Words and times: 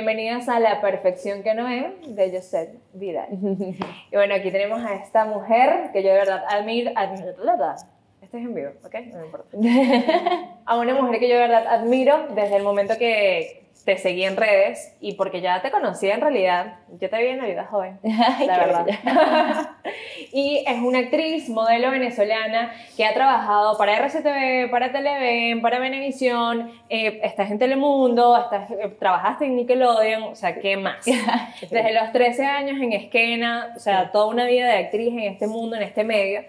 Bienvenidas 0.00 0.48
a 0.48 0.58
La 0.60 0.80
Perfección 0.80 1.42
que 1.42 1.52
no 1.52 1.68
es 1.68 2.16
de 2.16 2.32
Josette 2.32 2.80
Vidal. 2.94 3.28
y 4.10 4.16
bueno, 4.16 4.34
aquí 4.34 4.50
tenemos 4.50 4.82
a 4.82 4.94
esta 4.94 5.26
mujer 5.26 5.90
que 5.92 6.02
yo 6.02 6.08
de 6.08 6.14
verdad 6.14 6.42
admiro, 6.48 6.90
admiro, 6.96 7.32
este 8.22 8.38
es 8.38 8.44
en 8.44 8.54
vivo, 8.54 8.70
¿ok? 8.82 8.94
No 9.12 9.18
me 9.18 9.26
importa. 9.26 9.58
a 10.64 10.78
una 10.78 10.94
mujer 10.94 11.20
que 11.20 11.28
yo 11.28 11.34
de 11.34 11.40
verdad 11.42 11.66
admiro 11.66 12.28
desde 12.34 12.56
el 12.56 12.62
momento 12.62 12.96
que 12.96 13.68
te 13.84 13.96
seguí 13.96 14.24
en 14.24 14.36
redes 14.36 14.94
y 15.00 15.14
porque 15.14 15.40
ya 15.40 15.62
te 15.62 15.70
conocía 15.70 16.14
en 16.14 16.20
realidad. 16.20 16.76
Yo 17.00 17.08
te 17.08 17.18
vi 17.18 17.28
en 17.28 17.38
la 17.38 17.46
vida 17.46 17.64
joven, 17.64 17.98
la 18.02 18.58
verdad. 18.58 18.86
y 20.32 20.64
es 20.66 20.80
una 20.80 21.00
actriz, 21.00 21.48
modelo 21.48 21.90
venezolana 21.90 22.72
que 22.96 23.04
ha 23.04 23.14
trabajado 23.14 23.78
para 23.78 23.96
RCTV, 23.96 24.70
para 24.70 24.92
Televen, 24.92 25.62
para 25.62 25.78
Venevisión, 25.78 26.72
eh, 26.88 27.20
estás 27.22 27.50
en 27.50 27.58
Telemundo, 27.58 28.36
estás, 28.36 28.70
eh, 28.70 28.94
trabajaste 28.98 29.46
en 29.46 29.56
Nickelodeon, 29.56 30.22
o 30.24 30.34
sea, 30.34 30.58
¿qué 30.60 30.76
más? 30.76 31.04
Desde 31.70 31.92
los 31.92 32.12
13 32.12 32.44
años 32.46 32.80
en 32.80 32.92
Esquena, 32.92 33.72
o 33.76 33.78
sea, 33.78 34.10
toda 34.12 34.26
una 34.26 34.46
vida 34.46 34.66
de 34.66 34.78
actriz 34.78 35.12
en 35.12 35.20
este 35.20 35.46
mundo, 35.46 35.76
en 35.76 35.82
este 35.82 36.04
medio. 36.04 36.42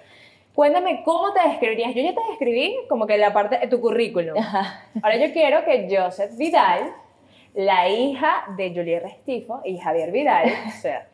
Cuéntame, 0.53 1.01
¿cómo 1.05 1.31
te 1.31 1.47
describirías? 1.47 1.95
Yo 1.95 2.01
ya 2.03 2.13
te 2.13 2.21
describí 2.29 2.75
como 2.89 3.07
que 3.07 3.17
la 3.17 3.31
parte 3.31 3.57
de 3.57 3.67
tu 3.67 3.79
currículum. 3.79 4.35
Ahora 5.01 5.15
yo 5.15 5.31
quiero 5.31 5.63
que 5.63 5.87
Joseph 5.89 6.35
Vidal 6.35 6.93
la 7.53 7.89
hija 7.89 8.45
de 8.57 8.73
Julia 8.73 8.99
Restifo 8.99 9.61
y 9.63 9.77
Javier 9.77 10.11
Vidal, 10.11 10.51
o 10.67 10.71
sea, 10.71 11.07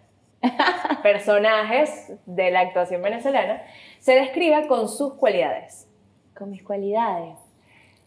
personajes 1.03 2.13
de 2.25 2.51
la 2.51 2.61
actuación 2.61 3.01
venezolana, 3.01 3.63
se 3.99 4.13
describa 4.13 4.67
con 4.67 4.87
sus 4.89 5.13
cualidades. 5.15 5.87
Con 6.35 6.51
mis 6.51 6.63
cualidades. 6.63 7.35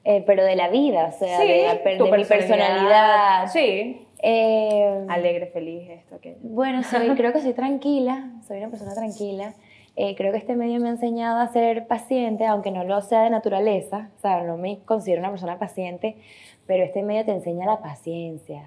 Eh, 0.05 0.23
pero 0.27 0.45
de 0.45 0.57
la 0.57 0.69
vida, 0.69 1.07
o 1.07 1.13
sea, 1.13 1.41
de, 1.41 1.97
tu 1.99 2.07
mi 2.07 2.25
personalidad. 2.25 3.49
Sí. 3.49 4.07
Eh, 4.23 5.05
Alegre, 5.09 5.47
feliz, 5.47 5.91
esto, 5.91 6.15
aquello. 6.17 6.39
Bueno, 6.41 6.81
creo 7.17 7.33
que 7.33 7.41
soy 7.41 7.53
tranquila, 7.55 8.31
soy 8.47 8.59
una 8.59 8.69
persona 8.69 8.95
tranquila. 8.95 9.55
Eh, 10.03 10.15
creo 10.17 10.33
que 10.33 10.39
este 10.39 10.57
medio 10.57 10.81
me 10.81 10.89
ha 10.89 10.93
enseñado 10.93 11.41
a 11.41 11.49
ser 11.49 11.87
paciente, 11.87 12.47
aunque 12.47 12.71
no 12.71 12.85
lo 12.85 13.03
sea 13.03 13.25
de 13.25 13.29
naturaleza, 13.29 14.09
o 14.17 14.21
sea, 14.23 14.43
no 14.45 14.57
me 14.57 14.79
considero 14.87 15.21
una 15.21 15.29
persona 15.29 15.59
paciente, 15.59 16.17
pero 16.67 16.83
este 16.85 17.03
medio 17.03 17.27
te 17.27 17.33
enseña 17.33 17.67
la 17.67 17.83
paciencia 17.83 18.65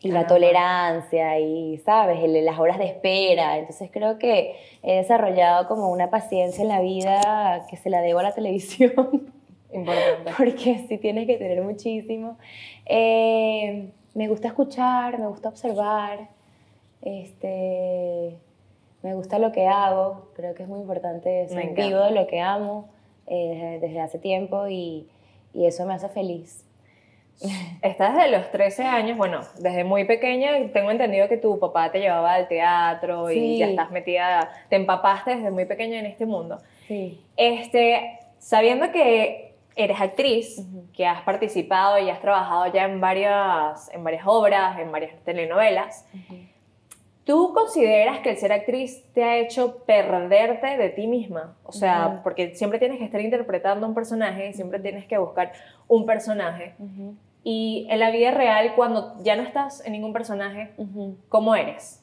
y 0.00 0.10
la 0.10 0.26
tolerancia 0.26 1.38
y, 1.38 1.76
¿sabes?, 1.84 2.18
las 2.26 2.58
horas 2.58 2.78
de 2.78 2.86
espera. 2.86 3.58
Entonces 3.58 3.90
creo 3.92 4.18
que 4.18 4.56
he 4.82 4.96
desarrollado 4.96 5.68
como 5.68 5.90
una 5.90 6.08
paciencia 6.08 6.62
en 6.62 6.68
la 6.68 6.80
vida 6.80 7.66
que 7.68 7.76
se 7.76 7.90
la 7.90 8.00
debo 8.00 8.20
a 8.20 8.22
la 8.22 8.32
televisión. 8.32 9.30
Importante. 9.70 10.32
Porque 10.34 10.86
sí 10.88 10.96
tienes 10.96 11.26
que 11.26 11.36
tener 11.36 11.62
muchísimo. 11.62 12.38
Eh, 12.86 13.90
me 14.14 14.28
gusta 14.28 14.48
escuchar, 14.48 15.18
me 15.18 15.26
gusta 15.26 15.50
observar, 15.50 16.30
este, 17.02 18.38
me 19.02 19.14
gusta 19.14 19.38
lo 19.38 19.52
que 19.52 19.66
hago, 19.66 20.30
creo 20.34 20.54
que 20.54 20.64
es 20.64 20.68
muy 20.68 20.80
importante, 20.80 21.48
soy 21.48 21.68
vivo 21.68 22.00
de 22.00 22.10
lo 22.10 22.26
que 22.26 22.40
amo 22.40 22.88
eh, 23.26 23.78
desde 23.80 24.00
hace 24.00 24.18
tiempo 24.18 24.68
y, 24.68 25.08
y 25.54 25.66
eso 25.66 25.86
me 25.86 25.94
hace 25.94 26.08
feliz. 26.08 26.64
Estás 27.82 28.16
desde 28.16 28.30
los 28.30 28.50
13 28.50 28.82
años, 28.84 29.16
bueno, 29.16 29.40
desde 29.58 29.84
muy 29.84 30.04
pequeña 30.04 30.50
tengo 30.72 30.90
entendido 30.90 31.28
que 31.28 31.36
tu 31.36 31.58
papá 31.58 31.92
te 31.92 32.00
llevaba 32.00 32.34
al 32.34 32.48
teatro 32.48 33.30
y 33.30 33.58
ya 33.58 33.68
estás 33.68 33.90
metida, 33.90 34.50
te 34.68 34.76
empapaste 34.76 35.36
desde 35.36 35.50
muy 35.50 35.64
pequeña 35.64 36.00
en 36.00 36.06
este 36.06 36.26
mundo. 36.26 36.58
Sí. 36.88 37.20
Este, 37.36 38.18
sabiendo 38.38 38.90
que 38.90 39.54
eres 39.76 40.00
actriz, 40.00 40.60
que 40.92 41.06
has 41.06 41.22
participado 41.22 42.00
y 42.00 42.10
has 42.10 42.20
trabajado 42.20 42.66
ya 42.72 42.84
en 42.84 43.00
varias, 43.00 43.88
en 43.94 44.02
varias 44.02 44.24
obras, 44.26 44.76
en 44.80 44.90
varias 44.90 45.14
telenovelas, 45.24 46.04
¿tú 47.28 47.52
consideras 47.52 48.20
que 48.20 48.30
el 48.30 48.38
ser 48.38 48.54
actriz 48.54 49.04
te 49.12 49.22
ha 49.22 49.36
hecho 49.36 49.84
perderte 49.84 50.78
de 50.78 50.88
ti 50.88 51.06
misma? 51.06 51.58
O 51.62 51.72
sea, 51.72 52.22
porque 52.24 52.54
siempre 52.54 52.78
tienes 52.78 52.96
que 52.96 53.04
estar 53.04 53.20
interpretando 53.20 53.86
un 53.86 53.92
personaje 53.92 54.48
y 54.48 54.54
siempre 54.54 54.80
tienes 54.80 55.04
que 55.04 55.18
buscar 55.18 55.52
un 55.88 56.06
personaje. 56.06 56.74
Y 57.44 57.86
en 57.90 58.00
la 58.00 58.10
vida 58.10 58.30
real, 58.30 58.72
cuando 58.74 59.14
ya 59.22 59.36
no 59.36 59.42
estás 59.42 59.84
en 59.84 59.92
ningún 59.92 60.14
personaje, 60.14 60.70
¿cómo 61.28 61.54
eres? 61.54 62.02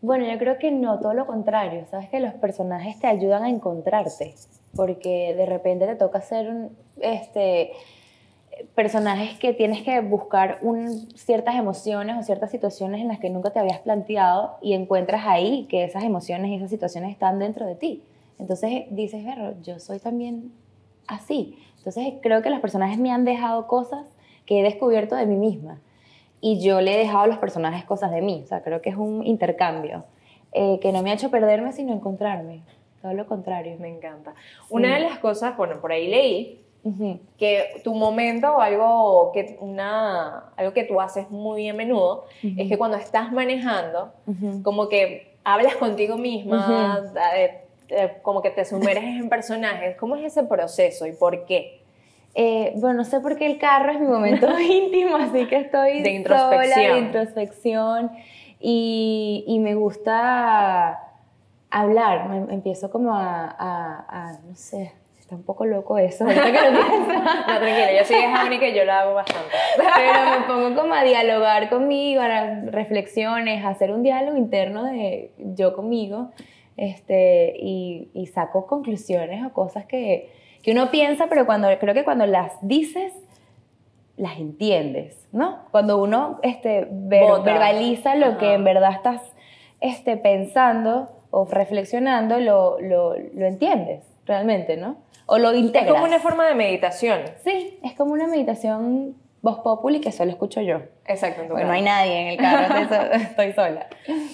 Bueno, 0.00 0.24
yo 0.24 0.38
creo 0.38 0.56
que 0.56 0.70
no, 0.70 1.00
todo 1.00 1.12
lo 1.12 1.26
contrario. 1.26 1.84
Sabes 1.90 2.08
que 2.08 2.18
los 2.18 2.32
personajes 2.32 2.98
te 2.98 3.08
ayudan 3.08 3.44
a 3.44 3.50
encontrarte, 3.50 4.36
porque 4.74 5.34
de 5.36 5.44
repente 5.44 5.86
te 5.86 5.96
toca 5.96 6.22
ser 6.22 6.48
un, 6.48 6.74
este, 7.02 7.72
personajes 8.74 9.38
que 9.38 9.52
tienes 9.52 9.82
que 9.82 10.00
buscar 10.00 10.58
un, 10.62 11.08
ciertas 11.16 11.56
emociones 11.56 12.16
o 12.18 12.22
ciertas 12.22 12.50
situaciones 12.50 13.00
en 13.00 13.08
las 13.08 13.18
que 13.18 13.30
nunca 13.30 13.50
te 13.50 13.58
habías 13.58 13.80
planteado 13.80 14.56
y 14.62 14.72
encuentras 14.72 15.26
ahí 15.26 15.66
que 15.68 15.84
esas 15.84 16.04
emociones 16.04 16.50
y 16.50 16.56
esas 16.56 16.70
situaciones 16.70 17.10
están 17.10 17.38
dentro 17.38 17.66
de 17.66 17.74
ti. 17.74 18.02
Entonces 18.38 18.84
dices, 18.90 19.24
yo 19.62 19.78
soy 19.78 19.98
también 19.98 20.52
así. 21.06 21.58
Entonces 21.78 22.14
creo 22.22 22.42
que 22.42 22.50
los 22.50 22.60
personajes 22.60 22.98
me 22.98 23.12
han 23.12 23.24
dejado 23.24 23.66
cosas 23.66 24.06
que 24.44 24.60
he 24.60 24.62
descubierto 24.62 25.16
de 25.16 25.26
mí 25.26 25.36
misma. 25.36 25.78
Y 26.40 26.60
yo 26.60 26.80
le 26.80 26.94
he 26.94 26.98
dejado 26.98 27.24
a 27.24 27.26
los 27.26 27.38
personajes 27.38 27.84
cosas 27.84 28.10
de 28.10 28.20
mí. 28.22 28.42
O 28.44 28.46
sea, 28.46 28.62
creo 28.62 28.82
que 28.82 28.90
es 28.90 28.96
un 28.96 29.26
intercambio 29.26 30.04
eh, 30.52 30.78
que 30.80 30.92
no 30.92 31.02
me 31.02 31.10
ha 31.10 31.14
hecho 31.14 31.30
perderme, 31.30 31.72
sino 31.72 31.92
encontrarme. 31.92 32.60
Todo 33.02 33.14
lo 33.14 33.26
contrario. 33.26 33.76
Me 33.78 33.88
encanta. 33.88 34.34
Una 34.68 34.94
de 34.94 35.00
las 35.00 35.18
cosas, 35.18 35.56
bueno, 35.56 35.80
por 35.80 35.92
ahí 35.92 36.08
leí 36.08 36.65
que 37.38 37.80
tu 37.82 37.94
momento 37.94 38.56
o 38.56 38.60
algo 38.60 39.32
que, 39.32 39.56
una, 39.60 40.50
algo 40.56 40.72
que 40.72 40.84
tú 40.84 41.00
haces 41.00 41.30
muy 41.30 41.68
a 41.68 41.74
menudo 41.74 42.26
es 42.42 42.68
que 42.68 42.78
cuando 42.78 42.96
estás 42.96 43.32
manejando, 43.32 44.12
como 44.62 44.88
que 44.88 45.36
hablas 45.44 45.76
contigo 45.76 46.16
misma, 46.16 47.02
eh, 47.36 47.60
eh, 47.88 48.18
como 48.22 48.42
que 48.42 48.50
te 48.50 48.64
sumerges 48.64 49.20
en 49.20 49.28
personajes. 49.28 49.96
¿Cómo 49.96 50.16
es 50.16 50.24
ese 50.24 50.42
proceso 50.42 51.06
y 51.06 51.12
por 51.12 51.46
qué? 51.46 51.80
Eh, 52.34 52.72
bueno, 52.76 52.98
no 52.98 53.04
sé 53.04 53.20
por 53.20 53.36
qué 53.36 53.46
el 53.46 53.58
carro 53.58 53.92
es 53.92 54.00
mi 54.00 54.08
momento 54.08 54.46
íntimo, 54.60 55.16
así 55.16 55.46
que 55.46 55.56
estoy 55.56 56.02
de 56.02 56.10
introspección. 56.10 56.74
Sola, 56.74 56.94
de 56.94 56.98
introspección 56.98 58.10
y, 58.60 59.44
y, 59.46 59.58
me 59.60 59.74
gusta 59.74 61.00
hablar, 61.70 62.28
me, 62.28 62.52
empiezo 62.52 62.90
como 62.90 63.14
a, 63.14 63.54
a, 63.58 64.32
no 64.46 64.54
sé, 64.54 64.92
está 65.26 65.34
un 65.34 65.42
poco 65.42 65.66
loco 65.66 65.98
eso. 65.98 66.24
no, 66.24 66.32
tranquila, 66.32 67.92
yo 67.98 68.04
soy 68.04 68.16
hija 68.16 68.48
que 68.60 68.74
yo 68.74 68.84
lo 68.84 68.92
hago 68.92 69.14
bastante. 69.14 69.50
Pero 69.76 70.38
me 70.38 70.46
pongo 70.46 70.80
como 70.80 70.94
a 70.94 71.02
dialogar 71.02 71.68
conmigo, 71.68 72.22
a 72.22 72.60
reflexiones, 72.66 73.64
a 73.64 73.70
hacer 73.70 73.90
un 73.90 74.04
diálogo 74.04 74.36
interno 74.36 74.84
de 74.84 75.32
yo 75.38 75.74
conmigo 75.74 76.30
este, 76.76 77.54
y, 77.58 78.08
y 78.14 78.26
saco 78.26 78.66
conclusiones 78.66 79.44
o 79.44 79.52
cosas 79.52 79.84
que 79.86 80.30
que 80.66 80.72
uno 80.72 80.90
piensa, 80.90 81.28
pero 81.28 81.46
cuando, 81.46 81.68
creo 81.78 81.94
que 81.94 82.02
cuando 82.02 82.26
las 82.26 82.52
dices, 82.60 83.12
las 84.16 84.36
entiendes, 84.40 85.28
¿no? 85.30 85.58
Cuando 85.70 86.02
uno 86.02 86.40
este, 86.42 86.88
verbaliza 86.90 88.16
lo 88.16 88.36
que 88.36 88.54
en 88.54 88.64
verdad 88.64 88.90
estás 88.90 89.22
este, 89.80 90.16
pensando 90.16 91.08
o 91.30 91.44
reflexionando, 91.44 92.40
lo, 92.40 92.80
lo, 92.80 93.14
lo 93.16 93.46
entiendes 93.46 94.15
realmente, 94.26 94.76
¿no? 94.76 94.96
O 95.26 95.38
lo 95.38 95.54
integras. 95.54 95.88
Es 95.88 95.92
como 95.92 96.04
una 96.04 96.18
forma 96.18 96.46
de 96.46 96.54
meditación. 96.54 97.20
Sí, 97.42 97.78
es 97.82 97.94
como 97.94 98.12
una 98.12 98.26
meditación 98.26 99.16
voz 99.46 99.60
populi 99.60 100.00
que 100.00 100.12
solo 100.12 100.30
escucho 100.30 100.60
yo. 100.60 100.80
Exacto. 101.06 101.42
Porque 101.48 101.64
no 101.64 101.72
hay 101.72 101.82
nadie 101.82 102.20
en 102.20 102.26
el 102.28 102.36
carro, 102.36 102.74
estoy 103.14 103.52
sola. 103.52 103.86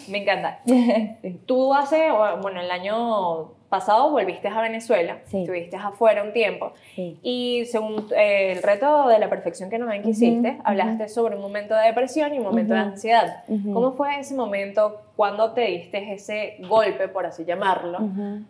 Me 0.09 0.23
encanta. 0.23 0.61
Tú 1.47 1.75
hace, 1.75 2.09
bueno, 2.41 2.61
el 2.61 2.71
año 2.71 3.53
pasado 3.69 4.11
volviste 4.11 4.49
a 4.49 4.61
Venezuela, 4.61 5.19
estuviste 5.25 5.77
afuera 5.77 6.23
un 6.23 6.35
tiempo 6.35 6.75
y 6.95 7.65
según 7.65 8.07
eh, 8.15 8.53
el 8.53 8.63
reto 8.63 9.09
de 9.09 9.19
la 9.19 9.31
perfección 9.31 9.71
que 9.71 9.79
nos 9.79 9.89
ven 9.89 10.03
que 10.03 10.11
hiciste, 10.11 10.59
hablaste 10.63 11.09
sobre 11.09 11.37
un 11.37 11.43
momento 11.43 11.75
de 11.75 11.87
depresión 11.87 12.35
y 12.35 12.39
un 12.39 12.45
momento 12.45 12.75
de 12.75 12.81
ansiedad. 12.81 13.45
¿Cómo 13.73 13.93
fue 13.93 14.19
ese 14.21 14.35
momento 14.35 15.01
cuando 15.17 15.53
te 15.53 15.63
diste 15.63 16.13
ese 16.13 16.59
golpe, 16.69 17.09
por 17.09 17.25
así 17.25 17.47
llamarlo, 17.47 17.99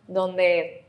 donde 0.09 0.81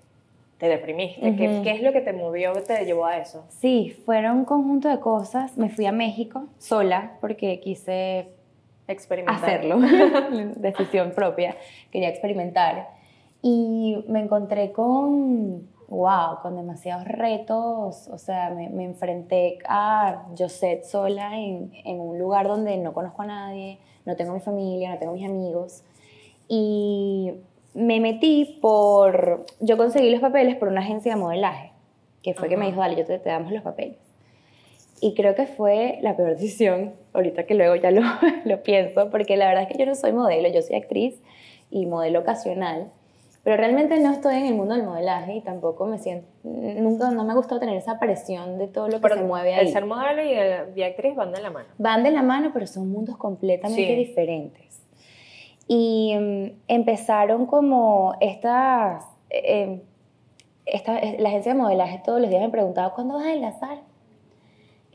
te 0.63 0.69
deprimiste? 0.69 1.35
¿Qué, 1.35 1.59
¿Qué, 1.61 1.71
es 1.71 1.81
lo 1.81 1.91
que 1.91 1.99
te 1.99 2.13
movió, 2.13 2.53
te 2.53 2.85
llevó 2.85 3.05
a 3.05 3.17
eso? 3.17 3.43
Sí, 3.49 3.93
fueron 4.05 4.37
un 4.37 4.45
conjunto 4.45 4.87
de 4.87 5.01
cosas. 5.01 5.57
Me 5.57 5.67
fui 5.67 5.85
a 5.87 5.91
México 5.91 6.47
sola 6.57 7.17
porque 7.19 7.59
quise 7.59 8.29
experimentar. 8.87 9.43
Hacerlo, 9.43 9.79
decisión 10.55 11.11
propia. 11.11 11.57
Quería 11.91 12.07
experimentar 12.07 12.91
y 13.41 14.05
me 14.07 14.21
encontré 14.21 14.71
con, 14.71 15.67
wow, 15.89 16.39
con 16.41 16.55
demasiados 16.55 17.09
retos, 17.09 18.07
o 18.07 18.17
sea, 18.17 18.49
me, 18.51 18.69
me 18.69 18.85
enfrenté 18.85 19.59
a 19.67 20.27
Josette 20.37 20.85
sola 20.85 21.37
en, 21.37 21.73
en, 21.83 21.99
un 21.99 22.17
lugar 22.17 22.47
donde 22.47 22.77
no 22.77 22.93
conozco 22.93 23.23
a 23.23 23.25
nadie, 23.25 23.79
no 24.05 24.15
tengo 24.15 24.33
mi 24.33 24.39
familia, 24.39 24.93
no 24.93 24.97
tengo 24.97 25.11
mis 25.11 25.25
amigos, 25.25 25.83
y 26.47 27.33
me 27.73 27.99
metí 27.99 28.59
por, 28.61 29.45
yo 29.59 29.77
conseguí 29.77 30.09
los 30.11 30.21
papeles 30.21 30.55
por 30.55 30.67
una 30.67 30.81
agencia 30.81 31.13
de 31.15 31.19
modelaje, 31.19 31.71
que 32.21 32.33
fue 32.33 32.47
que 32.49 32.57
me 32.57 32.67
dijo, 32.67 32.79
dale, 32.79 32.95
yo 32.95 33.05
te, 33.05 33.17
te 33.19 33.29
damos 33.29 33.51
los 33.51 33.61
papeles. 33.63 33.97
y 35.01 35.15
creo 35.15 35.35
que 35.35 35.45
fue 35.47 35.97
la 36.01 36.15
peor 36.15 36.29
decisión, 36.35 36.93
ahorita 37.13 37.45
que 37.45 37.55
luego 37.55 37.75
ya 37.75 37.91
lo, 37.91 38.01
lo 38.45 38.63
pienso, 38.63 39.09
porque 39.09 39.37
la 39.37 39.47
verdad 39.47 39.63
es 39.63 39.69
que 39.69 39.77
yo 39.77 39.85
no 39.85 39.95
soy 39.95 40.13
modelo, 40.13 40.47
yo 40.49 40.61
soy 40.61 40.75
actriz 40.77 41.21
y 41.71 41.85
modelo 41.85 42.19
ocasional, 42.19 42.91
pero 43.43 43.57
realmente 43.57 43.99
no 43.99 44.11
estoy 44.13 44.35
en 44.37 44.45
el 44.45 44.53
mundo 44.53 44.73
del 44.75 44.83
modelaje 44.85 45.35
y 45.35 45.41
tampoco 45.41 45.85
me 45.87 45.97
siento, 45.97 46.25
nunca, 46.43 47.11
no 47.11 47.25
me 47.25 47.33
ha 47.33 47.35
gustado 47.35 47.59
tener 47.59 47.75
esa 47.75 47.99
presión 47.99 48.57
de 48.57 48.67
todo 48.67 48.87
lo 48.87 48.93
que 48.97 49.01
Pero 49.01 49.15
se 49.15 49.23
mueve 49.23 49.55
ahí. 49.55 49.65
El 49.67 49.73
ser 49.73 49.85
modelo 49.85 50.23
y, 50.23 50.31
el, 50.31 50.77
y 50.77 50.83
actriz 50.83 51.13
van 51.15 51.33
de 51.33 51.41
la 51.41 51.49
mano. 51.49 51.67
Van 51.77 52.03
de 52.03 52.11
la 52.11 52.21
mano, 52.21 52.51
pero 52.53 52.67
son 52.67 52.89
mundos 52.89 53.17
completamente 53.17 53.85
Sí. 53.85 53.95
diferentes. 53.95 54.81
Y 55.67 56.15
mm, 56.17 56.45
empezaron 56.67 57.45
como 57.45 58.15
estas, 58.19 59.05
eh, 59.29 59.81
esta, 60.65 60.99
eh, 60.99 61.17
la 61.19 61.29
agencia 61.29 61.53
de 61.53 61.59
modelaje 61.59 62.01
todos 62.03 62.19
los 62.21 62.29
días 62.29 62.41
me 62.41 62.49
preguntaba, 62.49 62.93
¿cuándo 62.93 63.15
vas 63.15 63.25
a 63.25 63.29
adelgazar? 63.29 63.77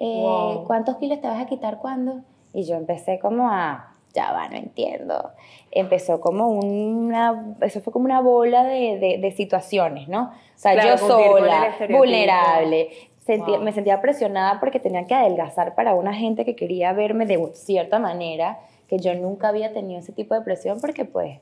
Eh, 0.01 0.21
Wow. 0.23 0.65
¿Cuántos 0.65 0.97
kilos 0.97 1.21
te 1.21 1.27
vas 1.29 1.41
a 1.41 1.47
quitar 1.47 1.79
cuándo? 1.79 2.21
Y 2.53 2.65
yo 2.65 2.77
empecé 2.77 3.19
como 3.19 3.51
a, 3.51 3.93
ya 4.15 4.33
va, 4.33 4.49
no 4.49 4.57
entiendo. 4.57 5.31
Empezó 5.71 6.21
como 6.21 6.49
una, 6.49 7.55
eso 7.61 7.81
fue 7.81 7.93
como 7.93 8.05
una 8.05 8.21
bola 8.21 8.65
de, 8.65 8.99
de, 8.99 9.19
de 9.19 9.31
situaciones, 9.33 10.09
¿no? 10.09 10.25
O 10.31 10.31
sea, 10.59 10.73
Claro, 10.73 10.91
yo 10.97 10.99
sola, 10.99 11.75
vulnerable, 11.91 12.89
sentía- 13.19 13.57
Wow. 13.57 13.65
me 13.65 13.73
sentía 13.73 14.01
presionada 14.01 14.61
porque 14.61 14.81
tenía 14.81 15.05
que 15.07 15.15
adelgazar 15.15 15.75
para 15.75 15.95
una 15.95 16.15
gente 16.15 16.45
que 16.45 16.57
quería 16.57 16.93
verme 16.93 17.27
de 17.27 17.51
cierta 17.55 17.99
manera, 17.99 18.61
que 18.89 18.99
yo 18.99 19.15
nunca 19.15 19.49
había 19.49 19.73
tenido 19.73 20.01
ese 20.01 20.13
tipo 20.13 20.35
de 20.35 20.41
presión 20.41 20.81
porque 20.81 21.05
pues 21.05 21.39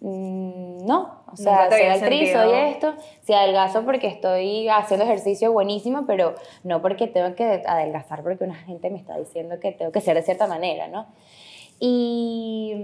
mm, 0.00 0.86
no, 0.86 1.22
o 1.30 1.36
sea, 1.36 1.70
soy 1.70 1.82
actriz, 1.82 2.30
sentido. 2.30 2.42
soy 2.42 2.58
esto, 2.70 2.94
si 3.22 3.34
adelgazo 3.34 3.84
porque 3.84 4.06
estoy 4.08 4.68
haciendo 4.68 5.04
ejercicio 5.04 5.52
buenísimo, 5.52 6.06
pero 6.06 6.34
no 6.64 6.80
porque 6.80 7.06
tengo 7.06 7.34
que 7.34 7.62
adelgazar 7.66 8.22
porque 8.22 8.44
una 8.44 8.54
gente 8.54 8.90
me 8.90 8.98
está 8.98 9.16
diciendo 9.18 9.60
que 9.60 9.72
tengo 9.72 9.92
que 9.92 10.00
ser 10.00 10.16
de 10.16 10.22
cierta 10.22 10.46
manera, 10.46 10.88
¿no? 10.88 11.06
Y 11.78 12.74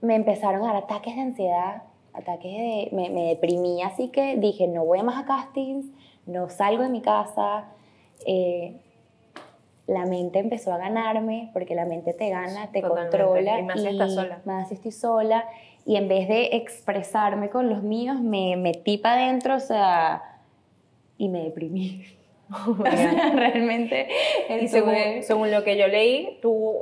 me 0.00 0.14
empezaron 0.14 0.62
a 0.62 0.72
dar 0.72 0.76
ataques 0.76 1.14
de 1.14 1.22
ansiedad, 1.22 1.82
ataques 2.12 2.52
de... 2.52 2.88
Me, 2.92 3.10
me 3.10 3.24
deprimí, 3.28 3.82
así 3.82 4.08
que 4.08 4.36
dije, 4.36 4.66
no 4.68 4.84
voy 4.84 5.02
más 5.02 5.22
a 5.22 5.26
castings, 5.26 5.86
no 6.26 6.48
salgo 6.48 6.82
de 6.82 6.88
mi 6.90 7.00
casa. 7.00 7.64
eh, 8.26 8.80
la 9.86 10.04
mente 10.04 10.38
empezó 10.40 10.72
a 10.72 10.78
ganarme, 10.78 11.50
porque 11.52 11.74
la 11.74 11.84
mente 11.84 12.12
te 12.12 12.28
gana, 12.30 12.70
te 12.72 12.80
Totalmente. 12.80 13.18
controla. 13.18 13.60
Y 13.60 13.62
más 13.62 13.80
si 13.80 13.88
estás 13.88 14.14
sola. 14.14 14.40
Más 14.44 14.68
si 14.68 14.74
estoy 14.74 14.92
sola. 14.92 15.44
Y 15.84 15.96
en 15.96 16.08
vez 16.08 16.26
de 16.28 16.56
expresarme 16.56 17.50
con 17.50 17.70
los 17.70 17.82
míos, 17.82 18.20
me 18.20 18.56
metí 18.56 18.98
para 18.98 19.24
adentro, 19.24 19.54
o 19.54 19.60
sea, 19.60 20.40
y 21.18 21.28
me 21.28 21.42
deprimí. 21.44 22.04
O 22.48 22.76
sea, 22.76 23.30
realmente. 23.34 24.08
Y 24.60 24.68
según, 24.68 24.94
según 25.22 25.50
lo 25.50 25.64
que 25.64 25.76
yo 25.76 25.88
leí, 25.88 26.38
tú 26.40 26.76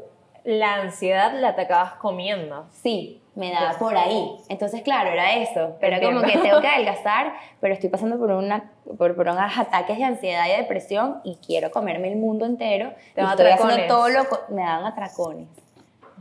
la 0.45 0.75
ansiedad 0.75 1.33
la 1.41 1.49
atacabas 1.49 1.95
comiendo. 1.95 2.67
Sí, 2.71 3.23
me 3.35 3.51
daba 3.51 3.79
por 3.79 3.97
ahí. 3.97 4.37
Entonces, 4.49 4.83
claro, 4.83 5.11
era 5.11 5.35
eso. 5.37 5.77
Pero 5.81 6.01
como 6.01 6.23
que 6.23 6.39
tengo 6.39 6.61
que 6.61 6.69
adelgazar, 6.69 7.35
pero 7.61 7.75
estoy 7.75 7.91
pasando 7.91 8.19
por, 8.19 8.31
una, 8.31 8.71
por, 8.97 9.17
por 9.17 9.29
unos 9.29 9.59
ataques 9.59 9.99
de 9.99 10.05
ansiedad 10.05 10.45
y 10.47 10.57
depresión 10.57 11.21
y 11.25 11.37
quiero 11.37 11.71
comerme 11.71 12.13
el 12.13 12.17
mundo 12.19 12.47
entero. 12.47 12.93
Te 13.15 13.23
y 13.23 13.25
estoy 13.25 13.47
haciendo 13.47 13.87
todo 13.89 14.09
lo... 14.09 14.23
Me 14.49 14.63
daban 14.63 14.87
atracones. 14.87 15.49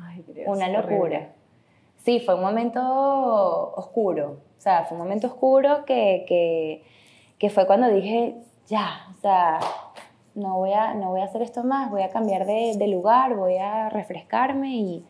Ay, 0.01 0.24
Dios, 0.27 0.48
Una 0.48 0.68
locura. 0.69 0.95
horrible. 0.95 1.30
Sí, 2.04 2.19
fue 2.19 2.36
un 2.36 2.42
momento 2.42 2.81
oscuro. 3.75 4.38
O 4.57 4.62
sea, 4.62 4.83
fue 4.83 4.98
un 4.98 5.04
momento 5.04 5.27
oscuro 5.27 5.86
que, 5.86 6.25
que, 6.27 6.83
que 7.38 7.50
fue 7.50 7.68
cuando 7.68 7.88
dije, 7.89 8.36
ya, 8.68 9.07
o 9.15 9.21
sea, 9.21 9.60
no 10.36 10.57
voy 10.57 10.74
a, 10.74 10.95
no 10.95 11.12
voy 11.12 11.21
a 11.21 11.25
hacer 11.25 11.42
esto 11.42 11.63
más, 11.63 11.92
voy 11.92 12.01
a 12.01 12.10
cambiar 12.10 12.45
de, 12.45 12.74
de 12.75 12.88
lugar, 12.88 13.36
voy 13.36 13.57
a 13.57 13.89
refrescarme 13.89 14.75
y, 14.75 15.06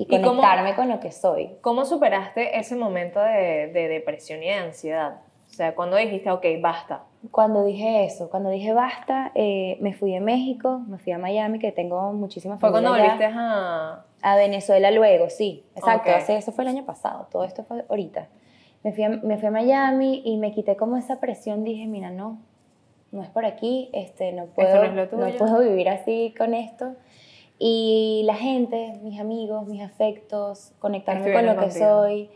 y 0.00 0.14
¿Y 0.14 0.20
cómo- 0.20 0.40
conectarme 0.40 0.74
con 0.74 0.88
lo 0.88 1.00
que 1.00 1.12
soy. 1.12 1.56
¿Cómo 1.60 1.84
superaste 1.84 2.58
ese 2.58 2.76
momento 2.76 3.20
de, 3.20 3.68
de 3.72 3.88
depresión 3.88 4.42
y 4.42 4.46
de 4.46 4.54
ansiedad? 4.54 5.20
O 5.48 5.52
sea, 5.52 5.74
cuando 5.74 5.96
dijiste, 5.96 6.30
ok, 6.30 6.44
basta. 6.60 7.02
Cuando 7.30 7.64
dije 7.64 8.04
eso, 8.04 8.30
cuando 8.30 8.50
dije 8.50 8.72
basta, 8.72 9.32
eh, 9.34 9.76
me 9.80 9.92
fui 9.92 10.12
de 10.12 10.20
México, 10.20 10.80
me 10.86 10.98
fui 10.98 11.12
a 11.12 11.18
Miami, 11.18 11.58
que 11.58 11.72
tengo 11.72 12.12
muchísimas 12.12 12.60
Fue 12.60 12.70
cuando 12.70 12.90
familia 12.90 13.14
allá. 13.14 13.26
volviste 13.26 13.38
a... 13.38 14.04
A 14.22 14.36
Venezuela 14.36 14.90
luego, 14.90 15.28
sí, 15.28 15.64
exacto. 15.74 16.08
Ok. 16.10 16.16
Hace, 16.16 16.36
eso 16.36 16.52
fue 16.52 16.64
el 16.64 16.68
año 16.70 16.84
pasado, 16.86 17.26
todo 17.30 17.44
esto 17.44 17.64
fue 17.64 17.84
ahorita. 17.88 18.28
Me 18.84 18.92
fui, 18.92 19.04
a, 19.04 19.08
me 19.10 19.36
fui 19.38 19.48
a 19.48 19.50
Miami 19.50 20.22
y 20.24 20.36
me 20.38 20.52
quité 20.52 20.76
como 20.76 20.96
esa 20.96 21.20
presión. 21.20 21.64
Dije, 21.64 21.86
mira, 21.86 22.10
no, 22.10 22.38
no 23.12 23.22
es 23.22 23.28
por 23.28 23.44
aquí, 23.44 23.90
este, 23.92 24.32
no, 24.32 24.46
puedo, 24.46 24.84
no 24.92 25.08
tuyo. 25.08 25.36
puedo 25.36 25.58
vivir 25.60 25.88
así 25.90 26.34
con 26.38 26.54
esto. 26.54 26.94
Y 27.62 28.22
la 28.24 28.34
gente, 28.36 28.94
mis 29.02 29.20
amigos, 29.20 29.66
mis 29.66 29.82
afectos, 29.82 30.72
conectarme 30.78 31.20
con 31.24 31.30
Estuvieron 31.30 31.56
lo 31.56 31.60
que 31.62 31.68
contigo. 31.68 32.02
soy, 32.02 32.30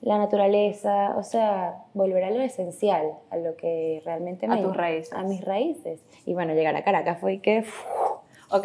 la 0.00 0.16
naturaleza, 0.16 1.14
o 1.16 1.24
sea, 1.24 1.74
volver 1.92 2.22
a 2.22 2.30
lo 2.30 2.40
esencial, 2.40 3.10
a 3.30 3.36
lo 3.36 3.56
que 3.56 4.00
realmente 4.04 4.46
A 4.46 4.50
me... 4.50 4.62
tus 4.62 4.76
raíces. 4.76 5.12
A 5.12 5.24
mis 5.24 5.44
raíces. 5.44 6.00
Y 6.24 6.34
bueno, 6.34 6.54
llegar 6.54 6.76
a 6.76 6.84
Caracas 6.84 7.18
fue 7.20 7.40
que... 7.40 7.64
Ok. 8.48 8.64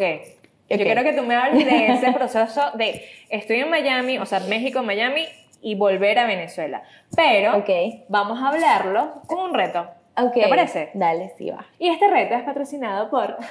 Yo 0.68 0.76
quiero 0.78 1.02
que 1.02 1.12
tú 1.12 1.22
me 1.24 1.34
hables 1.34 1.66
de 1.66 1.86
ese 1.92 2.12
proceso 2.12 2.60
de 2.74 3.02
estoy 3.28 3.56
en 3.60 3.70
Miami, 3.70 4.18
o 4.18 4.26
sea, 4.26 4.40
México, 4.40 4.82
Miami 4.84 5.24
y 5.60 5.74
volver 5.74 6.18
a 6.20 6.26
Venezuela. 6.26 6.82
Pero 7.16 7.58
Ok. 7.58 7.70
vamos 8.08 8.40
a 8.40 8.48
hablarlo 8.50 9.22
con 9.26 9.38
un 9.40 9.54
reto. 9.54 9.86
Ok. 10.18 10.32
¿Te 10.34 10.48
parece? 10.48 10.90
Dale, 10.94 11.32
sí 11.36 11.50
va. 11.50 11.64
Y 11.78 11.88
este 11.88 12.08
reto 12.08 12.34
es 12.34 12.42
patrocinado 12.42 13.10
por 13.10 13.36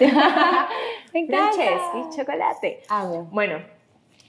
Me. 1.14 1.28
Franceschi 1.28 2.18
Chocolate. 2.18 2.82
Amo. 2.90 3.28
Bueno, 3.32 3.60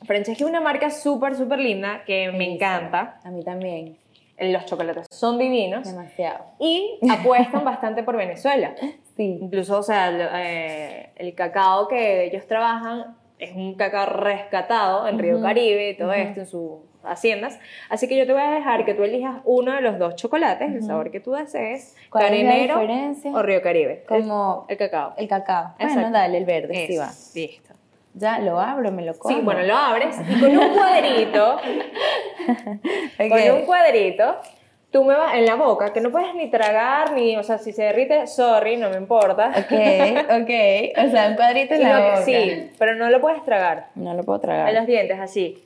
Franceschi 0.04 0.42
es 0.44 0.48
una 0.48 0.60
marca 0.60 0.90
súper, 0.90 1.34
súper 1.34 1.58
linda 1.58 2.02
que 2.04 2.30
me 2.32 2.52
encanta. 2.52 3.20
A 3.24 3.30
mí 3.30 3.42
también. 3.42 3.96
Los 4.38 4.66
chocolates 4.66 5.06
son 5.10 5.38
divinos 5.38 5.88
Demasiado. 5.90 6.44
y 6.58 6.98
apuestan 7.10 7.64
bastante 7.64 8.02
por 8.02 8.16
Venezuela. 8.18 8.74
Sí. 9.16 9.38
Incluso, 9.40 9.78
o 9.78 9.82
sea, 9.82 10.08
el, 10.10 10.28
eh, 10.34 11.10
el 11.16 11.34
cacao 11.34 11.88
que 11.88 12.24
ellos 12.24 12.46
trabajan 12.46 13.16
es 13.38 13.56
un 13.56 13.74
cacao 13.76 14.04
rescatado 14.06 15.08
en 15.08 15.18
Río 15.18 15.36
Ujú, 15.36 15.42
Caribe 15.44 15.90
y 15.90 15.96
todo 15.96 16.12
esto 16.12 16.40
en 16.40 16.46
sus 16.46 16.80
haciendas. 17.06 17.58
Así 17.88 18.08
que 18.08 18.16
yo 18.16 18.26
te 18.26 18.32
voy 18.32 18.42
a 18.42 18.50
dejar 18.50 18.84
que 18.84 18.94
tú 18.94 19.02
elijas 19.04 19.40
uno 19.44 19.72
de 19.72 19.80
los 19.80 19.98
dos 19.98 20.16
chocolates, 20.16 20.70
el 20.74 20.82
sabor 20.82 21.10
que 21.10 21.20
tú 21.20 21.32
desees, 21.32 21.96
¿Cuál 22.10 22.24
es 22.24 22.30
carenero 22.44 22.80
o 23.34 23.42
Río 23.42 23.62
Caribe. 23.62 24.04
Como 24.08 24.66
el, 24.68 24.72
el 24.74 24.78
cacao. 24.78 25.14
el 25.16 25.28
cacao. 25.28 25.74
Bueno, 25.78 25.92
Exacto. 25.92 26.12
dale, 26.12 26.38
el 26.38 26.44
verde, 26.44 26.86
sí 26.86 26.92
Eso, 26.94 27.02
va. 27.02 27.10
Listo. 27.34 27.74
Ya 28.14 28.38
lo 28.38 28.58
abro, 28.60 28.90
me 28.92 29.02
lo 29.04 29.14
como. 29.18 29.34
Sí, 29.34 29.42
bueno, 29.42 29.62
lo 29.62 29.76
abres 29.76 30.16
y 30.26 30.40
con 30.40 30.56
un 30.56 30.74
cuadrito, 30.74 31.56
Ok. 33.18 33.28
con 33.28 33.50
un 33.58 33.66
cuadrito, 33.66 34.36
tú 34.90 35.04
me 35.04 35.14
vas 35.14 35.34
en 35.34 35.44
la 35.44 35.54
boca, 35.56 35.92
que 35.92 36.00
no 36.00 36.10
puedes 36.10 36.34
ni 36.34 36.48
tragar, 36.50 37.12
ni, 37.12 37.36
o 37.36 37.42
sea, 37.42 37.58
si 37.58 37.72
se 37.72 37.82
derrite, 37.82 38.26
sorry, 38.26 38.76
no 38.78 38.88
me 38.88 38.96
importa. 38.96 39.50
Ok, 39.50 39.70
ok. 40.42 41.06
O 41.06 41.10
sea, 41.10 41.28
un 41.28 41.36
cuadrito 41.36 41.74
en 41.74 41.82
la 41.82 41.98
boca. 42.00 42.22
sí, 42.22 42.70
pero 42.78 42.94
no 42.94 43.10
lo 43.10 43.20
puedes 43.20 43.44
tragar. 43.44 43.88
No 43.94 44.14
lo 44.14 44.22
puedo 44.22 44.36
En 44.38 44.42
tragar. 44.42 44.72
los 44.72 44.86
dientes, 44.86 45.18
así. 45.20 45.62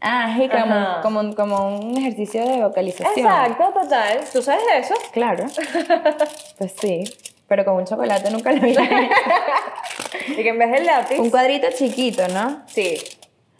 Ah, 0.00 0.34
sí, 0.36 0.48
como, 0.48 1.00
como, 1.02 1.34
como 1.34 1.78
un 1.78 1.96
ejercicio 1.96 2.46
de 2.46 2.62
vocalización. 2.62 3.26
Exacto, 3.26 3.72
total. 3.80 4.20
¿Tú 4.32 4.42
sabes 4.42 4.62
de 4.66 4.78
eso? 4.78 4.94
Claro. 5.12 5.46
Pues 6.58 6.72
sí. 6.80 7.04
Pero 7.48 7.64
con 7.64 7.74
un 7.76 7.84
chocolate 7.86 8.30
nunca 8.30 8.52
lo 8.52 8.64
hecho. 8.66 8.80
Y 10.28 10.36
que 10.36 10.48
en 10.48 10.58
vez 10.58 10.70
del 10.70 10.86
lápiz. 10.86 11.18
Un 11.18 11.30
cuadrito 11.30 11.66
chiquito, 11.76 12.26
¿no? 12.28 12.62
Sí. 12.66 12.96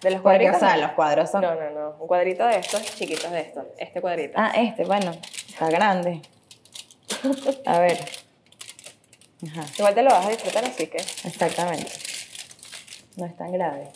De 0.01 0.11
los 0.11 0.21
Porque, 0.21 0.39
cuadritos. 0.51 0.57
o 0.57 0.59
sea, 0.61 0.77
los 0.77 0.91
cuadros 0.93 1.31
son... 1.31 1.43
No, 1.43 1.55
no, 1.55 1.71
no. 1.71 1.97
Un 1.99 2.07
cuadrito 2.07 2.47
de 2.47 2.59
estos, 2.59 2.83
chiquitos 2.95 3.31
de 3.31 3.41
estos. 3.41 3.65
Este 3.79 4.01
cuadrito. 4.01 4.35
Ah, 4.37 4.53
este, 4.57 4.85
bueno, 4.85 5.13
está 5.49 5.69
grande. 5.69 6.21
A 7.67 7.79
ver. 7.79 7.99
Ajá, 9.51 9.63
Igual 9.79 9.95
te 9.95 10.03
lo 10.03 10.11
vas 10.11 10.27
a 10.27 10.31
disfrutar, 10.31 10.65
así 10.65 10.87
que. 10.87 10.99
exactamente. 10.99 11.91
No 13.17 13.27
es 13.27 13.37
tan 13.37 13.53
grave. 13.53 13.89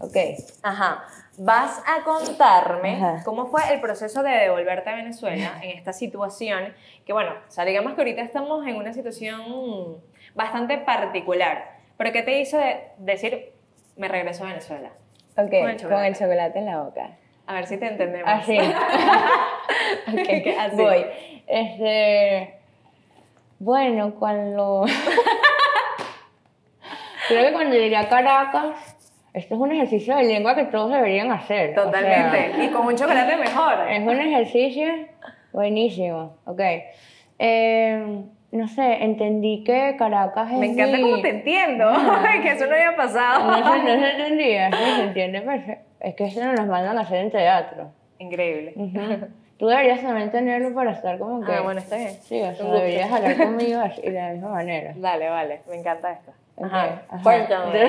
Ok. 0.00 0.16
Ajá. 0.62 1.04
Vas 1.42 1.82
a 1.86 2.04
contarme 2.04 2.96
Ajá. 2.96 3.22
cómo 3.24 3.46
fue 3.46 3.62
el 3.72 3.80
proceso 3.80 4.22
de 4.22 4.30
devolverte 4.30 4.90
a 4.90 4.94
Venezuela 4.96 5.58
en 5.62 5.70
esta 5.70 5.94
situación. 5.94 6.74
Que 7.06 7.14
bueno, 7.14 7.30
o 7.48 7.50
sea, 7.50 7.64
digamos 7.64 7.94
que 7.94 8.00
ahorita 8.02 8.20
estamos 8.20 8.66
en 8.66 8.76
una 8.76 8.92
situación 8.92 9.96
bastante 10.34 10.76
particular. 10.76 11.78
Pero 11.96 12.12
¿qué 12.12 12.22
te 12.22 12.38
hizo 12.40 12.58
de- 12.58 12.88
decir, 12.98 13.52
me 13.96 14.08
regreso 14.08 14.44
a 14.44 14.48
Venezuela? 14.48 14.90
Ok, 15.36 15.48
Con 15.50 15.70
el 15.70 15.82
con 15.88 16.04
el 16.04 16.14
chocolate. 16.14 16.58
en 16.58 16.66
la 16.66 16.82
boca. 16.82 17.16
A 17.46 17.54
ver 17.54 17.66
si 17.66 17.78
te 17.78 17.86
entendemos. 17.86 18.28
Así. 18.30 18.58
ok, 20.08 20.46
Así. 20.58 20.76
voy. 20.76 21.06
Este. 21.46 22.58
Bueno, 23.58 24.14
cuando. 24.16 24.84
Creo 27.28 27.46
que 27.46 27.52
cuando 27.52 27.76
llegué 27.76 27.96
a 27.96 28.08
Caracas, 28.08 28.89
esto 29.34 29.54
es 29.54 29.60
un 29.60 29.72
ejercicio 29.72 30.16
de 30.16 30.24
lengua 30.24 30.54
que 30.54 30.64
todos 30.64 30.90
deberían 30.92 31.30
hacer. 31.32 31.78
o 31.78 31.84
Totalmente. 31.84 32.54
sea, 32.54 32.64
y 32.64 32.68
con 32.68 32.86
un 32.86 32.96
chocolate 32.96 33.36
mejor. 33.36 33.74
Es 33.88 34.00
un 34.00 34.18
ejercicio 34.20 34.86
buenísimo, 35.52 36.36
ok. 36.46 36.60
Eh, 37.38 38.22
no 38.52 38.66
sé, 38.68 39.04
entendí 39.04 39.62
que 39.64 39.94
Caracas 39.96 40.50
es 40.52 40.58
Me 40.58 40.66
encanta 40.66 40.96
mi- 40.96 41.02
cómo 41.04 41.22
te 41.22 41.28
entiendo, 41.30 41.90
que 42.42 42.48
eso 42.50 42.66
no 42.66 42.74
había 42.74 42.96
pasado. 42.96 43.50
No 43.50 43.56
se, 43.72 43.78
no 43.84 44.00
se 44.00 44.10
entendía, 44.10 44.70
se 44.72 45.02
entiende 45.04 45.40
perfecto. 45.42 45.84
Es 46.00 46.14
que 46.14 46.24
eso 46.24 46.44
no 46.44 46.52
nos 46.54 46.66
mandan 46.66 46.98
a 46.98 47.02
hacer 47.02 47.18
en 47.18 47.30
teatro. 47.30 47.92
Increíble. 48.18 48.74
Tú 49.60 49.66
deberías 49.66 50.00
también 50.00 50.22
entenderlo 50.22 50.74
para 50.74 50.92
estar 50.92 51.18
como 51.18 51.44
que... 51.44 51.52
Ah, 51.52 51.60
bueno, 51.60 51.80
está 51.80 51.96
bien. 51.96 52.14
Sí, 52.22 52.40
o 52.40 52.54
sea, 52.54 52.64
deberías 52.64 53.12
hablar 53.12 53.36
conmigo 53.36 53.78
así, 53.78 54.00
de 54.00 54.12
la 54.12 54.30
misma 54.30 54.48
manera. 54.48 54.94
Dale, 54.96 55.28
vale, 55.28 55.60
me 55.68 55.76
encanta 55.76 56.12
esto. 56.12 56.32
Ok, 56.56 56.64
Ajá, 56.64 57.02
ajá. 57.10 57.22
cuéntame. 57.22 57.86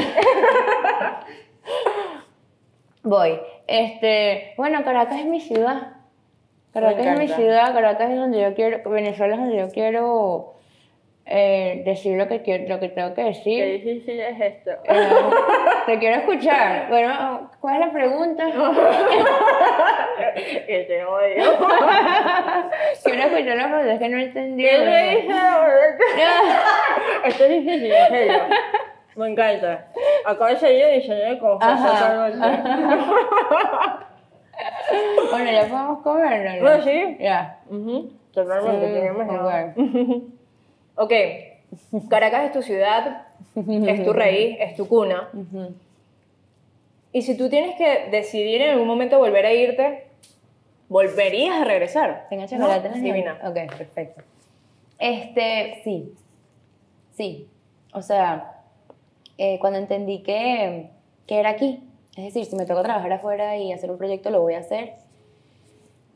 Voy. 3.03 3.39
Este, 3.67 4.53
bueno, 4.57 4.83
Caracas 4.83 5.19
es 5.19 5.25
mi 5.27 5.39
ciudad. 5.39 5.93
Caracas 6.73 7.05
es 7.05 7.17
mi 7.17 7.29
ciudad, 7.29 7.73
Caracas 7.73 8.11
es 8.11 8.17
donde 8.17 8.41
yo 8.41 8.53
quiero, 8.53 8.89
Venezuela 8.89 9.35
es 9.35 9.39
donde 9.39 9.57
yo 9.57 9.69
quiero 9.69 10.55
eh, 11.25 11.83
decir 11.85 12.17
lo 12.17 12.27
que 12.27 12.41
quiero, 12.41 12.67
lo 12.67 12.79
que 12.79 12.89
tengo 12.89 13.13
que 13.13 13.23
decir. 13.23 13.63
difícil 13.83 14.19
es 14.19 14.39
esto? 14.41 14.71
Eh, 14.85 15.09
te 15.85 15.99
quiero 15.99 16.17
escuchar. 16.17 16.87
Bueno, 16.89 17.49
¿cuál 17.59 17.75
es 17.75 17.79
la 17.87 17.91
pregunta? 17.93 18.45
que 20.67 20.79
te 20.87 21.05
odio. 21.05 21.57
Quiero 23.03 23.23
escuchar 23.23 23.55
la 23.57 23.67
pregunta, 23.67 23.93
es 23.93 23.99
que 23.99 24.09
no 24.09 24.17
entendí. 24.19 24.63
¿Qué 24.63 24.77
le 24.77 25.09
dije? 25.09 25.27
Esto 27.25 27.43
es 27.45 27.49
difícil, 27.49 27.91
en 27.91 28.07
serio. 28.09 28.39
Me 29.15 29.27
encanta. 29.29 29.87
Acabo 30.25 30.45
de 30.49 30.57
salir 30.57 30.85
de 30.85 30.91
diseño 30.93 31.15
de 31.15 31.35
totalmente. 31.35 32.47
Bueno, 35.31 35.51
ya 35.51 35.61
podemos 35.61 36.01
comer, 36.03 36.55
¿no? 36.55 36.61
Bueno, 36.61 36.83
sí. 36.83 37.17
Ya. 37.19 37.59
Ujú, 37.69 38.11
Totalmente, 38.33 38.87
Mm, 38.87 38.93
tenemos 38.93 39.27
nada. 39.27 39.73
Ok. 41.03 41.13
Caracas 42.09 42.45
es 42.45 42.51
tu 42.51 42.61
ciudad, 42.61 43.27
es 43.55 44.03
tu 44.03 44.13
raíz, 44.13 44.57
es 44.59 44.75
tu 44.75 44.87
cuna. 44.87 45.29
Y 47.13 47.21
si 47.23 47.37
tú 47.37 47.49
tienes 47.49 47.75
que 47.75 48.09
decidir 48.09 48.61
en 48.61 48.71
algún 48.71 48.87
momento 48.87 49.17
volver 49.17 49.45
a 49.45 49.53
irte, 49.53 50.07
volverías 50.87 51.61
a 51.61 51.65
regresar. 51.65 52.27
¿Tenga 52.29 52.43
¿No? 52.43 52.49
chocolate 52.49 52.87
en 52.87 52.93
las 52.93 53.01
Divina. 53.01 53.39
Ok, 53.43 53.77
perfecto. 53.77 54.23
Este, 54.99 55.81
sí. 55.83 56.13
Sí. 57.13 57.47
O 57.93 58.01
sea, 58.01 58.61
eh, 59.37 59.57
cuando 59.59 59.79
entendí 59.79 60.19
que, 60.19 60.89
que 61.27 61.39
era 61.39 61.49
aquí, 61.49 61.83
es 62.15 62.25
decir, 62.25 62.45
si 62.45 62.55
me 62.55 62.65
toca 62.65 62.83
trabajar 62.83 63.11
afuera 63.13 63.57
y 63.57 63.71
hacer 63.73 63.89
un 63.89 63.97
proyecto, 63.97 64.29
lo 64.29 64.41
voy 64.41 64.53
a 64.53 64.59
hacer. 64.59 64.95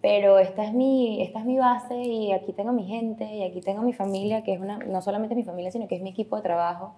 Pero 0.05 0.37
esta 0.37 0.63
es 0.63 0.71
mi, 0.71 1.23
esta 1.23 1.39
es 1.39 1.45
mi 1.45 1.57
base 1.57 1.95
y 1.97 2.31
aquí 2.31 2.53
tengo 2.53 2.71
mi 2.73 2.85
gente 2.85 3.25
y 3.25 3.41
aquí 3.41 3.59
tengo 3.59 3.81
mi 3.81 3.91
familia, 3.91 4.43
que 4.43 4.53
es 4.53 4.59
una, 4.61 4.77
no 4.77 5.01
solamente 5.01 5.33
mi 5.33 5.43
familia, 5.43 5.71
sino 5.71 5.87
que 5.87 5.95
es 5.95 6.03
mi 6.03 6.11
equipo 6.11 6.35
de 6.35 6.43
trabajo. 6.43 6.93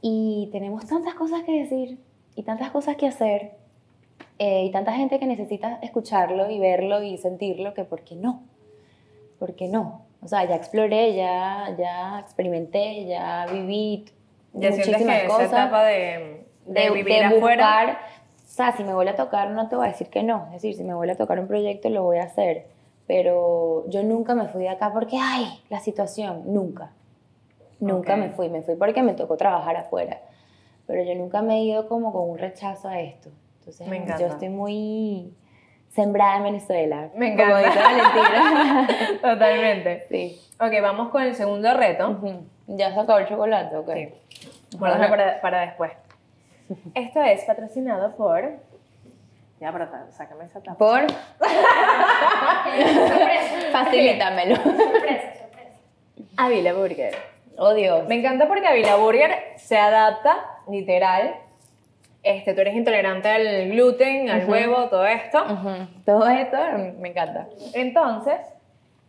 Y 0.00 0.48
tenemos 0.50 0.86
tantas 0.86 1.12
cosas 1.12 1.42
que 1.42 1.52
decir 1.52 1.98
y 2.34 2.42
tantas 2.42 2.70
cosas 2.70 2.96
que 2.96 3.06
hacer 3.06 3.58
eh, 4.38 4.64
y 4.64 4.70
tanta 4.70 4.94
gente 4.94 5.18
que 5.18 5.26
necesita 5.26 5.78
escucharlo 5.82 6.48
y 6.50 6.58
verlo 6.58 7.02
y 7.02 7.18
sentirlo 7.18 7.74
que 7.74 7.84
¿por 7.84 8.00
qué 8.00 8.16
no? 8.16 8.44
¿Por 9.38 9.54
qué 9.54 9.68
no? 9.68 10.06
O 10.22 10.28
sea, 10.28 10.42
ya 10.48 10.56
exploré, 10.56 11.14
ya, 11.14 11.76
ya 11.76 12.20
experimenté, 12.20 13.04
ya 13.04 13.44
viví 13.52 14.06
Ya 14.54 14.70
muchísimas 14.70 15.20
que 15.20 15.28
cosas. 15.28 15.46
esa 15.48 15.64
etapa 15.64 15.84
de, 15.84 16.46
de, 16.64 16.80
de, 16.80 16.90
vivir 16.92 17.12
de 17.12 17.24
afuera. 17.24 17.84
buscar, 17.84 17.98
o 18.46 18.48
sea, 18.48 18.72
si 18.76 18.84
me 18.84 18.94
vuelve 18.94 19.10
a 19.10 19.16
tocar 19.16 19.50
no 19.50 19.68
te 19.68 19.76
voy 19.76 19.86
a 19.86 19.90
decir 19.90 20.08
que 20.08 20.22
no, 20.22 20.46
es 20.46 20.52
decir, 20.54 20.74
si 20.74 20.84
me 20.84 20.94
vuelve 20.94 21.12
a 21.14 21.16
tocar 21.16 21.38
un 21.40 21.46
proyecto 21.48 21.88
lo 21.90 22.02
voy 22.04 22.18
a 22.18 22.24
hacer, 22.24 22.66
pero 23.06 23.84
yo 23.88 24.02
nunca 24.02 24.34
me 24.34 24.46
fui 24.48 24.62
de 24.62 24.68
acá 24.70 24.92
porque, 24.92 25.18
ay, 25.20 25.46
la 25.68 25.80
situación, 25.80 26.42
nunca, 26.46 26.90
nunca 27.80 28.14
Ok. 28.14 28.18
me 28.20 28.30
fui, 28.30 28.48
me 28.48 28.62
fui 28.62 28.76
porque 28.76 29.02
me 29.02 29.14
tocó 29.14 29.36
trabajar 29.36 29.76
afuera, 29.76 30.20
pero 30.86 31.02
yo 31.02 31.14
nunca 31.16 31.42
me 31.42 31.56
he 31.58 31.64
ido 31.64 31.88
como 31.88 32.12
con 32.12 32.30
un 32.30 32.38
rechazo 32.38 32.88
a 32.88 33.00
esto, 33.00 33.30
entonces 33.58 33.86
Me 33.88 33.96
encanta. 33.96 34.18
yo 34.22 34.26
estoy 34.28 34.48
muy 34.48 35.34
sembrada 35.90 36.36
en 36.38 36.42
Venezuela, 36.44 37.10
Me 37.16 37.36
como 37.36 37.56
encanta. 37.58 37.68
dice 37.68 37.78
Valentina. 37.82 38.88
Totalmente. 39.22 40.06
sí. 40.08 40.40
Ok, 40.60 40.72
vamos 40.82 41.08
con 41.10 41.22
el 41.22 41.34
segundo 41.34 41.72
reto. 41.74 42.10
Ujú. 42.10 42.44
Ya 42.68 42.92
se 42.94 43.00
acabó 43.00 43.18
el 43.18 43.26
chocolate, 43.28 43.76
ok. 43.76 43.90
Sí. 43.92 44.08
Guárdalo 44.78 45.08
para, 45.10 45.40
para 45.40 45.60
después. 45.62 45.92
Esto 46.94 47.22
es 47.22 47.44
patrocinado 47.44 48.14
por. 48.16 48.42
Ya, 49.60 49.72
pero 49.72 49.88
sácame 50.10 50.44
esa 50.44 50.60
tapa. 50.60 50.78
Por. 50.78 51.06
Facilítamelo. 53.72 54.56
Avila 56.36 56.72
Burger. 56.74 57.14
Oh 57.58 57.72
Dios. 57.74 58.06
Me 58.08 58.16
encanta 58.16 58.46
porque 58.48 58.66
Avila 58.66 58.96
Burger 58.96 59.30
se 59.56 59.78
adapta, 59.78 60.36
literal. 60.70 61.36
Este, 62.22 62.54
tú 62.54 62.60
eres 62.60 62.74
intolerante 62.74 63.28
al 63.28 63.70
gluten, 63.70 64.28
al 64.28 64.48
huevo, 64.50 64.88
todo 64.88 65.06
esto. 65.06 65.44
Todo 66.04 66.28
esto 66.28 66.56
me 66.98 67.10
encanta. 67.10 67.46
Entonces, 67.72 68.36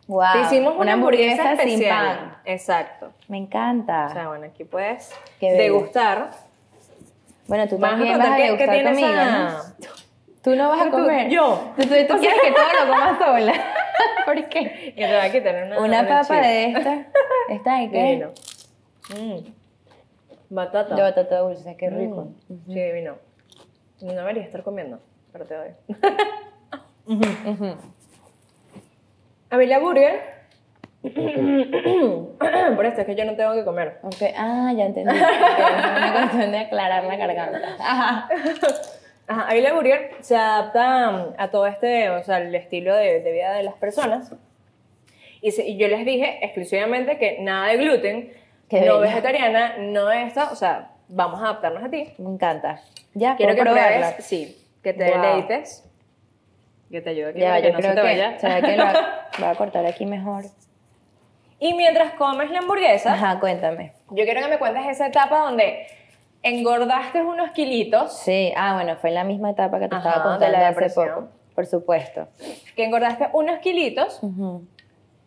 Wow. 0.08 0.24
te 0.34 0.40
hicimos 0.42 0.76
una, 0.78 0.94
hamburguesa, 0.94 1.58
sin 1.58 1.68
especial. 1.68 2.18
pan. 2.18 2.38
Exacto. 2.46 3.12
Me 3.28 3.38
encanta. 3.38 4.06
O 4.06 4.10
sea, 4.14 4.28
bueno, 4.30 4.46
aquí 4.46 4.64
puedes 4.64 5.14
Qué 5.40 5.52
degustar. 5.52 6.30
Bueno, 7.48 7.68
tú 7.68 7.78
Vas 7.78 7.92
a 7.94 7.96
también 7.96 8.18
vas 8.18 8.28
a 8.30 8.36
qué 8.36 8.44
degustar 8.44 8.70
tiene 8.70 8.90
conmigo. 8.92 9.10
Tú 10.44 10.56
no 10.56 10.70
vas 10.70 10.82
a 10.82 10.86
tú- 10.86 10.92
comer. 10.92 11.30
yo. 11.30 11.74
Tú, 11.76 11.82
tú- 11.84 11.88
tú 12.08 12.20
quieres 12.20 12.40
que 12.42 12.52
todo 12.52 12.86
lo 12.86 12.92
comas 12.94 13.18
sola. 13.20 13.54
¿Por 14.26 14.50
qué? 14.50 14.94
Y 14.96 15.00
te 15.02 15.14
va 15.14 15.24
a 15.24 15.32
quitar 15.32 15.64
una, 15.66 15.80
Una 15.80 16.08
papa 16.08 16.42
de 16.42 16.66
esta. 16.72 17.06
¿Esta 17.50 17.80
de 17.80 17.90
qué? 17.90 18.04
Divino. 18.04 18.32
Mm. 19.10 19.40
Batata. 20.50 20.96
De 20.96 21.02
batata 21.02 21.40
dulce, 21.40 21.76
qué 21.76 21.90
rico. 21.90 22.30
Mm. 22.48 22.56
Sí, 22.74 22.80
divino. 22.80 23.16
No 24.02 24.14
debería 24.14 24.44
estar 24.44 24.64
comiendo, 24.64 25.00
pero 25.34 25.46
te 25.46 25.56
doy. 25.56 25.70
Ujú. 27.46 27.76
Avila 29.50 29.80
Burger. 29.80 30.37
Por 31.02 32.86
esto 32.86 33.02
es 33.02 33.08
que 33.08 33.16
yo 33.16 33.26
no 33.26 33.36
tengo 33.36 33.54
que 33.54 33.64
comer. 33.64 34.00
Ok, 34.04 34.16
Ah, 34.36 34.74
ya 34.76 34.86
entendí. 34.86 35.10
Ok, 35.10 35.18
Es 35.18 35.98
una 35.98 36.12
cuestión 36.14 36.52
de 36.52 36.58
aclarar 36.60 37.04
la 37.06 37.16
garganta. 37.16 37.60
Ajá. 37.80 38.30
Ajá, 39.30 39.48
Avila 39.50 39.74
Burger 39.74 40.12
se 40.22 40.36
adapta 40.38 41.10
um, 41.10 41.34
a 41.38 41.50
todo 41.50 41.68
este, 41.68 42.10
o 42.10 42.24
sea, 42.24 42.38
el 42.38 42.56
estilo 42.56 42.96
de, 42.96 43.20
de 43.22 43.32
vida 43.34 43.52
de 43.54 43.64
las 43.64 43.74
personas. 43.76 44.32
Y, 45.42 45.52
se- 45.52 45.68
y 45.68 45.78
yo 45.78 45.88
les 45.90 46.06
dije 46.06 46.40
exclusivamente 46.46 47.18
que 47.18 47.38
nada 47.42 47.68
de 47.68 47.78
gluten, 47.78 48.34
Qué 48.70 48.78
no 48.82 48.86
bello. 48.86 49.00
vegetariana, 49.02 49.76
no 49.80 50.10
esta, 50.12 50.52
o 50.52 50.56
sea, 50.56 50.92
vamos 51.10 51.42
a 51.42 51.46
adaptarnos 51.46 51.84
a 51.84 51.90
ti. 51.90 52.14
Me 52.18 52.30
encanta. 52.30 52.80
Ya, 53.16 53.36
Quiero 53.36 53.54
que 53.56 53.62
probarla. 53.62 53.98
pruebes, 53.98 54.26
sí, 54.26 54.58
que 54.82 54.94
te 54.94 55.12
Wow. 55.12 55.22
deleites. 55.22 55.84
Que 56.90 57.02
te 57.02 57.10
ayude 57.10 57.30
aquí 57.32 57.40
Ya, 57.42 57.50
para 57.50 57.62
que 57.62 57.68
yo 57.68 57.74
no 57.74 57.80
creo 57.80 57.92
se 57.96 58.02
te 58.02 58.08
que. 58.34 58.40
¿será 58.40 58.62
que 58.62 58.78
la 58.78 59.26
voy 59.40 59.48
a 59.50 59.56
cortar 59.56 59.86
aquí 59.86 60.06
mejor? 60.06 60.46
Y 61.60 61.74
mientras 61.74 62.14
comes 62.14 62.52
la 62.52 62.60
hamburguesa, 62.60 63.14
Ajá, 63.14 63.40
cuéntame. 63.40 63.94
yo 64.12 64.24
quiero 64.26 64.42
que 64.42 64.48
me 64.48 64.60
cuentes 64.60 64.86
esa 64.88 65.08
etapa 65.08 65.40
donde 65.40 65.88
engordaste 66.44 67.22
unos 67.24 67.52
kilitos, 67.52 68.14
Sí, 68.20 68.54
ah, 68.56 68.76
bueno, 68.76 68.96
fue 68.98 69.10
en 69.10 69.16
la 69.16 69.24
misma 69.24 69.50
etapa 69.52 69.80
que 69.80 69.88
te 69.88 69.96
Ajá, 69.96 70.10
estaba 70.10 70.24
de 70.24 70.30
contando 70.46 70.58
la 70.60 70.68
hace 70.70 70.90
poco. 70.92 71.28
Por 71.56 71.66
supuesto. 71.66 72.28
que 72.76 72.84
engordaste 72.84 73.30
unos 73.34 73.58
kilitos 73.60 74.20
Ujú, 74.22 74.64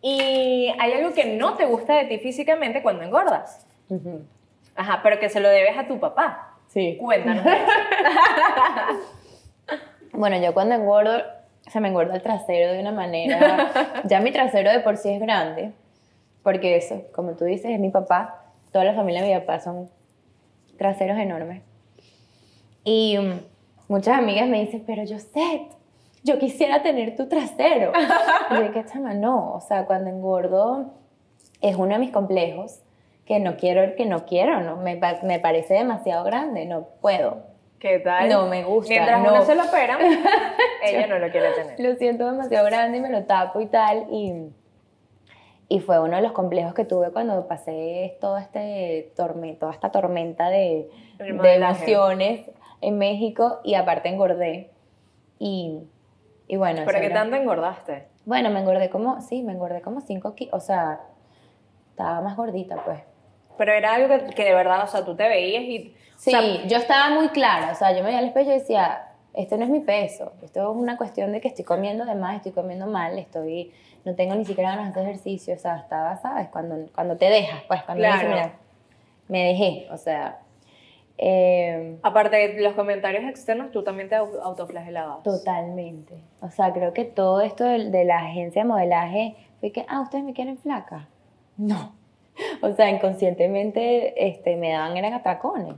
y 0.01 0.73
hay 0.79 0.93
algo 0.93 1.13
que 1.13 1.25
no 1.25 1.55
te 1.55 1.65
gusta 1.65 1.95
de 1.95 2.05
ti 2.05 2.17
físicamente 2.19 2.81
cuando 2.81 3.03
engordas. 3.03 3.65
Ajá, 4.75 5.01
pero 5.03 5.19
que 5.19 5.27
se 5.29 5.41
lo 5.41 5.49
debes 5.49 5.77
a 5.77 5.85
tu 5.85 5.99
papá. 5.99 6.55
Sí. 6.69 6.97
Cuéntanos. 6.99 7.43
de 7.43 7.51
eso. 7.57 7.67
Bueno, 10.13 10.37
yo 10.41 10.53
cuando 10.53 10.75
engordo, 10.75 11.21
se 11.67 11.79
me 11.81 11.89
engorda 11.89 12.15
el 12.15 12.21
trasero 12.21 12.71
de 12.73 12.79
una 12.79 12.91
manera. 12.93 13.69
ya 14.05 14.21
mi 14.21 14.31
trasero 14.31 14.71
de 14.71 14.79
por 14.79 14.95
sí 14.97 15.09
es 15.09 15.19
grande, 15.19 15.71
porque 16.43 16.75
eso, 16.75 17.03
como 17.13 17.33
tú 17.33 17.45
dices, 17.45 17.71
es 17.71 17.79
mi 17.79 17.89
papá. 17.89 18.43
Toda 18.71 18.85
la 18.85 18.93
familia 18.93 19.21
de 19.21 19.33
mi 19.33 19.39
papá 19.39 19.59
son 19.59 19.89
traseros 20.77 21.17
enormes. 21.17 21.61
Y 22.83 23.17
mm, 23.17 23.39
muchas 23.87 24.17
amigas 24.17 24.47
me 24.47 24.61
dicen, 24.61 24.83
pero 24.85 25.03
yo 25.03 25.19
sé, 25.19 25.67
yo 26.23 26.39
quisiera 26.39 26.81
tener 26.81 27.15
tu 27.15 27.27
trasero. 27.27 27.91
y 28.51 28.55
yo, 28.55 28.71
¿qué 28.71 28.85
chama? 28.85 29.13
No, 29.13 29.53
o 29.53 29.61
sea, 29.61 29.85
cuando 29.85 30.09
engordo 30.09 30.93
es 31.61 31.75
uno 31.75 31.93
de 31.93 31.99
mis 31.99 32.11
complejos 32.11 32.81
que 33.25 33.39
no 33.39 33.57
quiero, 33.57 33.95
que 33.95 34.05
no 34.05 34.25
quiero, 34.25 34.61
no, 34.61 34.77
me, 34.77 34.99
me 35.23 35.39
parece 35.39 35.75
demasiado 35.75 36.23
grande, 36.23 36.65
no 36.65 36.87
puedo. 37.01 37.51
¿Qué 37.79 37.97
tal? 37.99 38.29
No 38.29 38.47
me 38.47 38.63
gusta, 38.63 38.93
Mientras 38.93 39.23
no. 39.23 39.33
uno 39.33 39.43
se 39.43 39.55
lo 39.55 39.63
opera, 39.63 39.97
ella 40.83 41.07
no 41.07 41.17
lo 41.17 41.31
quiere 41.31 41.51
tener. 41.51 41.79
Lo 41.79 41.95
siento 41.95 42.29
demasiado 42.29 42.65
grande 42.65 42.99
y 42.99 43.01
me 43.01 43.09
lo 43.09 43.23
tapo 43.23 43.59
y 43.59 43.65
tal. 43.65 44.05
Y, 44.11 44.51
y 45.73 45.79
fue 45.79 45.99
uno 45.99 46.17
de 46.17 46.21
los 46.21 46.33
complejos 46.33 46.73
que 46.73 46.83
tuve 46.83 47.11
cuando 47.11 47.47
pasé 47.47 48.17
todo 48.19 48.37
este 48.37 49.13
tormento, 49.15 49.61
toda 49.61 49.71
esta 49.73 49.89
tormenta 49.89 50.49
de, 50.49 50.89
de 51.17 51.55
emociones 51.55 52.41
en 52.81 52.97
México 52.97 53.61
y 53.63 53.75
aparte 53.75 54.09
engordé. 54.09 54.71
Y, 55.39 55.79
y 56.47 56.57
bueno, 56.57 56.81
¿Pero 56.85 56.99
qué 56.99 57.05
era- 57.05 57.15
tanto 57.21 57.37
engordaste? 57.37 58.07
Bueno, 58.25 58.49
me 58.49 58.59
engordé 58.59 58.89
como, 58.89 59.21
sí, 59.21 59.43
me 59.43 59.53
engordé 59.53 59.81
como 59.81 60.01
5 60.01 60.35
kilos, 60.35 60.53
o 60.53 60.59
sea, 60.59 60.99
estaba 61.89 62.19
más 62.21 62.35
gordita, 62.35 62.83
pues. 62.83 62.99
Pero 63.57 63.71
era 63.71 63.93
algo 63.95 64.07
que, 64.09 64.33
que 64.35 64.43
de 64.43 64.53
verdad, 64.53 64.83
o 64.83 64.87
sea, 64.87 65.05
tú 65.05 65.15
te 65.15 65.27
veías 65.29 65.63
y... 65.63 65.95
o 65.95 66.19
Sí, 66.19 66.31
sea, 66.31 66.41
yo 66.67 66.77
estaba 66.77 67.15
muy 67.15 67.29
clara, 67.29 67.71
o 67.71 67.75
sea, 67.75 67.91
yo 67.91 67.99
me 67.99 68.07
veía 68.07 68.19
al 68.19 68.25
espejo 68.25 68.49
y 68.51 68.55
decía, 68.55 69.07
este 69.33 69.57
no 69.57 69.63
es 69.63 69.69
mi 69.71 69.79
peso, 69.79 70.33
esto 70.43 70.69
es 70.71 70.75
una 70.77 70.97
cuestión 70.97 71.31
de 71.31 71.39
que 71.41 71.47
estoy 71.47 71.63
comiendo 71.65 72.05
de 72.05 72.15
más, 72.15 72.35
estoy 72.35 72.51
comiendo 72.51 72.85
mal, 72.87 73.17
estoy, 73.17 73.71
no 74.05 74.15
tengo 74.15 74.35
ni 74.35 74.45
siquiera 74.45 74.71
ganas 74.71 74.85
de 74.85 74.91
hacer 74.99 75.03
ejercicio, 75.11 75.53
o 75.53 75.57
sea, 75.57 75.77
estaba, 75.77 76.17
¿sabes? 76.17 76.47
Cuando, 76.49 76.87
cuando 76.93 77.17
te 77.17 77.25
dejas, 77.25 77.61
pues, 77.67 77.83
cuando 77.83 78.03
dices, 78.03 78.19
Claro. 78.21 78.35
mira, 78.35 78.53
me 79.27 79.43
dejé, 79.47 79.87
o 79.91 79.97
sea, 79.97 80.39
eh, 81.17 81.97
aparte 82.01 82.35
de 82.35 82.61
los 82.61 82.73
comentarios 82.73 83.23
externos, 83.25 83.71
tú 83.71 83.83
también 83.83 84.09
te 84.09 84.15
au- 84.15 84.39
autoflagelabas. 84.41 85.21
totalmente. 85.23 86.15
O 86.41 86.49
sea, 86.49 86.73
creo 86.73 86.93
que 86.93 87.05
todo 87.05 87.41
esto 87.41 87.63
de, 87.63 87.89
de 87.91 88.05
la 88.05 88.17
agencia 88.19 88.63
de 88.63 88.67
modelaje 88.67 89.35
fue 89.59 89.71
que, 89.71 89.85
ah, 89.87 90.01
ustedes 90.01 90.23
me 90.23 90.33
quieren 90.33 90.57
flaca. 90.57 91.07
No. 91.57 91.93
O 92.63 92.71
sea, 92.71 92.89
inconscientemente 92.89 94.27
este, 94.29 94.55
me 94.55 94.71
daban, 94.71 94.97
eran 94.97 95.13
atracones. 95.13 95.75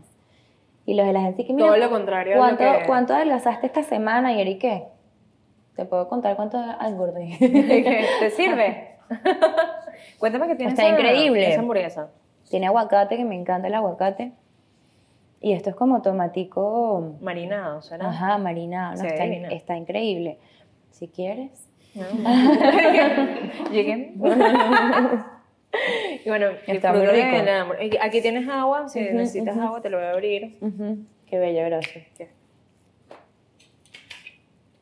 Y 0.86 0.94
los 0.94 1.06
de 1.08 1.12
la 1.14 1.20
agencia 1.20 1.46
que, 1.46 1.52
mira, 1.54 1.68
Todo 1.68 1.78
lo 1.78 1.90
contrario 1.90 2.34
a 2.34 2.36
lo 2.36 2.42
¿Cuánto, 2.58 2.80
que- 2.80 2.86
¿Cuánto 2.86 3.14
adelgazaste 3.16 3.68
esta 3.68 3.84
semana? 3.84 4.32
Y 4.34 4.40
Eri, 4.42 4.60
¿qué? 4.60 4.84
Te 5.76 5.86
puedo 5.86 6.08
contar 6.08 6.36
cuánto 6.36 6.58
engordé. 6.82 7.36
¿Te 8.20 8.30
sirve? 8.32 8.98
Cuéntame 10.20 10.48
que 10.48 10.56
tienes 10.56 10.74
Está 10.74 10.88
esa- 10.88 10.96
increíble. 11.00 11.50
esa 11.50 11.60
hamburguesa. 11.62 12.12
Tiene 12.50 12.68
aguacate, 12.68 13.18
que 13.18 13.26
me 13.26 13.36
encanta 13.36 13.68
el 13.68 13.74
aguacate. 13.74 14.34
Y 15.42 15.54
esto 15.54 15.70
es 15.72 15.76
como 15.76 16.02
tomatico, 16.02 17.16
Marinado, 17.20 17.82
¿será? 17.82 18.08
ajá, 18.08 18.38
marinado. 18.38 18.96
¿no? 19.02 19.10
Está, 19.50 19.76
increíble. 19.76 20.38
Si 20.92 21.08
quieres. 21.10 21.68
Lleguen. 23.72 24.14
y 26.24 26.30
bueno, 26.30 26.48
Está 26.66 26.94
muy 26.94 27.06
rico. 27.08 27.28
Aquí 28.02 28.22
tienes 28.22 28.48
agua, 28.48 28.88
si 28.88 29.02
necesitas 29.02 29.58
agua 29.58 29.82
te 29.82 29.90
lo 29.90 29.98
voy 29.98 30.06
a 30.08 30.12
abrir 30.12 30.58
Qué 31.26 31.38
bello, 31.40 31.66
gracias. 31.66 32.06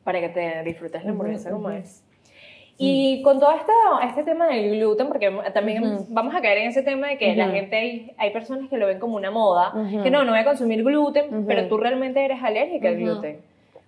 Para 0.04 0.20
que 0.20 0.28
te 0.28 0.62
disfrutes 0.64 1.04
la 1.04 1.10
hamburguesa 1.10 1.48
Ujú, 1.50 1.56
como 1.62 1.68
ujú. 1.68 1.76
es. 1.78 2.02
Y 2.78 3.22
con 3.22 3.38
todo 3.38 3.52
esto, 3.52 3.72
este 4.04 4.24
tema 4.24 4.48
del 4.48 4.70
gluten, 4.76 5.06
porque 5.08 5.30
también 5.54 5.84
Ujú. 5.84 6.06
vamos 6.08 6.34
a 6.34 6.40
caer 6.40 6.58
en 6.58 6.68
ese 6.70 6.82
tema 6.82 7.08
de 7.08 7.18
que 7.18 7.36
la 7.36 7.44
Ujú. 7.44 7.52
gente, 7.54 7.76
hay, 7.76 8.12
hay 8.16 8.30
personas 8.30 8.68
que 8.68 8.76
lo 8.78 8.86
ven 8.86 8.98
como 8.98 9.16
una 9.16 9.30
moda, 9.30 9.72
Ujú. 9.74 10.02
que 10.02 10.10
no, 10.10 10.24
no 10.24 10.32
voy 10.32 10.40
a 10.40 10.44
consumir 10.44 10.82
gluten, 10.82 11.44
pero 11.46 11.68
tú 11.68 11.76
realmente 11.76 12.24
eres 12.24 12.42
alérgica 12.42 12.88
al 12.88 12.96
gluten. 12.96 13.40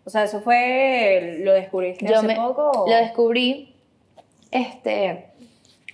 O 0.05 0.11
sea, 0.11 0.25
eso 0.25 0.41
fue, 0.43 1.39
lo 1.43 1.53
descubriste 1.55 2.07
Yo 2.07 2.19
hace 2.19 2.27
me- 2.27 2.37
poco. 2.37 2.85
Lo 2.87 2.95
descubrí, 2.95 3.75
este, 4.53 5.25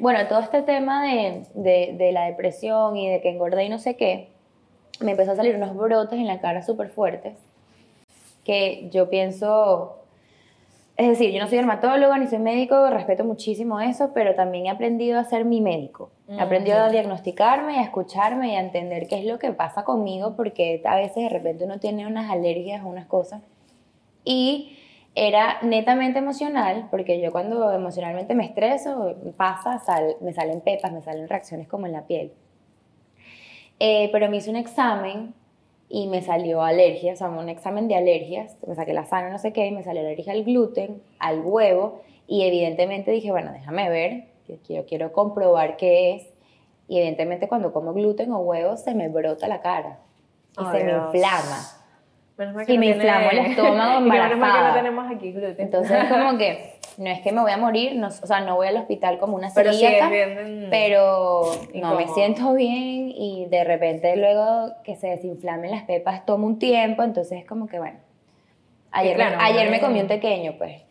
bueno, 0.00 0.26
todo 0.28 0.40
este 0.40 0.62
tema 0.62 1.06
de, 1.06 1.44
de- 1.54 1.94
de 1.96 2.12
la 2.12 2.26
depresión 2.26 2.96
y 2.96 3.08
de 3.08 3.20
que 3.22 3.30
engordé 3.30 3.64
y 3.64 3.68
no 3.68 3.78
sé 3.78 3.96
qué, 3.96 4.28
me 5.00 5.12
empezó 5.12 5.30
a 5.32 5.36
salir 5.36 5.54
unos 5.56 5.74
brotes 5.76 6.18
en 6.18 6.26
la 6.26 6.40
cara 6.40 6.62
súper 6.62 6.90
fuertes, 6.90 7.34
que 8.44 8.88
yo 8.90 9.08
pienso, 9.08 9.96
es 11.00 11.08
decir, 11.08 11.30
yo 11.32 11.40
no 11.40 11.46
soy 11.48 11.56
dermatóloga 11.56 12.18
ni 12.18 12.26
soy 12.26 12.38
médico, 12.40 12.90
respeto 12.90 13.24
muchísimo 13.24 13.80
eso, 13.80 14.10
pero 14.12 14.34
también 14.34 14.66
he 14.66 14.70
aprendido 14.70 15.18
a 15.18 15.24
ser 15.24 15.44
mi 15.44 15.60
médico. 15.60 16.10
He 16.28 16.40
aprendido 16.40 16.78
a 16.78 16.90
diagnosticarme 16.90 17.74
y 17.74 17.78
a 17.78 17.82
escucharme 17.82 18.52
y 18.52 18.56
a 18.56 18.60
entender 18.60 19.08
qué 19.08 19.18
es 19.18 19.24
lo 19.24 19.38
que 19.38 19.50
pasa 19.52 19.84
conmigo, 19.84 20.36
porque 20.36 20.82
a 20.84 20.96
veces 20.96 21.16
de 21.24 21.28
repente 21.28 21.64
uno 21.64 21.78
tiene 21.78 22.06
unas 22.06 22.30
alergias 22.30 22.84
o 22.84 22.88
unas 22.88 23.06
cosas 23.06 23.42
y 24.24 24.76
era 25.14 25.56
netamente 25.62 26.18
emocional, 26.20 26.86
porque 26.90 27.20
yo 27.20 27.32
cuando 27.32 27.72
emocionalmente 27.72 28.34
me 28.34 28.44
estreso, 28.44 29.16
pasa, 29.36 29.78
sal- 29.80 30.16
me 30.20 30.32
salen 30.32 30.60
pepas, 30.60 30.92
me 30.92 31.02
salen 31.02 31.28
reacciones 31.28 31.66
como 31.66 31.86
en 31.86 31.92
la 31.92 32.02
piel. 32.06 32.32
Eh, 33.78 34.08
pero 34.12 34.28
me 34.28 34.36
hice 34.36 34.50
un 34.50 34.56
examen 34.56 35.34
y 35.92 36.06
me 36.06 36.22
salió 36.22 36.62
alergia, 36.62 37.12
o 37.12 37.16
sea, 37.16 37.28
un 37.28 37.48
examen 37.48 37.88
de 37.88 37.96
alergias, 37.96 38.56
me 38.66 38.74
saqué 38.76 38.92
la 38.94 39.04
sangre, 39.04 39.30
no 39.32 39.38
sé 39.38 39.52
qué, 39.52 39.66
y 39.66 39.72
me 39.72 39.82
salió 39.82 40.00
alergia 40.02 40.32
al 40.32 40.44
gluten, 40.44 41.02
al 41.18 41.40
huevo, 41.40 42.00
y 42.28 42.44
evidentemente 42.44 43.10
dije, 43.10 43.30
bueno, 43.32 43.50
déjame 43.52 43.90
ver, 43.90 44.24
quiero, 44.66 44.84
quiero 44.86 45.12
comprobar 45.12 45.76
qué 45.76 46.14
es, 46.14 46.26
y 46.86 46.98
evidentemente 46.98 47.48
cuando 47.48 47.72
como 47.72 47.92
gluten 47.92 48.32
o 48.32 48.38
huevo 48.38 48.76
se 48.76 48.94
me 48.94 49.08
brota 49.08 49.48
la 49.48 49.60
cara, 49.62 49.98
y 50.60 50.64
se 50.64 50.84
me 50.84 50.92
inflama. 50.92 51.58
Que 52.36 52.44
Y 52.44 52.46
no 52.46 52.54
me 52.54 52.64
tiene- 52.64 52.86
inflamó 52.86 53.30
el 53.32 53.38
estómago 53.38 53.90
Y 54.06 54.10
que 54.10 54.16
embarazada. 54.16 54.68
no 54.68 54.74
tenemos 54.74 55.12
aquí 55.14 55.32
gluten. 55.32 55.56
Entonces, 55.58 56.04
como 56.08 56.38
que 56.38 56.79
no 57.00 57.10
es 57.10 57.20
que 57.20 57.32
me 57.32 57.40
voy 57.40 57.50
a 57.50 57.56
morir, 57.56 57.96
no, 57.96 58.08
o 58.08 58.10
sea, 58.10 58.40
no 58.40 58.56
voy 58.56 58.68
al 58.68 58.76
hospital 58.76 59.18
como 59.18 59.34
una 59.36 59.50
pero 59.54 59.72
celíaca, 59.72 60.08
bien... 60.10 60.68
pero 60.70 61.50
no 61.74 61.94
me 61.94 62.06
siento 62.08 62.52
bien 62.52 63.10
y 63.14 63.46
de 63.46 63.64
repente 63.64 64.14
luego 64.16 64.72
que 64.84 64.96
se 64.96 65.08
desinflamen 65.08 65.70
las 65.70 65.84
pepas 65.84 66.26
toma 66.26 66.46
un 66.46 66.58
tiempo, 66.58 67.02
entonces 67.02 67.38
es 67.40 67.46
como 67.46 67.66
que 67.66 67.78
bueno. 67.78 67.98
Ayer, 68.92 69.14
claro, 69.14 69.36
me, 69.38 69.44
ayer 69.44 69.70
me 69.70 69.80
comí 69.80 70.00
un 70.00 70.08
pequeño, 70.08 70.54
pues. 70.58 70.82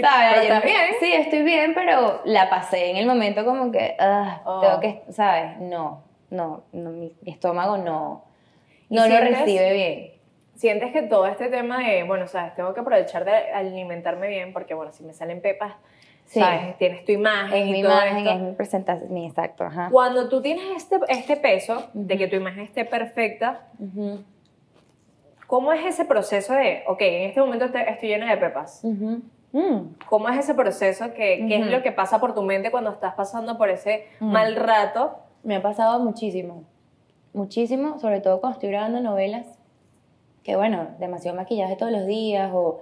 ¿Sabes? 0.00 0.38
Ayer 0.38 0.62
bien. 0.64 0.80
Sí, 1.00 1.12
estoy 1.12 1.42
bien, 1.42 1.74
pero 1.74 2.22
la 2.24 2.48
pasé 2.50 2.90
en 2.90 2.96
el 2.96 3.06
momento 3.06 3.44
como 3.44 3.70
que, 3.70 3.94
Oh. 4.44 4.60
tengo 4.60 4.80
que, 4.80 5.02
¿sabes? 5.12 5.58
No, 5.60 6.02
no, 6.30 6.62
no 6.72 6.90
mi, 6.90 7.12
mi 7.22 7.30
estómago 7.32 7.76
no, 7.76 8.24
¿Y 8.88 8.94
no 8.96 9.02
lo 9.06 9.14
sientes- 9.14 9.38
recibe 9.40 9.72
bien. 9.72 10.11
Sientes 10.62 10.92
que 10.92 11.02
todo 11.02 11.26
este 11.26 11.48
tema 11.48 11.80
de, 11.80 12.04
bueno, 12.04 12.28
sabes, 12.28 12.54
tengo 12.54 12.72
que 12.72 12.78
aprovechar 12.78 13.24
de 13.24 13.32
alimentarme 13.52 14.28
bien 14.28 14.52
porque, 14.52 14.74
bueno, 14.74 14.92
si 14.92 15.02
me 15.02 15.12
salen 15.12 15.40
pepas, 15.40 15.72
Sí. 16.26 16.38
sabes, 16.38 16.78
tienes 16.78 17.04
tu 17.04 17.10
imagen 17.10 17.62
Es 17.64 17.66
y 17.66 17.72
mi 17.72 17.82
todo 17.82 17.90
imagen, 17.90 18.16
esto. 18.18 18.30
es 18.30 18.40
mi 18.42 18.52
presentación, 18.52 19.12
mi 19.12 19.26
exacto, 19.26 19.64
ajá. 19.64 19.88
Cuando 19.90 20.28
tú 20.28 20.40
tienes 20.40 20.64
este, 20.76 21.00
este 21.08 21.36
peso, 21.36 21.88
de 21.94 22.16
que 22.16 22.28
tu 22.28 22.36
imagen 22.36 22.60
esté 22.62 22.84
perfecta, 22.84 23.62
Ujú, 23.80 24.20
¿cómo 25.48 25.72
es 25.72 25.84
ese 25.84 26.04
proceso 26.04 26.52
de, 26.54 26.84
ok, 26.86 27.00
en 27.00 27.22
este 27.30 27.40
momento 27.40 27.68
te- 27.72 27.90
estoy 27.90 28.10
llena 28.10 28.30
de 28.30 28.36
pepas? 28.36 28.82
ujú. 28.84 29.20
Mm. 29.50 29.96
¿Cómo 30.08 30.28
es 30.28 30.38
ese 30.38 30.54
proceso? 30.54 31.12
que 31.12 31.44
¿Qué 31.48 31.56
es 31.56 31.66
lo 31.66 31.82
que 31.82 31.90
pasa 31.90 32.20
por 32.20 32.36
tu 32.36 32.42
mente 32.42 32.70
cuando 32.70 32.92
estás 32.92 33.14
pasando 33.14 33.58
por 33.58 33.68
ese 33.68 34.06
Ujú. 34.20 34.30
mal 34.30 34.54
rato? 34.54 35.16
Me 35.42 35.56
ha 35.56 35.60
pasado 35.60 35.98
muchísimo, 35.98 36.62
muchísimo, 37.34 37.98
sobre 37.98 38.20
todo 38.20 38.40
cuando 38.40 38.58
estoy 38.58 38.70
grabando 38.70 39.00
novelas, 39.00 39.44
que 40.44 40.56
bueno, 40.56 40.88
demasiado 40.98 41.36
maquillaje 41.36 41.76
todos 41.76 41.92
los 41.92 42.06
días, 42.06 42.50
o 42.52 42.80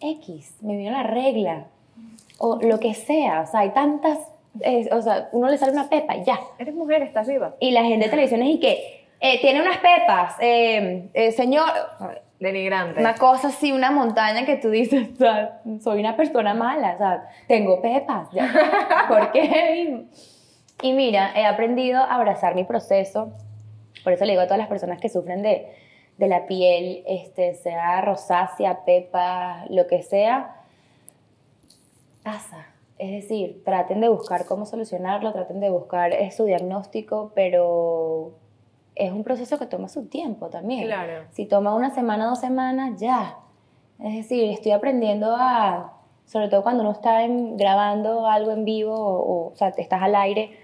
X, 0.00 0.56
me 0.62 0.76
vino 0.76 0.90
la 0.90 1.02
regla, 1.02 1.66
o 2.38 2.58
lo 2.60 2.80
que 2.80 2.94
sea, 2.94 3.42
o 3.42 3.46
sea, 3.46 3.60
hay 3.60 3.70
tantas, 3.70 4.18
eh, 4.60 4.88
o 4.92 5.00
sea, 5.02 5.28
uno 5.32 5.48
le 5.48 5.58
sale 5.58 5.72
una 5.72 5.88
pepa 5.88 6.16
ya, 6.16 6.38
Eres 6.58 6.74
mujer, 6.74 7.02
estás 7.02 7.28
viva. 7.28 7.54
y 7.60 7.70
la 7.70 7.84
gente 7.84 8.06
de 8.06 8.10
televisión 8.10 8.42
es 8.42 8.54
y 8.56 8.60
que, 8.60 9.06
eh, 9.20 9.40
tiene 9.40 9.60
unas 9.62 9.78
pepas, 9.78 10.34
eh, 10.40 11.08
eh, 11.14 11.30
señor, 11.32 11.68
Denigrante. 12.40 12.98
una 12.98 13.14
cosa 13.14 13.48
así, 13.48 13.70
una 13.70 13.92
montaña 13.92 14.44
que 14.44 14.56
tú 14.56 14.70
dices, 14.70 15.10
o 15.14 15.16
sea, 15.16 15.60
soy 15.80 16.00
una 16.00 16.16
persona 16.16 16.54
mala, 16.54 16.94
o 16.94 16.98
sea, 16.98 17.28
tengo 17.46 17.80
pepas, 17.80 18.28
ya. 18.32 18.50
¿por 19.08 19.30
qué? 19.30 20.06
Y 20.82 20.92
mira, 20.94 21.30
he 21.36 21.44
aprendido 21.46 22.00
a 22.00 22.14
abrazar 22.16 22.56
mi 22.56 22.64
proceso, 22.64 23.32
por 24.02 24.12
eso 24.12 24.24
le 24.24 24.32
digo 24.32 24.42
a 24.42 24.46
todas 24.46 24.58
las 24.58 24.66
personas 24.66 25.00
que 25.00 25.08
sufren 25.08 25.42
de, 25.42 25.68
de 26.22 26.28
la 26.28 26.46
piel, 26.46 27.02
este, 27.06 27.54
sea 27.54 28.00
rosácea, 28.00 28.84
pepa, 28.84 29.64
lo 29.70 29.88
que 29.88 30.02
sea, 30.04 30.54
pasa. 32.22 32.66
Es 32.98 33.10
decir, 33.10 33.62
traten 33.64 34.00
de 34.00 34.08
buscar 34.08 34.46
cómo 34.46 34.64
solucionarlo, 34.64 35.32
traten 35.32 35.58
de 35.58 35.70
buscar 35.70 36.12
su 36.30 36.44
diagnóstico, 36.44 37.32
pero 37.34 38.34
es 38.94 39.10
un 39.10 39.24
proceso 39.24 39.58
que 39.58 39.66
toma 39.66 39.88
su 39.88 40.06
tiempo 40.06 40.48
también. 40.48 40.84
Claro. 40.84 41.24
Si 41.32 41.46
toma 41.46 41.74
una 41.74 41.90
semana, 41.92 42.26
dos 42.28 42.38
semanas, 42.38 43.00
ya. 43.00 43.38
Es 43.98 44.14
decir, 44.14 44.48
estoy 44.52 44.70
aprendiendo 44.70 45.34
a, 45.36 45.94
sobre 46.26 46.48
todo 46.48 46.62
cuando 46.62 46.82
uno 46.84 46.92
está 46.92 47.24
en- 47.24 47.56
grabando 47.56 48.26
algo 48.28 48.52
en 48.52 48.64
vivo 48.64 48.94
o, 48.94 49.16
o, 49.22 49.46
o 49.48 49.54
sea, 49.56 49.72
te 49.72 49.82
estás 49.82 50.02
al 50.02 50.14
aire, 50.14 50.56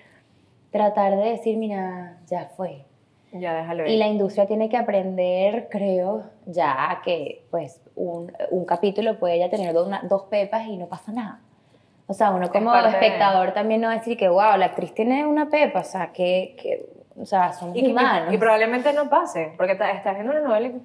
tratar 0.71 1.17
de 1.17 1.31
decir, 1.31 1.57
mira, 1.57 2.19
ya 2.29 2.47
fue. 2.57 2.85
Ya, 3.33 3.55
déjalo 3.55 3.85
ir. 3.85 3.91
Y 3.91 3.97
la 3.99 4.07
industria 4.07 4.47
tiene 4.47 4.69
que 4.69 4.77
aprender, 4.77 5.69
creo, 5.71 6.25
ya 6.47 7.01
que 7.05 7.45
pues 7.51 7.81
un, 7.95 8.33
un 8.51 8.65
capítulo 8.65 9.19
puede 9.19 9.39
ya 9.39 9.51
tener 9.51 9.73
dos, 9.75 9.87
una- 9.87 10.01
dos 10.03 10.23
pepas 10.25 10.67
y 10.67 10.77
no 10.77 10.87
pasa 10.87 11.13
nada. 11.13 11.41
O 12.07 12.15
sea, 12.15 12.31
uno 12.31 12.49
como 12.51 12.73
de- 12.73 12.89
espectador 12.89 13.53
también 13.53 13.83
no 13.83 13.89
va 13.89 13.95
a 13.95 13.97
decir 13.99 14.17
que, 14.17 14.29
wow, 14.29 14.57
la 14.57 14.67
actriz 14.67 14.95
tiene 14.95 15.27
una 15.27 15.51
pepa, 15.51 15.81
o 15.81 15.85
sea, 15.85 16.11
que, 16.13 16.57
que 16.61 16.87
o 17.21 17.27
sea, 17.27 17.53
somos 17.53 17.77
Y, 17.77 17.91
humanos. 17.91 18.33
y 18.33 18.39
probablemente 18.39 18.93
no 18.95 19.11
pase, 19.11 19.53
porque 19.59 19.73
estás 19.73 20.15
viendo 20.15 20.33
una 20.33 20.41
novela 20.41 20.69
y... 20.69 20.81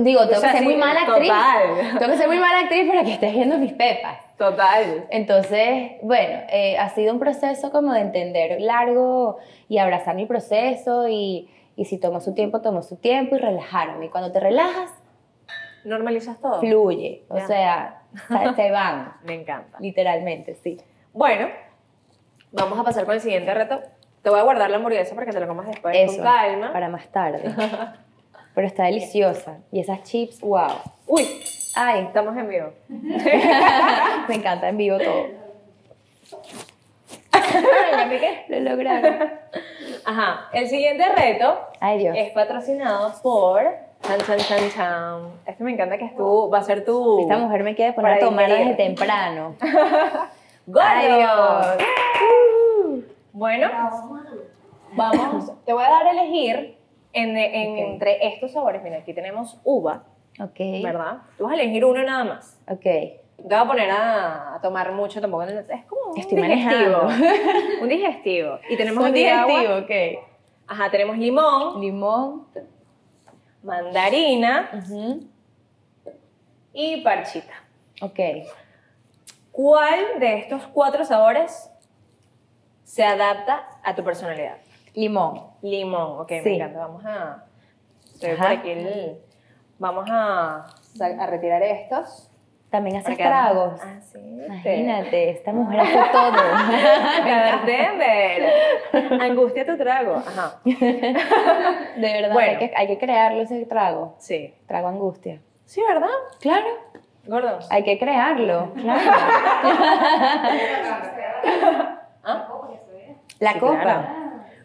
Digo, 0.00 0.20
tengo 0.22 0.36
O 0.36 0.40
sea, 0.40 0.52
que 0.52 0.58
ser 0.58 0.58
sí, 0.58 0.64
muy 0.64 0.76
mala 0.76 1.00
actriz. 1.02 1.28
total. 1.28 1.98
Tengo 1.98 2.12
que 2.12 2.18
ser 2.18 2.28
muy 2.28 2.38
mala 2.38 2.60
actriz 2.60 2.88
para 2.88 3.04
que 3.04 3.12
estés 3.14 3.32
viendo 3.34 3.58
mis 3.58 3.72
pepas. 3.72 4.18
Total. 4.36 5.06
Entonces, 5.10 5.92
bueno, 6.02 6.40
eh, 6.50 6.76
ha 6.78 6.88
sido 6.90 7.12
un 7.12 7.20
proceso 7.20 7.70
como 7.70 7.92
de 7.92 8.00
entender 8.00 8.60
largo 8.60 9.38
y 9.68 9.78
abrazar 9.78 10.16
mi 10.16 10.26
proceso 10.26 11.08
y, 11.08 11.48
y 11.76 11.84
si 11.84 11.98
tomó 11.98 12.20
su 12.20 12.34
tiempo, 12.34 12.60
tomó 12.60 12.82
su 12.82 12.96
tiempo 12.96 13.36
y 13.36 13.38
relajarme. 13.38 14.06
Y 14.06 14.08
cuando 14.08 14.32
te 14.32 14.40
relajas, 14.40 14.90
Normalizas 15.84 16.40
todo. 16.40 16.60
fluye. 16.60 17.24
O 17.28 17.38
sea, 17.40 18.02
se- 18.56 18.70
van, 18.70 19.14
Me 19.24 19.34
encanta. 19.34 19.78
literalmente, 19.80 20.54
sí. 20.56 20.78
Bueno, 21.12 21.48
Vamos 22.56 22.78
a 22.78 22.84
pasar 22.84 23.04
con 23.04 23.14
el 23.14 23.20
siguiente 23.20 23.52
reto. 23.52 23.80
Te 24.22 24.30
voy 24.30 24.38
a 24.38 24.42
guardar 24.44 24.70
la 24.70 24.76
hamburguesa 24.76 25.12
para 25.16 25.26
que 25.26 25.32
te 25.32 25.40
la 25.40 25.48
comas 25.48 25.66
después 25.66 25.96
Eso, 25.98 26.14
con 26.22 26.24
calma. 26.24 26.72
para 26.72 26.88
más 26.88 27.08
tarde. 27.08 27.42
Pero 28.54 28.66
está 28.66 28.84
deliciosa. 28.84 29.58
Y 29.72 29.80
esas 29.80 30.02
chips, 30.04 30.40
wow. 30.40 30.74
Uy, 31.06 31.26
Ay, 31.76 32.02
estamos 32.02 32.36
en 32.36 32.48
vivo. 32.48 32.72
me 32.88 34.34
encanta 34.34 34.68
en 34.68 34.76
vivo 34.76 34.96
todo. 34.98 35.26
¿Ya 37.32 38.08
piqué? 38.08 38.44
Lo 38.48 38.60
lograron. 38.60 39.30
Ajá, 40.04 40.48
el 40.52 40.68
siguiente 40.68 41.04
reto 41.08 41.58
Ay, 41.80 41.98
Dios. 41.98 42.14
es 42.16 42.30
patrocinado 42.32 43.12
por... 43.22 43.62
Chan, 44.02 44.18
chan, 44.20 44.38
chan, 44.38 44.70
chan. 44.70 45.22
Este 45.46 45.64
me 45.64 45.72
encanta 45.72 45.98
que 45.98 46.04
es 46.04 46.16
tu... 46.16 46.48
Va 46.48 46.58
a 46.58 46.62
ser 46.62 46.84
tu... 46.84 47.22
Esta 47.22 47.38
mujer 47.38 47.64
me 47.64 47.74
quiere 47.74 47.92
poner 47.92 48.12
a 48.12 48.18
tomar 48.20 48.48
desde 48.48 48.74
temprano. 48.74 49.56
¡Gordo! 50.66 51.76
Bueno, 53.32 53.68
vamos... 54.92 55.52
Te 55.64 55.72
voy 55.72 55.82
a 55.82 55.90
dar 55.90 56.06
a 56.06 56.10
elegir 56.12 56.76
en- 57.14 57.36
en- 57.36 57.72
Ok. 57.72 57.78
entre 57.92 58.26
estos 58.28 58.52
sabores. 58.52 58.82
Mira, 58.82 58.98
aquí 58.98 59.14
tenemos 59.14 59.58
uva, 59.64 60.04
Ok. 60.40 60.58
¿verdad? 60.82 61.18
Tú 61.38 61.44
vas 61.44 61.52
a 61.52 61.54
elegir 61.62 61.84
uno 61.84 62.02
nada 62.02 62.24
más. 62.24 62.58
Ok. 62.68 62.82
Te 62.82 63.20
voy 63.42 63.54
a 63.54 63.64
poner 63.64 63.90
a, 63.90 64.54
a 64.54 64.60
tomar 64.60 64.92
mucho 64.92 65.20
tampoco. 65.20 65.42
Es 65.44 65.84
como 65.86 66.12
un 66.12 66.18
Estoy 66.18 66.40
digestivo. 66.42 66.98
un 67.82 67.88
digestivo. 67.88 68.58
Y 68.68 68.76
tenemos 68.76 69.04
Un 69.04 69.12
digestivo, 69.12 69.76
ok. 69.78 69.90
Ajá, 70.66 70.90
tenemos 70.90 71.18
limón, 71.18 71.80
Limón. 71.80 72.46
mandarina 73.62 74.70
Ujú. 74.78 75.20
y 76.72 77.00
parchita. 77.02 77.52
Ok. 78.00 78.18
¿Cuál 79.52 80.18
de 80.20 80.38
estos 80.38 80.66
cuatro 80.68 81.04
sabores 81.04 81.70
se 82.84 83.04
adapta 83.04 83.68
a 83.82 83.94
tu 83.94 84.02
personalidad? 84.02 84.56
Limón. 84.94 85.42
Limón, 85.62 86.20
ok, 86.20 86.30
me 86.30 86.42
Sí. 86.42 86.54
encanta. 86.54 86.78
Vamos 86.80 87.04
a. 87.04 87.44
Por 88.20 88.46
aquí 88.46 88.70
el- 88.70 89.18
Vamos 89.78 90.06
a, 90.10 90.66
retirar 91.28 91.62
estos. 91.62 92.30
También 92.70 93.02
que- 93.04 93.14
tragos. 93.16 93.80
Ah, 93.84 94.00
sí. 94.00 94.18
Imagínate, 94.18 95.30
esta 95.30 95.52
mujer 95.52 95.80
hace 95.80 96.00
todo. 96.12 96.32
Bartender. 97.24 98.52
Angustia 99.20 99.64
tu 99.66 99.76
trago. 99.76 100.16
Ajá. 100.16 100.58
De 100.64 100.72
verdad, 101.96 102.32
Bueno. 102.32 102.50
hay, 102.52 102.58
que, 102.58 102.72
hay 102.76 102.86
que 102.88 102.98
crearlo 102.98 103.42
ese 103.42 103.64
trago. 103.66 104.16
Sí. 104.18 104.54
Trago 104.66 104.88
angustia. 104.88 105.40
Sí, 105.64 105.82
¿verdad? 105.86 106.08
Claro. 106.40 106.66
Gordos. 107.26 107.68
Hay 107.70 107.84
que 107.84 107.98
crearlo. 107.98 108.72
Claro. 108.74 109.10
¿Ah? 112.24 112.48
La 113.40 113.52
Sí, 113.52 113.58
copa. 113.60 113.80
claro. 113.82 114.23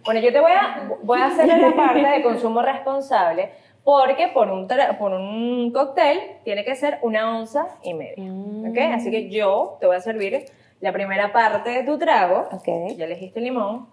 Bueno, 0.09 0.21
yo 0.21 0.33
te 0.33 0.39
voy 0.39 0.53
a, 0.53 0.89
voy 1.03 1.21
a 1.21 1.27
hacer 1.27 1.45
la 1.45 1.71
parte 1.75 1.99
de 1.99 2.23
consumo 2.23 2.63
responsable 2.63 3.51
porque 3.83 4.27
por 4.29 4.49
un, 4.49 4.67
por 4.97 5.11
un 5.11 5.71
cóctel 5.71 6.19
tiene 6.43 6.65
que 6.65 6.75
ser 6.75 6.97
una 7.03 7.37
onza 7.37 7.67
y 7.83 7.93
media. 7.93 8.15
Mm. 8.17 8.71
¿Ok? 8.71 8.77
Así 8.95 9.11
que 9.11 9.29
yo 9.29 9.77
te 9.79 9.85
voy 9.85 9.97
a 9.97 9.99
servir 9.99 10.45
la 10.79 10.91
primera 10.93 11.31
parte 11.31 11.69
de 11.69 11.83
tu 11.83 11.99
trago. 11.99 12.47
Ok. 12.51 12.97
Ya 12.97 13.05
elegiste 13.05 13.39
limón. 13.39 13.85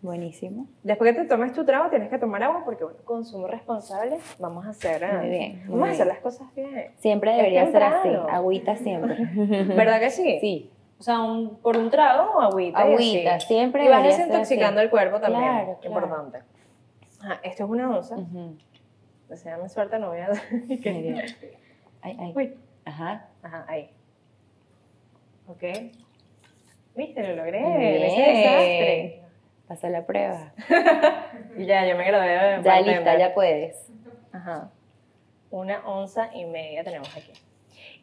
Buenísimo. 0.00 0.66
Después 0.82 1.14
que 1.14 1.22
te 1.22 1.28
tomes 1.28 1.52
tu 1.52 1.66
trago, 1.66 1.90
tienes 1.90 2.08
que 2.08 2.18
tomar 2.18 2.42
agua 2.42 2.62
porque, 2.64 2.84
bueno, 2.84 3.00
consumo 3.04 3.48
responsable. 3.48 4.16
Vamos 4.38 4.64
a 4.64 4.70
hacer, 4.70 5.02
eh, 5.02 5.12
Muy 5.12 5.28
bien, 5.28 5.62
muy 5.66 5.78
vamos 5.78 5.88
a 5.88 5.92
hacer 5.92 6.06
las 6.06 6.18
cosas 6.18 6.54
bien. 6.56 6.90
Siempre 6.96 7.34
debería 7.36 7.70
ser 7.70 7.82
así. 7.82 8.08
Agüita 8.30 8.76
siempre. 8.76 9.14
¿Verdad 9.76 10.00
que 10.00 10.10
sí? 10.10 10.38
Sí. 10.40 10.71
O 11.02 11.04
sea, 11.04 11.20
un- 11.20 11.56
por 11.56 11.76
un 11.76 11.90
trago, 11.90 12.40
agüita. 12.40 12.78
y 12.88 12.92
Agüita, 12.92 13.34
así. 13.34 13.48
siempre 13.48 13.84
Y 13.86 13.88
vas 13.88 14.04
desintoxicando 14.04 14.80
el 14.80 14.88
cuerpo 14.88 15.18
también. 15.18 15.42
Claro, 15.42 15.78
claro. 15.80 15.96
Importante. 15.96 16.38
Ajá, 17.20 17.40
esto 17.42 17.64
es 17.64 17.70
una 17.70 17.90
onza. 17.90 18.14
Ujú. 18.16 18.56
Deseame 19.28 19.68
suerte, 19.68 19.98
no 19.98 20.10
voy 20.10 20.20
a... 20.20 20.28
Ay. 20.70 21.24
Ay, 22.02 22.16
ay. 22.20 22.32
Uy. 22.36 22.54
Ajá. 22.84 23.26
Ajá, 23.42 23.64
ahí. 23.66 23.90
Ok. 25.48 25.64
¿Viste? 26.94 27.26
Lo 27.26 27.34
logré. 27.34 28.06
Ese 28.06 28.20
desastre. 28.22 29.22
Pasó 29.66 29.88
la 29.88 30.06
prueba. 30.06 30.52
Y 31.58 31.66
ya, 31.66 31.84
yo 31.84 31.96
me 31.96 32.04
gradué 32.04 32.62
Ya 32.62 32.80
lista, 32.80 33.18
ya 33.18 33.34
puedes. 33.34 33.90
Ajá. 34.32 34.70
Una 35.50 35.84
onza 35.84 36.30
y 36.32 36.44
media 36.44 36.84
tenemos 36.84 37.08
aquí. 37.16 37.32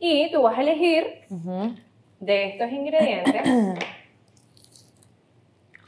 Y 0.01 0.29
tú 0.33 0.41
vas 0.41 0.57
a 0.57 0.61
elegir 0.63 1.21
Ujú. 1.29 1.75
De 2.19 2.45
estos 2.49 2.71
ingredientes. 2.71 3.41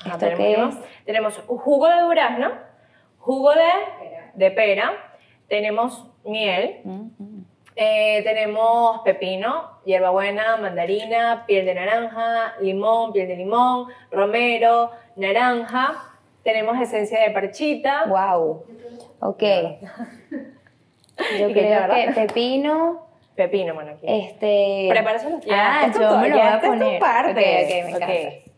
¿Esto 0.05 0.19
qué 0.19 0.35
tenemos, 0.35 0.75
tenemos 1.05 1.37
jugo 1.47 1.87
de 1.87 2.01
durazno, 2.01 2.51
jugo 3.19 3.51
de, 3.51 3.69
de 4.33 4.51
pera, 4.51 4.93
tenemos 5.47 6.07
miel, 6.23 6.81
Mm, 6.83 7.09
mm. 7.17 7.45
eh, 7.75 8.21
tenemos 8.23 9.01
pepino, 9.01 9.79
hierbabuena, 9.85 10.57
mandarina, 10.57 11.45
piel 11.45 11.65
de 11.65 11.75
naranja, 11.75 12.55
limón, 12.61 13.13
piel 13.13 13.27
de 13.27 13.35
limón, 13.35 13.87
romero, 14.11 14.91
naranja, 15.15 16.11
tenemos 16.43 16.79
esencia 16.79 17.21
de 17.21 17.31
parchita. 17.31 18.05
Wow. 18.07 18.65
Ok. 19.19 19.43
Yo 21.39 21.49
¿Y 21.49 21.53
qué 21.53 21.59
creo 21.59 21.93
que 21.93 22.11
pepino, 22.15 23.05
Pepino, 23.43 23.73
bueno, 23.73 23.91
aquí. 23.91 24.05
este... 24.07 24.87
Prepáraselo 24.89 25.39
ya. 25.41 25.81
Ah, 25.81 25.85
Esto 25.87 26.01
yo 26.01 26.09
es 26.15 26.17
me 26.21 26.29
lo 26.29 26.35
voy 26.37 26.41
a 26.45 26.55
esta 26.55 26.55
es 26.57 26.61
tu 26.61 26.67
poner. 26.79 26.99
parte. 26.99 27.31
Ok, 27.31 27.63
ok, 27.63 27.85
me 27.85 27.95
Ok. 27.95 28.01
encanta. 28.01 28.51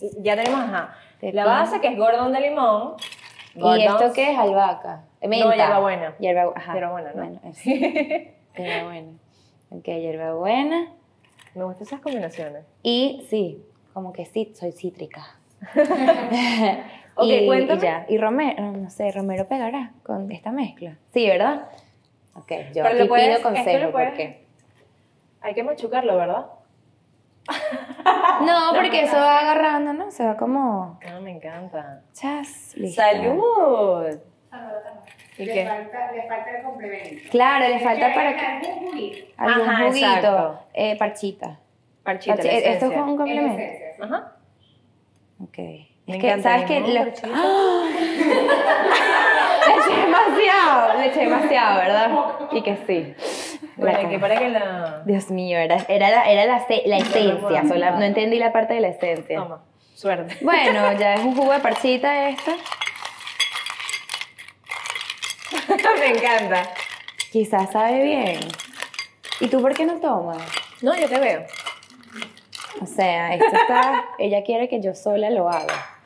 Y 0.00 0.22
Ya 0.22 0.36
tenemos, 0.36 0.60
ajá. 0.60 0.94
Pepino. 1.20 1.42
La 1.44 1.46
base 1.46 1.80
que 1.80 1.88
es 1.88 1.96
gordón 1.98 2.32
de 2.32 2.40
limón. 2.40 2.94
¿Y 3.54 3.60
Gordons. 3.60 3.84
esto 4.02 4.12
qué 4.14 4.32
es? 4.32 4.38
Albahaca. 4.38 5.04
Menta. 5.22 5.54
hierbabuena. 5.56 6.14
Hierba, 6.18 6.52
ajá. 6.54 6.72
Hierbabuena, 6.74 7.10
¿no? 7.12 7.16
Bueno, 7.16 7.40
eso. 7.44 7.70
Hierbabuena. 8.56 9.12
Ok, 9.70 9.84
hierbabuena. 9.84 10.92
Me 11.54 11.64
gustan 11.64 11.86
esas 11.86 12.00
combinaciones. 12.00 12.64
Y 12.82 13.26
sí, 13.28 13.64
como 13.92 14.12
que 14.12 14.26
sí, 14.26 14.52
soy 14.54 14.72
cítrica. 14.72 15.24
Ok, 17.20 17.26
y, 17.26 17.46
cuéntame. 17.46 17.80
y 17.80 17.82
ya. 17.82 18.06
Y 18.08 18.18
Romero, 18.18 18.62
no 18.72 18.90
sé, 18.90 19.10
Romero 19.10 19.48
pegará 19.48 19.90
con 20.04 20.30
esta 20.30 20.52
mezcla. 20.52 20.96
Sí, 21.12 21.26
¿verdad? 21.26 21.68
Ok, 22.38 22.50
yo 22.74 22.82
Pero 22.82 22.88
aquí 22.88 23.08
puedes- 23.08 23.24
pido 23.26 23.36
esto 23.36 23.48
lo 23.50 23.54
consejo 23.56 23.90
puedes- 23.92 24.08
porque... 24.10 24.44
Hay 25.40 25.54
que 25.54 25.62
machucarlo, 25.62 26.16
¿verdad? 26.16 26.46
No, 28.42 28.72
porque 28.74 29.02
eso 29.02 29.16
va 29.16 29.40
agarrando, 29.40 29.92
¿no? 29.92 30.10
Se 30.10 30.24
va 30.26 30.36
como... 30.36 30.98
Ah, 31.06 31.20
me 31.20 31.30
encanta. 31.32 32.02
Chas, 32.12 32.72
listo. 32.76 33.00
¡Salud! 33.02 34.18
¿Y 35.38 35.44
Le 35.44 35.52
qué? 35.54 35.66
falta, 35.66 36.12
le 36.12 36.22
falta 36.26 36.50
el 36.50 36.62
complemento. 36.64 37.30
Claro, 37.30 37.68
le 37.68 37.78
falta 37.78 38.08
que 38.08 38.14
para 38.14 38.34
que... 38.36 38.44
algún 38.46 38.74
juguito. 38.88 39.26
Algún 39.36 39.68
Ajá, 39.68 39.86
juguito. 39.86 40.60
Eh, 40.74 40.96
parchita. 40.98 41.58
Parchita, 42.02 42.36
Parchi- 42.36 42.44
la 42.44 42.52
¿Esto 42.52 42.68
es 42.70 42.76
esencia. 42.76 43.02
un 43.04 43.16
complemento? 43.16 43.62
Ajá. 44.02 44.32
Ok. 45.40 45.58
Me 45.58 45.86
Es 46.16 46.20
que, 46.20 46.26
encanta, 46.30 46.42
¿sabes 46.50 46.64
qué? 46.66 46.80
limón, 46.80 47.06
Lo-. 47.06 47.12
¡Ah! 47.34 47.84
Demasiado, 50.52 50.98
le 50.98 51.06
eché 51.06 51.20
demasiado, 51.20 51.78
¿verdad? 51.80 52.10
Y 52.52 52.62
que 52.62 52.76
sí. 52.86 53.14
Aquí 53.82 54.02
cagué. 54.02 54.18
para 54.18 54.38
que 54.38 54.48
la... 54.48 55.02
Dios 55.04 55.30
mío, 55.30 55.58
era, 55.58 55.76
era, 55.88 56.10
la, 56.10 56.30
era 56.30 56.44
la, 56.46 56.66
la 56.86 56.96
esencia, 56.96 57.40
Vamos. 57.40 57.68
sola- 57.68 57.90
no 57.92 58.02
entendí 58.02 58.38
la 58.38 58.52
parte 58.52 58.74
de 58.74 58.80
la 58.80 58.88
esencia. 58.88 59.38
Toma, 59.38 59.62
suerte. 59.94 60.36
Bueno, 60.40 60.92
ya 60.98 61.14
es 61.14 61.20
un 61.20 61.36
jugo 61.36 61.52
de 61.52 61.60
parchita 61.60 62.28
esto. 62.30 62.52
me 66.00 66.06
encanta. 66.10 66.62
Quizás 67.30 67.70
sabe 67.72 68.02
bien. 68.02 68.40
¿Y 69.40 69.48
tú 69.48 69.60
por 69.60 69.74
qué 69.74 69.84
no 69.84 69.94
tomas? 70.00 70.38
No, 70.82 70.96
yo 70.96 71.08
te 71.08 71.18
veo. 71.18 71.44
O 72.80 72.86
sea, 72.86 73.34
esto 73.34 73.46
está... 73.54 74.04
Ella 74.18 74.42
quiere 74.44 74.68
que 74.68 74.80
yo 74.80 74.94
sola 74.94 75.30
lo 75.30 75.48
haga. 75.48 75.97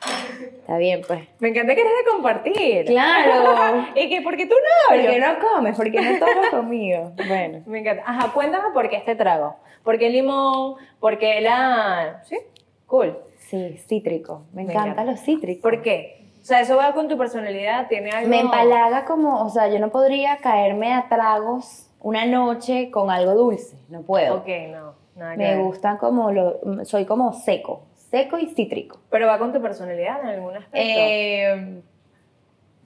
Está 0.43 0.77
bien, 0.77 1.01
pues. 1.07 1.21
Me 1.39 1.49
encanta 1.49 1.75
que 1.75 1.81
eres 1.81 1.93
de 2.05 2.11
compartir. 2.11 2.85
Claro. 2.85 3.85
¿Y 3.95 4.09
que 4.09 4.21
por 4.21 4.35
qué 4.37 4.45
tú 4.45 4.55
no? 4.55 4.95
¿Por 4.95 5.03
Yo- 5.05 5.11
qué 5.11 5.19
no 5.19 5.39
comes? 5.39 5.75
¿Por 5.77 5.91
qué 5.91 6.01
no 6.01 6.19
tomas 6.19 6.49
conmigo? 6.49 7.11
Bueno. 7.27 7.61
Me 7.65 7.79
encanta. 7.79 8.03
Ajá, 8.05 8.31
cuéntame 8.33 8.69
por 8.73 8.89
qué 8.89 8.97
este 8.97 9.15
trago. 9.15 9.55
¿Por 9.83 9.97
qué 9.99 10.07
el 10.07 10.13
limón? 10.13 10.75
¿Por 10.99 11.17
qué 11.17 11.41
la...? 11.41 12.21
Sí, 12.25 12.37
cool. 12.85 13.17
Sí, 13.37 13.77
cítrico. 13.87 14.43
Me, 14.53 14.63
Me 14.63 14.73
encanta. 14.73 15.03
los 15.03 15.19
cítricos. 15.19 15.61
¿Por 15.61 15.81
qué? 15.81 16.23
O 16.41 16.45
sea, 16.45 16.59
eso 16.61 16.75
va 16.75 16.93
con 16.93 17.07
tu 17.07 17.17
personalidad, 17.17 17.87
tiene 17.87 18.09
algo... 18.11 18.29
Me 18.29 18.39
empalaga 18.41 19.05
como, 19.05 19.43
o 19.45 19.49
sea, 19.49 19.69
yo 19.69 19.79
no 19.79 19.89
podría 19.91 20.37
caerme 20.37 20.93
a 20.93 21.07
tragos 21.07 21.89
una 22.01 22.25
noche 22.25 22.91
con 22.91 23.09
algo 23.09 23.33
dulce. 23.33 23.77
No 23.87 24.01
puedo. 24.01 24.35
Ok, 24.39 24.47
no, 24.69 24.93
nada 25.15 25.35
Me 25.37 25.57
gustan 25.63 25.97
como, 25.97 26.31
lo, 26.31 26.59
soy 26.83 27.05
como 27.05 27.31
seco. 27.31 27.83
Seco 28.13 28.37
y 28.37 28.45
cítrico. 28.45 28.99
Pero 29.09 29.25
va 29.25 29.39
con 29.39 29.51
tu 29.51 29.59
personalidad 29.59 30.19
en 30.21 30.27
algún 30.27 30.55
aspecto. 30.55 30.77
Eh, 30.79 31.81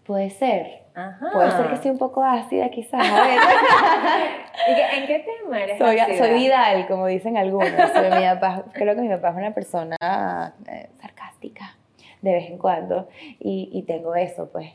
Puede 0.06 0.30
ser. 0.30 0.84
Ajá. 0.96 1.28
Puede 1.34 1.52
ser 1.52 1.68
que 1.70 1.76
sea 1.76 1.92
un 1.92 1.98
poco 1.98 2.24
ácida 2.24 2.70
quizás. 2.70 3.06
A 3.06 3.28
ver. 3.28 3.38
¿Y 4.70 4.74
qué- 4.76 4.98
en 5.00 5.06
qué 5.08 5.20
tema 5.20 5.62
eres 5.62 5.78
soy, 5.80 6.00
ácida? 6.00 6.18
soy 6.18 6.34
Vidal, 6.36 6.88
como 6.88 7.08
dicen 7.08 7.36
algunos. 7.36 7.70
Pero 7.94 8.16
mi 8.16 8.24
papá, 8.26 8.64
creo 8.72 8.96
que 8.96 9.02
mi 9.02 9.10
papá 9.10 9.32
es 9.32 9.36
una 9.36 9.54
persona 9.54 10.54
eh, 10.66 10.90
sarcástica 11.02 11.76
de 12.22 12.32
vez 12.32 12.50
en 12.50 12.58
cuando. 12.58 13.10
Y, 13.42 13.70
y 13.74 13.84
tengo 13.84 14.16
eso, 14.16 14.50
pues. 14.50 14.72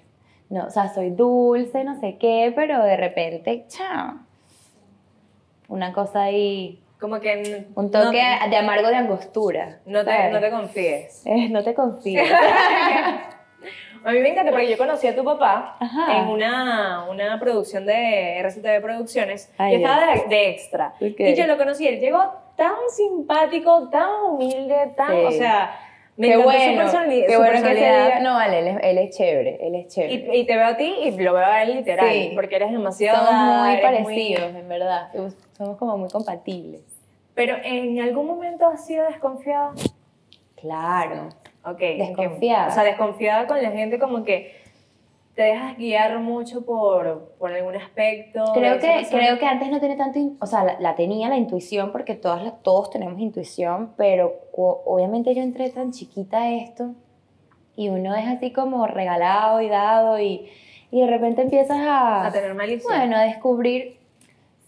No, 0.50 0.66
o 0.66 0.70
sea, 0.70 0.92
soy 0.92 1.08
dulce, 1.12 1.82
no 1.82 1.98
sé 1.98 2.18
qué, 2.18 2.52
pero 2.54 2.84
de 2.84 2.98
repente, 2.98 3.64
chao. 3.68 4.16
Una 5.68 5.94
cosa 5.94 6.24
ahí, 6.24 6.81
Como 7.02 7.20
que... 7.20 7.66
un 7.74 7.90
toque 7.90 8.22
no- 8.22 8.48
de 8.50 8.56
amargo 8.56 8.88
de 8.88 8.96
angostura. 8.96 9.80
No 9.84 10.02
te, 10.04 10.30
no 10.30 10.40
te 10.40 10.50
confíes. 10.50 11.22
Eh, 11.26 11.48
no 11.50 11.62
te 11.62 11.74
confío. 11.74 12.22
A 14.04 14.10
mí 14.10 14.18
me 14.18 14.30
encanta 14.30 14.50
porque 14.50 14.68
yo 14.68 14.76
conocí 14.76 15.06
a 15.06 15.14
tu 15.14 15.22
papá 15.22 15.76
Ajá. 15.78 16.18
en 16.18 16.26
una, 16.28 17.04
una 17.08 17.38
producción 17.38 17.86
de 17.86 18.40
RCTV 18.40 18.80
Producciones 18.82 19.52
Ay, 19.58 19.74
y 19.74 19.76
estaba 19.76 20.00
de, 20.14 20.24
de 20.28 20.50
extra. 20.50 20.94
Ok. 21.00 21.20
Y 21.20 21.34
yo 21.36 21.46
lo 21.46 21.56
conocí, 21.56 21.86
él 21.86 22.00
llegó 22.00 22.20
tan 22.56 22.74
simpático, 22.88 23.88
tan 23.90 24.08
humilde, 24.28 24.92
tan, 24.96 25.10
Sí. 25.12 25.24
o 25.24 25.30
sea, 25.30 25.78
me 26.16 26.30
qué 26.30 26.36
bueno, 26.36 26.88
su, 26.90 26.96
qué 26.98 27.36
bueno 27.36 27.52
que 27.52 27.58
se 27.58 27.62
personalidad. 27.62 28.04
diga. 28.06 28.20
No, 28.20 28.34
vale, 28.34 28.58
él 28.58 28.66
es, 28.68 28.76
él 28.82 28.98
es 28.98 29.16
chévere, 29.16 29.58
él 29.66 29.74
es 29.76 29.86
chévere. 29.94 30.14
Y, 30.14 30.40
y 30.40 30.46
te 30.46 30.56
veo 30.56 30.66
a 30.66 30.76
ti 30.76 30.94
y 31.04 31.10
lo 31.18 31.32
veo 31.34 31.46
a 31.46 31.62
él 31.62 31.74
literal, 31.76 32.10
Sí. 32.10 32.32
porque 32.34 32.56
eres 32.56 32.72
demasiado 32.72 33.24
Somos 33.24 33.66
muy 33.68 33.76
parecidos, 33.80 34.52
en 34.54 34.68
verdad. 34.68 35.10
Somos 35.56 35.76
como 35.76 35.96
muy 35.96 36.10
compatibles. 36.10 36.82
Pero 37.34 37.56
en 37.62 38.00
algún 38.00 38.26
momento 38.26 38.66
has 38.66 38.86
sido 38.86 39.06
desconfiada. 39.06 39.72
Claro. 40.56 41.28
Ok. 41.64 41.78
Desconfiada. 41.78 42.68
O 42.68 42.70
sea, 42.72 42.84
desconfiada 42.84 43.46
con 43.46 43.62
la 43.62 43.70
gente 43.70 43.98
como 43.98 44.24
que 44.24 44.60
te 45.34 45.42
dejas 45.42 45.78
guiar 45.78 46.18
mucho 46.18 46.64
por, 46.66 47.34
por 47.38 47.52
algún 47.52 47.74
aspecto. 47.76 48.44
Creo 48.52 48.78
que, 48.78 49.06
creo 49.10 49.38
que 49.38 49.46
antes 49.46 49.70
no 49.70 49.80
tenía 49.80 49.96
tanto, 49.96 50.18
o 50.40 50.46
sea, 50.46 50.62
la, 50.62 50.78
la 50.78 50.94
tenía 50.94 51.30
la 51.30 51.38
intuición 51.38 51.90
porque 51.90 52.14
todas 52.14 52.62
todos 52.62 52.90
tenemos 52.90 53.18
intuición, 53.18 53.94
pero 53.96 54.34
obviamente 54.52 55.34
yo 55.34 55.42
entré 55.42 55.70
tan 55.70 55.92
chiquita 55.92 56.42
a 56.42 56.52
esto 56.52 56.90
y 57.76 57.88
uno 57.88 58.14
es 58.14 58.26
así 58.26 58.52
como 58.52 58.86
regalado 58.86 59.62
y 59.62 59.70
dado 59.70 60.20
y, 60.20 60.50
y 60.90 61.00
de 61.00 61.06
repente 61.06 61.40
empiezas 61.40 61.78
a, 61.78 62.26
A 62.26 62.32
tener 62.32 62.54
malicia. 62.54 62.86
bueno, 62.86 63.16
a 63.16 63.22
descubrir, 63.22 63.96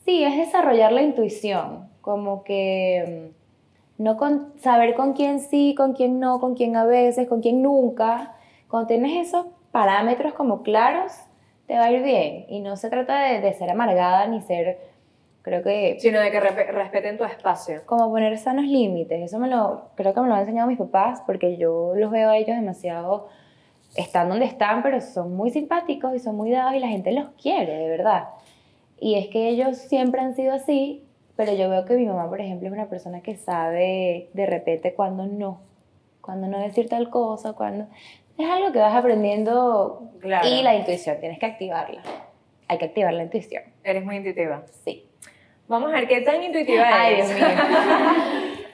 sí, 0.06 0.24
es 0.24 0.34
desarrollar 0.38 0.92
la 0.92 1.02
intuición, 1.02 1.90
como 2.04 2.44
que 2.44 3.30
mm, 3.98 4.02
no 4.02 4.16
con, 4.18 4.52
saber 4.58 4.94
con 4.94 5.14
quién 5.14 5.40
sí, 5.40 5.74
con 5.74 5.94
quién 5.94 6.20
no, 6.20 6.38
con 6.40 6.54
quién 6.54 6.76
a 6.76 6.84
veces, 6.84 7.26
con 7.28 7.40
quién 7.40 7.62
nunca. 7.62 8.34
Cuando 8.68 8.88
tienes 8.88 9.28
esos 9.28 9.46
parámetros 9.72 10.34
como 10.34 10.62
claros, 10.62 11.12
te 11.66 11.78
va 11.78 11.84
a 11.84 11.90
ir 11.90 12.02
bien. 12.02 12.44
Y 12.48 12.60
no 12.60 12.76
se 12.76 12.90
trata 12.90 13.18
de, 13.20 13.40
de 13.40 13.52
ser 13.54 13.70
amargada 13.70 14.26
ni 14.26 14.42
ser, 14.42 14.78
creo 15.42 15.62
que, 15.62 15.96
Sino 16.00 16.20
de 16.20 16.30
que 16.30 16.40
respe- 16.40 16.70
respeten 16.72 17.16
tu 17.16 17.24
espacio. 17.24 17.80
como 17.86 18.10
poner 18.10 18.36
sanos 18.36 18.66
límites. 18.66 19.22
Eso 19.22 19.38
me 19.38 19.48
lo, 19.48 19.84
creo 19.94 20.12
que 20.12 20.20
me 20.20 20.28
lo 20.28 20.34
han 20.34 20.40
enseñado 20.40 20.68
mis 20.68 20.78
papás 20.78 21.22
porque 21.26 21.56
yo 21.56 21.92
los 21.96 22.10
veo 22.10 22.28
a 22.30 22.36
ellos 22.36 22.56
demasiado, 22.56 23.28
están 23.96 24.28
donde 24.28 24.44
están, 24.46 24.82
pero 24.82 25.00
son 25.00 25.34
muy 25.36 25.50
simpáticos 25.50 26.14
y 26.14 26.18
son 26.18 26.36
muy 26.36 26.50
dados 26.50 26.74
y 26.74 26.80
la 26.80 26.88
gente 26.88 27.12
los 27.12 27.30
quiere, 27.40 27.72
de 27.78 27.88
verdad. 27.88 28.24
Y 29.00 29.14
es 29.16 29.28
que 29.28 29.48
ellos 29.48 29.76
siempre 29.78 30.20
han 30.20 30.34
sido 30.34 30.52
así, 30.52 31.03
pero 31.36 31.52
yo 31.54 31.68
veo 31.70 31.84
que 31.84 31.94
mi 31.96 32.06
mamá, 32.06 32.28
por 32.28 32.40
ejemplo, 32.40 32.68
es 32.68 32.72
una 32.72 32.86
persona 32.86 33.20
que 33.20 33.36
sabe 33.36 34.28
de 34.32 34.46
repente 34.46 34.94
cuándo 34.94 35.26
no, 35.26 35.60
cuándo 36.20 36.46
no 36.48 36.58
decir 36.58 36.88
tal 36.88 37.10
cosa, 37.10 37.52
cuándo... 37.54 37.86
Es 38.36 38.50
algo 38.50 38.72
que 38.72 38.78
vas 38.80 38.94
aprendiendo 38.94 40.10
Claro. 40.20 40.48
y 40.48 40.62
la 40.62 40.74
intuición, 40.74 41.18
tienes 41.20 41.38
que 41.38 41.46
activarla. 41.46 42.02
Hay 42.66 42.78
que 42.78 42.86
activar 42.86 43.12
la 43.12 43.22
intuición, 43.24 43.62
Eres 43.84 44.04
muy 44.04 44.16
intuitiva. 44.16 44.62
sí. 44.84 45.06
Vamos 45.66 45.90
a 45.90 45.94
ver 45.94 46.06
qué 46.08 46.20
tan 46.20 46.42
intuitiva 46.42 46.84
Ay, 46.86 47.14
eres. 47.14 47.28
Dios 47.34 47.38
mío. 47.48 47.58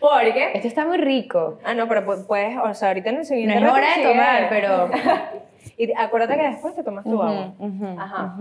Porque. 0.00 0.52
Esto 0.54 0.68
está 0.68 0.84
muy 0.86 0.98
rico. 0.98 1.58
Ah, 1.64 1.74
no, 1.74 1.88
pero 1.88 2.06
pu- 2.06 2.26
puedes, 2.26 2.56
o 2.58 2.74
sea, 2.74 2.88
ahorita 2.88 3.10
No 3.12 3.22
es 3.22 3.28
reto 3.30 3.72
hora 3.72 3.96
de 3.96 4.02
tomar, 4.02 4.48
pero... 4.48 4.90
Y 5.78 5.92
acuérdate 5.94 6.36
que 6.36 6.42
después 6.48 6.74
te 6.76 6.84
tomas 6.84 7.04
tu 7.04 7.20
agua. 7.20 7.52
Ujú, 7.58 7.86
Ajá. 7.98 8.36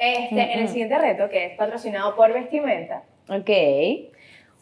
Este, 0.00 0.52
En 0.54 0.60
el 0.60 0.68
siguiente 0.68 0.98
reto, 0.98 1.28
que 1.28 1.44
es 1.46 1.56
patrocinado 1.58 2.16
por 2.16 2.32
Vestimenta, 2.32 3.02
Ok. 3.28 3.50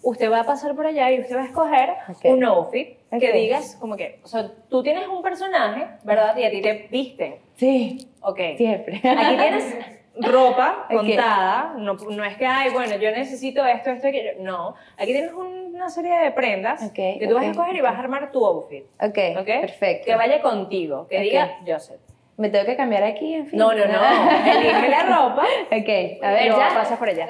usted 0.03 0.31
va 0.31 0.41
a 0.41 0.45
pasar 0.45 0.75
por 0.75 0.85
allá 0.85 1.11
y 1.13 1.21
usted 1.21 1.37
va 1.37 1.43
a 1.43 1.47
escoger 1.47 1.91
Ok. 2.09 2.25
un 2.25 2.45
outfit 2.45 2.99
que 3.11 3.29
Ok. 3.29 3.35
digas, 3.35 3.77
como 3.81 3.97
que, 3.97 4.21
o 4.25 4.27
sea, 4.27 4.51
tú 4.69 4.83
tienes 4.83 5.07
un 5.07 5.23
personaje, 5.23 5.87
¿verdad? 6.03 6.37
Y 6.37 6.45
a 6.45 6.51
ti 6.51 6.61
te 6.61 6.89
visten. 6.91 7.37
Sí, 7.55 8.09
Ok. 8.21 8.41
siempre. 8.57 8.97
Aquí 8.97 9.37
tienes 9.37 9.77
ropa 10.17 10.87
Ok. 10.91 10.97
contada, 10.97 11.75
no, 11.79 11.95
no 11.95 12.25
es 12.25 12.37
que, 12.37 12.45
ay, 12.45 12.71
bueno, 12.73 12.97
yo 12.97 13.13
necesito 13.13 13.65
esto, 13.65 13.91
esto, 13.91 14.09
aquello. 14.09 14.33
No, 14.41 14.75
aquí 14.97 15.13
tienes 15.13 15.33
una 15.33 15.89
serie 15.89 16.19
de 16.19 16.33
prendas 16.33 16.83
Ok, 16.83 16.95
que 16.95 17.27
tú 17.29 17.35
vas 17.35 17.45
a 17.45 17.47
ok, 17.47 17.53
escoger 17.53 17.77
y 17.77 17.81
vas 17.81 17.95
a 17.95 17.99
armar 18.01 18.33
tu 18.33 18.45
outfit. 18.45 18.85
Ok, 19.01 19.19
¿Ok? 19.39 19.61
perfecto. 19.61 20.05
Que 20.07 20.17
vaya 20.17 20.43
contigo, 20.43 21.07
que 21.07 21.19
Ok. 21.19 21.23
diga 21.23 21.59
Joseph. 21.65 22.01
¿Me 22.39 22.49
tengo 22.51 22.65
que 22.67 22.77
cambiar 22.77 23.03
aquí, 23.03 23.35
en 23.35 23.49
fin? 23.49 23.59
No, 23.59 23.73
no, 23.75 23.85
no. 23.85 23.85
Elige 24.47 24.89
la 24.89 25.03
ropa. 25.03 25.43
ok, 25.73 26.23
a 26.23 26.31
ver, 26.33 26.47
ya. 26.47 26.69
pasas 26.73 26.97
por 26.99 27.09
allá. 27.09 27.27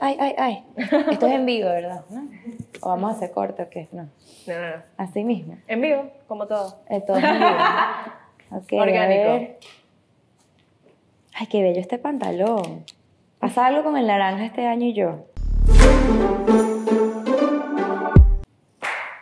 Ay, 0.00 0.16
ay, 0.18 0.34
ay. 0.36 0.64
Esto 0.76 1.26
es 1.28 1.32
en 1.32 1.46
vivo, 1.46 1.68
¿verdad? 1.68 2.04
¿No? 2.10 2.28
¿O 2.80 2.88
vamos 2.88 3.12
a 3.12 3.16
hacer 3.16 3.30
corte 3.30 3.62
o 3.62 3.70
qué? 3.70 3.88
No. 3.92 4.08
No, 4.48 4.54
no, 4.60 4.76
no. 4.76 4.82
Así 4.96 5.22
mismo. 5.22 5.56
En 5.68 5.80
vivo, 5.80 6.10
como 6.26 6.46
todo. 6.48 6.80
Eh, 6.90 7.00
todo 7.06 7.16
es 7.16 7.24
en 7.24 7.38
vivo. 7.38 7.50
Ok, 8.50 8.72
a 8.74 8.82
Orgánico. 8.82 9.22
ver. 9.32 9.58
Ay, 11.34 11.46
qué 11.48 11.62
bello 11.62 11.80
este 11.80 11.98
pantalón. 11.98 12.84
Pasa 13.40 13.66
algo 13.66 13.82
con 13.82 13.96
el 13.96 14.06
naranja 14.06 14.44
este 14.44 14.66
año 14.66 14.86
y 14.86 14.92
yo. 14.92 15.24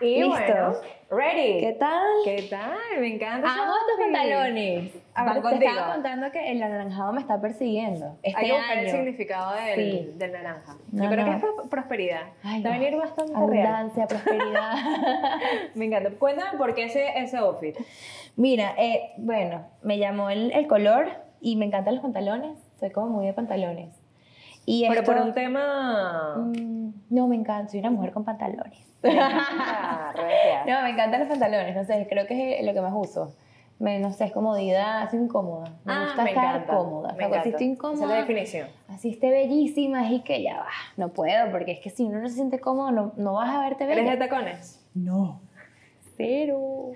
Y 0.01 0.22
Listo. 0.22 0.29
bueno, 0.31 0.72
ready. 1.12 1.61
¿Qué 1.61 1.77
tal? 1.79 2.07
¿Qué 2.25 2.46
tal? 2.51 2.72
Me 3.01 3.14
encanta. 3.14 3.46
Amo 3.48 3.72
estos 3.81 4.05
pantalones. 4.05 4.92
Van 5.14 5.29
Ahora 5.29 5.35
te 5.35 5.40
contigo. 5.42 5.70
estaba 5.70 5.92
contando 5.92 6.31
que 6.33 6.51
el 6.53 6.62
anaranjado 6.62 7.12
me 7.12 7.20
está 7.20 7.40
persiguiendo. 7.40 8.16
Este 8.22 8.40
Hay 8.40 8.46
que 8.46 8.53
buscar 8.55 8.79
el 8.79 8.90
significado 8.90 9.55
del, 9.55 9.75
Sí. 9.77 10.12
del 10.16 10.33
naranja. 10.33 10.77
No, 10.90 11.05
Yo 11.05 11.11
creo 11.11 11.25
no. 11.27 11.31
que 11.31 11.37
es 11.37 11.42
pro- 11.42 11.68
prosperidad. 11.68 12.22
Ay, 12.42 12.62
Te 12.62 12.68
va 12.68 12.75
a 12.75 12.79
venir 12.79 12.96
bastante 12.98 13.33
real. 13.33 13.42
Abundancia, 13.66 14.07
prosperidad. 14.07 14.72
Me 15.75 15.85
encanta. 15.85 16.11
Cuéntame 16.18 16.57
por 16.59 16.75
qué 16.75 16.85
ese, 16.85 17.07
ese 17.18 17.37
outfit. 17.37 17.77
Mira, 18.37 18.72
eh, 18.79 19.12
bueno, 19.18 19.66
me 19.83 19.98
llamó 19.98 20.31
el, 20.31 20.51
el 20.53 20.66
color 20.66 21.09
y 21.42 21.57
me 21.57 21.66
encantan 21.66 21.94
los 21.96 22.03
pantalones. 22.03 22.59
Soy 22.81 22.90
como 22.90 23.09
muy 23.09 23.27
de 23.27 23.35
pantalones. 23.35 23.90
Y 24.66 24.87
Pero 24.88 25.01
esto- 25.01 25.12
por 25.12 25.20
un 25.22 25.33
tema... 25.35 26.35
Mm, 26.37 26.90
no, 27.11 27.27
me 27.29 27.37
encanta. 27.37 27.70
Soy 27.70 27.81
una 27.81 27.90
mujer 27.90 28.12
con 28.12 28.25
pantalones. 28.25 28.88
Ah. 29.05 30.12
No, 30.66 30.83
me 30.83 30.90
encantan 30.90 31.20
los 31.20 31.29
pantalones. 31.29 31.75
No 31.75 31.85
sé, 31.85 32.07
creo 32.09 32.27
que 32.27 32.61
es 32.61 32.66
lo 32.66 32.72
que 32.72 32.81
más 32.81 32.92
uso. 32.94 33.35
Me, 33.79 33.98
no 33.98 34.12
sé, 34.12 34.27
es 34.27 34.33
comodidad, 34.33 35.11
soy 35.11 35.18
incómoda. 35.20 35.72
Me 35.85 35.92
Ah, 35.92 36.05
gusta 36.07 36.22
me 36.22 36.31
estar 36.31 36.44
encanta. 36.57 36.77
cómoda. 36.77 37.14
Me 37.18 37.27
O 37.27 37.31
sea, 37.31 37.42
si 37.42 37.48
estoy 37.48 37.64
Esa 37.66 37.72
incómoda, 37.75 38.05
es 38.05 38.09
la 38.11 38.16
definición. 38.18 38.68
así 38.88 39.09
esté 39.11 39.31
bellísima, 39.31 40.09
y 40.09 40.20
que 40.20 40.40
ya 40.42 40.59
va. 40.59 40.68
No 40.96 41.09
puedo, 41.09 41.51
porque 41.51 41.72
es 41.72 41.81
que 41.81 41.90
si 41.90 42.05
uno 42.05 42.20
no 42.20 42.29
se 42.29 42.35
siente 42.37 42.61
cómodo, 42.61 42.92
no, 42.92 43.12
no 43.16 43.33
vas 43.33 43.51
a 43.53 43.59
verte 43.61 43.85
¿Eres 43.85 43.96
de 43.96 44.03
bella. 44.03 44.18
tacones? 44.18 44.87
No. 44.94 45.40
Cero. 46.16 46.92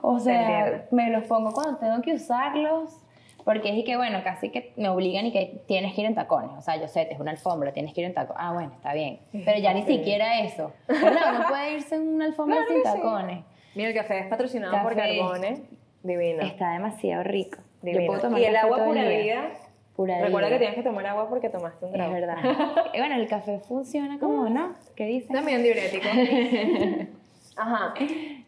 O 0.00 0.18
sea, 0.20 0.86
me 0.90 1.10
los 1.10 1.24
pongo 1.24 1.52
cuando 1.52 1.76
tengo 1.76 2.00
que 2.00 2.14
usarlos. 2.14 2.96
Porque 3.44 3.70
es 3.70 3.76
y 3.76 3.84
que, 3.84 3.96
bueno, 3.96 4.20
casi 4.22 4.50
que 4.50 4.72
me 4.76 4.88
obligan 4.88 5.26
y 5.26 5.32
que 5.32 5.62
tienes 5.66 5.94
que 5.94 6.02
ir 6.02 6.06
en 6.06 6.14
tacones. 6.14 6.50
O 6.56 6.60
sea, 6.62 6.76
yo 6.76 6.86
sé, 6.88 7.08
es 7.10 7.18
una 7.18 7.32
alfombra, 7.32 7.72
tienes 7.72 7.92
que 7.92 8.00
ir 8.02 8.06
en 8.06 8.14
tacones. 8.14 8.40
Ah, 8.42 8.52
bueno, 8.52 8.72
está 8.74 8.92
bien. 8.94 9.18
Pero 9.32 9.58
ya 9.58 9.74
ni 9.74 9.82
siquiera 9.82 10.40
eso. 10.40 10.72
¿Verdad? 10.88 11.36
Uno 11.36 11.48
puede 11.48 11.74
irse 11.74 11.94
en 11.96 12.08
una 12.08 12.24
alfombra 12.26 12.56
Claro 12.56 12.68
sin 12.70 12.78
sí. 12.78 12.82
tacones. 12.98 13.44
Mira, 13.74 13.88
el 13.88 13.94
café 13.94 14.18
es 14.20 14.26
patrocinado 14.26 14.82
por 14.82 14.94
Café. 14.94 15.18
Carbones. 15.18 15.60
Divino. 16.02 16.42
Está 16.42 16.72
demasiado 16.72 17.22
rico. 17.24 17.58
Yo 17.82 17.90
Divino. 17.92 18.06
puedo 18.06 18.20
tomar 18.20 18.40
y 18.40 18.44
el 18.44 18.56
agua 18.56 18.84
pura 18.84 19.08
vida. 19.08 19.50
Pura 19.96 20.20
Recuerda 20.20 20.48
que 20.48 20.58
tienes 20.58 20.74
que 20.76 20.82
tomar 20.82 21.06
agua 21.06 21.28
porque 21.28 21.48
tomaste 21.50 21.84
un 21.84 21.90
Es 21.90 21.96
trago. 21.96 22.12
verdad. 22.12 22.36
Y 22.94 22.98
bueno, 22.98 23.14
el 23.16 23.26
café 23.28 23.58
funciona 23.60 24.18
como, 24.18 24.48
¿no? 24.48 24.74
¿Qué 24.96 25.04
dicen? 25.06 25.34
También 25.34 25.62
diurético. 25.62 26.06
Ajá. 27.56 27.94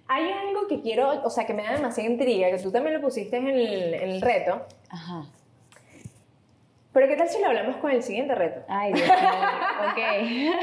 Hay 0.06 0.30
algo 0.30 0.66
que 0.68 0.80
quiero, 0.82 1.22
o 1.22 1.30
sea, 1.30 1.46
que 1.46 1.54
me 1.54 1.62
da 1.62 1.72
demasiada 1.72 2.10
intriga, 2.10 2.50
que 2.50 2.58
tú 2.58 2.70
también 2.70 2.94
lo 2.94 3.00
pusiste 3.00 3.36
en 3.38 3.48
el, 3.48 3.94
en 3.94 4.10
el 4.10 4.20
reto. 4.20 4.66
Ajá. 4.90 5.24
Pero 6.92 7.08
¿qué 7.08 7.16
tal 7.16 7.28
si 7.28 7.40
lo 7.40 7.46
hablamos 7.48 7.76
con 7.78 7.90
el 7.90 8.02
siguiente 8.02 8.34
reto? 8.34 8.60
Ay, 8.68 8.92
Dios 8.92 9.08
mío. 9.08 9.16
ok. 9.90 10.54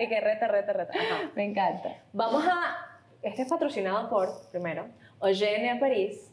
Y 0.00 0.08
que 0.08 0.20
reta, 0.20 0.46
reta, 0.48 0.72
reta. 0.72 0.92
Ajá. 0.94 1.30
Me 1.34 1.44
encanta. 1.44 1.96
Vamos 2.12 2.44
a. 2.46 2.86
Este 3.22 3.42
es 3.42 3.48
patrocinado 3.48 4.08
por, 4.10 4.28
primero, 4.50 4.86
Eugenia 5.22 5.78
París. 5.78 6.30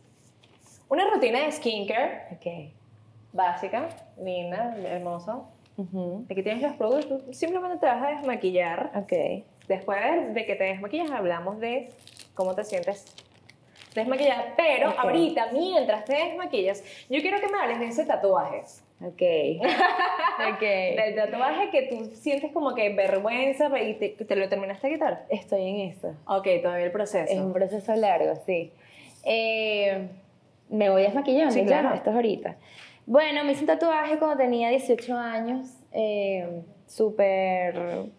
Una 0.89 1.09
rutina 1.09 1.39
de 1.41 1.51
skincare 1.51 2.27
Ok. 2.31 2.73
básica, 3.33 3.89
linda, 4.21 4.75
hermosa. 4.85 5.41
Ujú. 5.77 6.25
Aquí 6.29 6.43
tienes 6.43 6.63
los 6.63 6.73
productos. 6.73 7.25
tú 7.25 7.33
Simplemente 7.33 7.77
te 7.77 7.85
vas 7.85 8.01
a 8.03 8.07
desmaquillar. 8.09 8.91
Ok. 8.95 9.43
Después 9.67 10.33
de 10.33 10.45
que 10.45 10.55
te 10.55 10.63
desmaquillas, 10.63 11.11
hablamos 11.11 11.59
de 11.59 11.89
cómo 12.37 12.55
te 12.55 12.63
sientes 12.63 13.03
desmaquillada, 13.93 14.53
pero 14.55 14.91
Ok. 14.91 14.95
ahorita, 14.99 15.47
mientras 15.51 16.05
te 16.05 16.13
desmaquillas, 16.13 16.83
yo 17.09 17.19
quiero 17.19 17.39
que 17.41 17.47
me 17.47 17.57
hables 17.59 17.79
de 17.79 17.87
ese 17.87 18.05
tatuaje. 18.05 18.61
Ok. 19.01 19.21
ok. 20.53 20.59
Del 20.61 21.15
tatuaje 21.15 21.69
que 21.71 21.83
tú 21.83 22.05
sientes 22.15 22.51
como 22.51 22.75
que 22.75 22.89
vergüenza 22.93 23.69
y 23.81 23.95
te, 23.95 24.09
te 24.09 24.35
lo 24.35 24.47
terminaste 24.49 24.87
de 24.87 24.93
quitar. 24.93 25.25
Estoy 25.29 25.67
en 25.67 25.79
eso. 25.91 26.13
Ok, 26.27 26.47
todavía 26.61 26.85
el 26.85 26.91
proceso. 26.91 27.31
Es 27.31 27.39
un 27.39 27.53
proceso 27.53 27.95
largo, 27.95 28.35
sí. 28.45 28.71
Eh, 29.23 30.07
me 30.69 30.89
voy 30.91 31.01
desmaquillando, 31.01 31.51
Sí, 31.53 31.65
claro. 31.65 31.93
esto 31.95 32.11
es 32.11 32.15
ahorita. 32.15 32.55
Bueno, 33.07 33.43
me 33.45 33.53
hice 33.53 33.61
un 33.61 33.67
tatuaje 33.67 34.17
cuando 34.19 34.37
tenía 34.37 34.69
18 34.69 35.15
años, 35.17 35.69
eh, 35.91 36.61
súper 36.85 38.09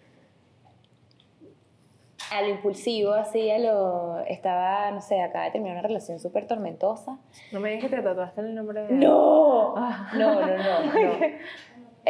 a 2.33 2.43
lo 2.43 2.49
impulsivo, 2.49 3.13
así, 3.13 3.51
a 3.51 3.59
lo... 3.59 4.19
Estaba, 4.27 4.91
no 4.91 5.01
sé, 5.01 5.21
acaba 5.23 5.45
de 5.47 5.51
terminar 5.53 5.79
una 5.79 5.87
relación 5.89 6.19
súper 6.21 6.47
tormentosa. 6.47 7.19
No 7.53 7.61
me 7.61 7.71
digas 7.71 7.91
que 7.91 7.97
te 7.97 8.03
tatuaste 8.03 8.41
el 8.43 8.55
nombre 8.55 8.83
de... 8.83 8.93
¡No! 8.95 9.75
Ah. 9.77 10.11
No, 10.15 10.35
no, 10.41 10.47
no, 10.47 10.57
no. 10.57 11.13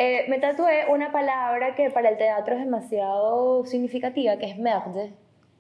Eh, 0.01 0.27
me 0.29 0.39
tatué 0.39 0.85
una 0.91 1.11
palabra 1.11 1.75
que 1.75 1.91
para 1.91 2.09
el 2.11 2.19
teatro 2.19 2.55
es 2.55 2.61
demasiado 2.61 3.65
significativa, 3.67 4.37
que 4.37 4.47
es 4.47 4.57
merde, 4.57 5.13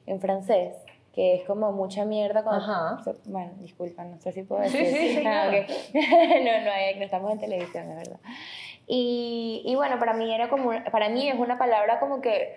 en 0.06 0.20
francés, 0.20 0.76
que 1.12 1.34
es 1.34 1.44
como 1.44 1.72
mucha 1.72 2.04
mierda 2.04 2.44
cuando... 2.44 2.62
Ajá. 2.64 3.02
Bueno, 3.24 3.50
disculpa, 3.58 4.04
no 4.04 4.20
sé 4.20 4.30
si 4.30 4.44
puedo 4.44 4.62
Sí, 4.68 4.78
decir. 4.78 4.96
sí, 4.96 5.08
sí, 5.16 5.26
Ah, 5.26 5.48
claro. 5.50 5.58
ok. 5.58 5.68
no, 6.44 6.64
no, 6.66 6.70
hay- 6.70 6.94
no 6.96 7.04
estamos 7.04 7.32
en 7.32 7.40
televisión, 7.40 7.90
es 7.90 7.96
verdad. 7.96 8.20
Y, 8.86 9.62
y 9.66 9.74
bueno, 9.74 9.98
para 9.98 10.12
mí 10.14 10.32
era 10.32 10.48
como, 10.48 10.70
para 10.92 11.08
mí 11.08 11.28
es 11.28 11.36
una 11.36 11.58
palabra 11.58 11.98
como 11.98 12.20
que 12.20 12.56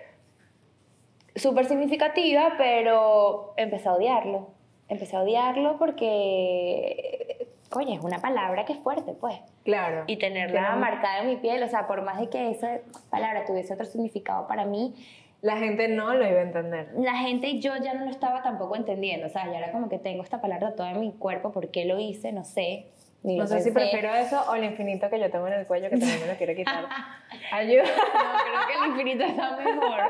súper 1.34 1.66
significativa, 1.66 2.54
pero 2.58 3.54
empecé 3.56 3.88
a 3.88 3.94
odiarlo. 3.94 4.48
Empecé 4.88 5.16
a 5.16 5.22
odiarlo 5.22 5.78
porque, 5.78 7.46
coño, 7.70 7.94
es 7.94 8.00
una 8.04 8.18
palabra 8.20 8.64
que 8.64 8.74
es 8.74 8.78
fuerte, 8.80 9.12
pues. 9.18 9.36
Claro. 9.64 10.04
Y 10.06 10.16
tenerla 10.18 10.60
Tiene- 10.62 10.76
marcada 10.76 11.20
en 11.20 11.28
mi 11.28 11.36
piel, 11.36 11.62
o 11.62 11.68
sea, 11.68 11.86
por 11.86 12.02
más 12.02 12.20
de 12.20 12.28
que 12.28 12.50
esa 12.50 12.78
palabra 13.10 13.44
tuviese 13.46 13.72
otro 13.74 13.86
significado 13.86 14.46
para 14.46 14.64
mí, 14.64 14.94
La 15.40 15.56
gente 15.56 15.88
no 15.88 16.14
lo 16.14 16.26
iba 16.28 16.38
a 16.40 16.42
entender. 16.42 16.88
la 16.98 17.14
gente 17.16 17.48
y 17.48 17.60
yo 17.60 17.72
ya 17.76 17.94
no 17.94 18.04
lo 18.04 18.10
estaba 18.10 18.42
tampoco 18.42 18.76
entendiendo, 18.76 19.26
o 19.26 19.30
sea, 19.30 19.50
ya 19.50 19.58
era 19.58 19.72
como 19.72 19.88
que 19.88 19.98
tengo 19.98 20.22
esta 20.22 20.40
palabra 20.40 20.70
tatuada 20.70 20.92
en 20.92 21.00
mi 21.00 21.12
cuerpo, 21.12 21.50
¿por 21.52 21.68
qué 21.70 21.84
lo 21.84 21.98
hice? 21.98 22.32
No 22.32 22.44
sé. 22.44 22.86
Ni 23.24 23.36
No 23.36 23.46
sé 23.46 23.60
si 23.60 23.70
pensé. 23.70 23.90
prefiero 23.90 24.14
eso 24.14 24.42
o 24.50 24.54
el 24.54 24.64
infinito 24.64 25.08
que 25.08 25.20
yo 25.20 25.30
tengo 25.30 25.46
en 25.46 25.52
el 25.54 25.66
cuello 25.66 25.88
que 25.90 25.96
también 25.96 26.20
me 26.20 26.26
lo 26.26 26.34
quiero 26.36 26.54
quitar. 26.56 26.84
Ayuda. 27.52 27.82
No, 27.84 27.88
creo 27.88 28.66
que 28.66 28.84
el 28.84 28.90
infinito 28.90 29.24
está 29.24 29.56
mejor. 29.56 30.00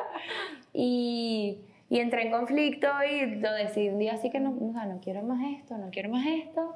Y, 0.72 1.58
y 1.90 2.00
entré 2.00 2.22
en 2.22 2.32
conflicto 2.32 2.88
y 3.10 3.26
lo 3.36 3.52
decidí 3.52 3.88
un 3.90 3.98
día 3.98 4.14
así 4.14 4.30
que 4.30 4.40
no, 4.40 4.50
o 4.58 4.72
sea, 4.72 4.86
no 4.86 4.98
quiero 5.00 5.22
más 5.22 5.40
esto, 5.58 5.76
no 5.76 5.90
quiero 5.90 6.08
más 6.08 6.26
esto. 6.26 6.74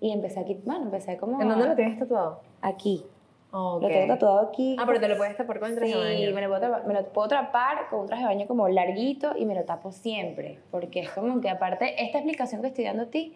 Y 0.00 0.12
empecé 0.12 0.40
aquí, 0.40 0.58
bueno, 0.64 0.82
empecé 0.84 1.16
como... 1.16 1.40
¿En 1.40 1.48
dónde 1.48 1.68
lo 1.68 1.74
tienes 1.74 1.98
tatuado? 1.98 2.42
Aquí. 2.60 3.04
Ok. 3.50 3.82
Lo 3.82 3.88
tengo 3.88 4.06
tatuado 4.08 4.40
aquí. 4.50 4.76
Ah, 4.78 4.84
pero 4.86 5.00
te 5.00 5.08
lo 5.08 5.16
puedes 5.16 5.36
tapar 5.38 5.58
con 5.58 5.70
el 5.70 5.76
traje 5.76 5.92
Sí, 5.92 5.98
de 5.98 6.04
baño. 6.04 6.34
me 6.34 6.42
lo, 6.42 6.48
puedo 6.48 6.60
tapar, 6.60 6.86
me 6.86 6.92
lo 6.94 7.04
puedo 7.14 7.28
tapar 7.28 7.88
con 7.88 8.00
un 8.00 8.06
traje 8.06 8.22
de 8.24 8.28
baño 8.28 8.46
como 8.46 8.68
larguito 8.68 9.32
y 9.38 9.46
me 9.46 9.54
lo 9.54 9.64
tapo 9.64 9.90
siempre. 9.90 10.58
Porque 10.70 11.00
es 11.00 11.08
como 11.10 11.40
que 11.40 11.48
aparte, 11.48 12.02
esta 12.04 12.18
explicación 12.18 12.60
que 12.60 12.66
estoy 12.68 12.84
dando 12.84 13.04
a 13.04 13.06
ti, 13.06 13.34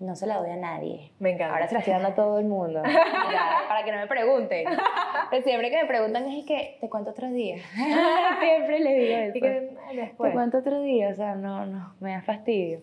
no 0.00 0.14
se 0.14 0.26
la 0.26 0.38
doy 0.38 0.50
a 0.50 0.56
nadie. 0.56 1.12
Me 1.18 1.30
encanta. 1.30 1.54
Ahora 1.54 1.66
se 1.66 1.74
la 1.74 1.80
estoy 1.80 1.94
dando 1.94 2.08
a 2.08 2.14
todo 2.14 2.38
el 2.38 2.46
mundo. 2.46 2.82
Ya, 3.32 3.64
para 3.68 3.84
que 3.84 3.92
no 3.92 3.98
me 3.98 4.06
pregunten. 4.06 4.66
Pero 5.30 5.42
siempre 5.42 5.70
que 5.70 5.82
me 5.82 5.86
preguntan 5.86 6.26
es 6.28 6.46
que, 6.46 6.78
¿te 6.80 6.88
cuento 6.88 7.10
otros 7.10 7.32
días? 7.32 7.60
siempre 8.40 8.80
les 8.80 8.96
digo 8.96 9.18
eso. 9.18 9.32
Que 9.34 10.10
¿Te 10.10 10.32
cuento 10.32 10.58
otro 10.58 10.80
día? 10.80 11.10
O 11.10 11.14
sea, 11.14 11.34
no, 11.34 11.66
no, 11.66 11.94
me 12.00 12.12
da 12.12 12.22
fastidio. 12.22 12.80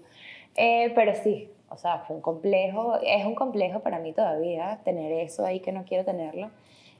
Eh, 0.55 0.91
pero 0.95 1.13
sí, 1.15 1.49
o 1.69 1.77
sea, 1.77 1.99
fue 1.99 2.15
un 2.15 2.21
complejo, 2.21 2.97
es 3.03 3.25
un 3.25 3.35
complejo 3.35 3.81
para 3.81 3.99
mí 3.99 4.13
todavía 4.13 4.79
tener 4.85 5.11
eso 5.11 5.45
ahí 5.45 5.59
que 5.59 5.73
no 5.73 5.83
quiero 5.83 6.05
tenerlo 6.05 6.49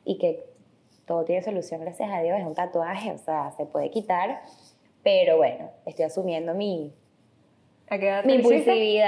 y 0.04 0.18
que 0.18 0.44
todo 1.06 1.24
tiene 1.24 1.42
solución, 1.42 1.80
gracias 1.80 2.12
a 2.12 2.22
Dios, 2.22 2.38
es 2.38 2.46
un 2.46 2.54
tatuaje, 2.54 3.14
o 3.14 3.18
sea, 3.18 3.52
se 3.52 3.66
puede 3.66 3.92
quitar, 3.92 4.42
pero 5.04 5.38
bueno, 5.38 5.70
estoy 5.86 6.04
asumiendo 6.04 6.54
mi, 6.54 6.92
¿A 7.90 7.98
qué 7.98 8.08
edad 8.08 8.22
te 8.24 8.28
mi 8.28 8.42
lo 8.42 8.52
hiciste? 8.52 9.04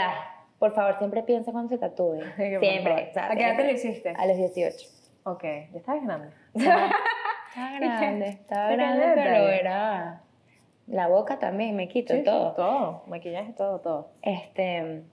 Por 0.60 0.74
favor, 0.74 0.98
siempre 0.98 1.24
piensa 1.24 1.52
cuando 1.52 1.70
se 1.70 1.78
tatúe. 1.78 2.20
Siempre. 2.36 2.84
favor. 2.84 3.04
o 3.10 3.13
sea, 3.13 3.32
¿A 3.32 3.36
qué 3.36 3.43
edad 3.43 3.58
te 3.58 3.63
lo 3.65 3.72
hiciste? 3.72 4.10
A 4.17 4.26
los 4.26 4.38
18. 4.38 4.88
Ok, 5.24 5.43
ya 5.43 5.78
estabas 5.80 6.04
grande. 6.04 6.30
Estaba 7.50 7.80
grande, 7.80 8.28
estaba 8.28 8.72
grande, 8.72 9.06
pero 9.15 9.48
era... 9.50 10.22
La 10.88 11.08
boca 11.08 11.38
también 11.39 11.76
me 11.76 11.88
quito 11.89 12.13
Sí, 12.13 12.20
sí, 12.20 12.26
todo. 12.26 12.52
todo. 12.54 13.04
Maquillaje, 13.08 13.52
todo, 13.54 13.80
todo. 13.82 14.10
Este. 14.22 15.04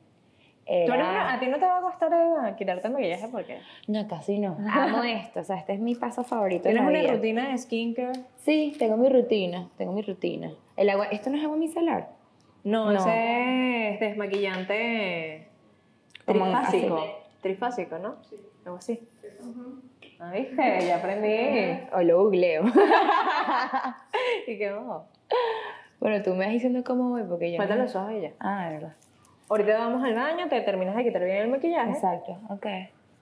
¿Tú 0.66 0.72
era- 0.92 0.94
una- 0.94 1.34
¿A 1.34 1.40
ti 1.40 1.46
no 1.48 1.58
te 1.58 1.64
va 1.66 1.78
a 1.78 1.80
costar 1.80 2.12
eh, 2.12 2.54
quitarte 2.56 2.86
el 2.86 2.92
maquillaje 2.92 3.26
porque 3.28 3.58
No, 3.88 4.06
casi 4.06 4.38
no. 4.38 4.56
Amo 4.70 5.02
esto. 5.02 5.40
O 5.40 5.44
sea, 5.44 5.56
este 5.56 5.72
es 5.72 5.80
mi 5.80 5.94
paso 5.96 6.22
favorito. 6.22 6.68
en 6.68 6.74
tienes 6.74 6.90
una 6.90 7.00
vida. 7.00 7.12
rutina 7.14 7.48
de 7.50 7.58
skincare? 7.58 8.12
Sí, 8.36 8.74
tengo 8.78 8.96
mi 8.96 9.08
rutina. 9.08 9.68
Tengo 9.76 9.92
mi 9.92 10.02
rutina. 10.02 10.52
El 10.76 10.90
agua. 10.90 11.06
¿Esto 11.06 11.30
no 11.30 11.38
es 11.38 11.44
agua 11.44 11.56
micelar? 11.56 12.08
No, 12.64 12.92
No. 12.92 12.98
ese 12.98 13.90
es 13.94 14.00
desmaquillante 14.00 15.46
Como 16.26 16.44
trifásico. 16.44 16.96
así. 16.98 17.10
Trifásico, 17.42 17.98
¿no? 17.98 18.16
Algo 18.64 18.78
así. 18.78 19.06
Ah, 20.18 20.32
¿viste? 20.32 20.86
Ya 20.86 20.96
aprendí. 20.96 21.86
O 21.92 22.00
lo 22.02 22.22
googleo. 22.24 22.64
y 24.46 24.56
qué 24.58 24.72
oh. 24.72 25.04
bueno, 26.00 26.22
tú 26.22 26.30
me 26.30 26.44
vas 26.46 26.52
diciendo 26.54 26.82
cómo 26.84 27.10
voy 27.10 27.24
porque 27.24 27.52
yo. 27.52 27.58
Falta 27.58 27.76
no- 27.76 27.82
los 27.82 27.94
ojos 27.96 28.12
y 28.12 28.20
ya. 28.22 28.30
Ah, 28.40 28.66
de 28.68 28.74
verdad. 28.76 28.94
Ahorita 29.50 29.76
vamos 29.78 30.02
al 30.02 30.14
baño, 30.14 30.48
te 30.48 30.60
terminas 30.62 30.96
de 30.96 31.04
quitar 31.04 31.22
bien 31.22 31.36
el 31.36 31.48
maquillaje. 31.48 31.90
Exacto. 31.90 32.38
Ok. 32.48 32.66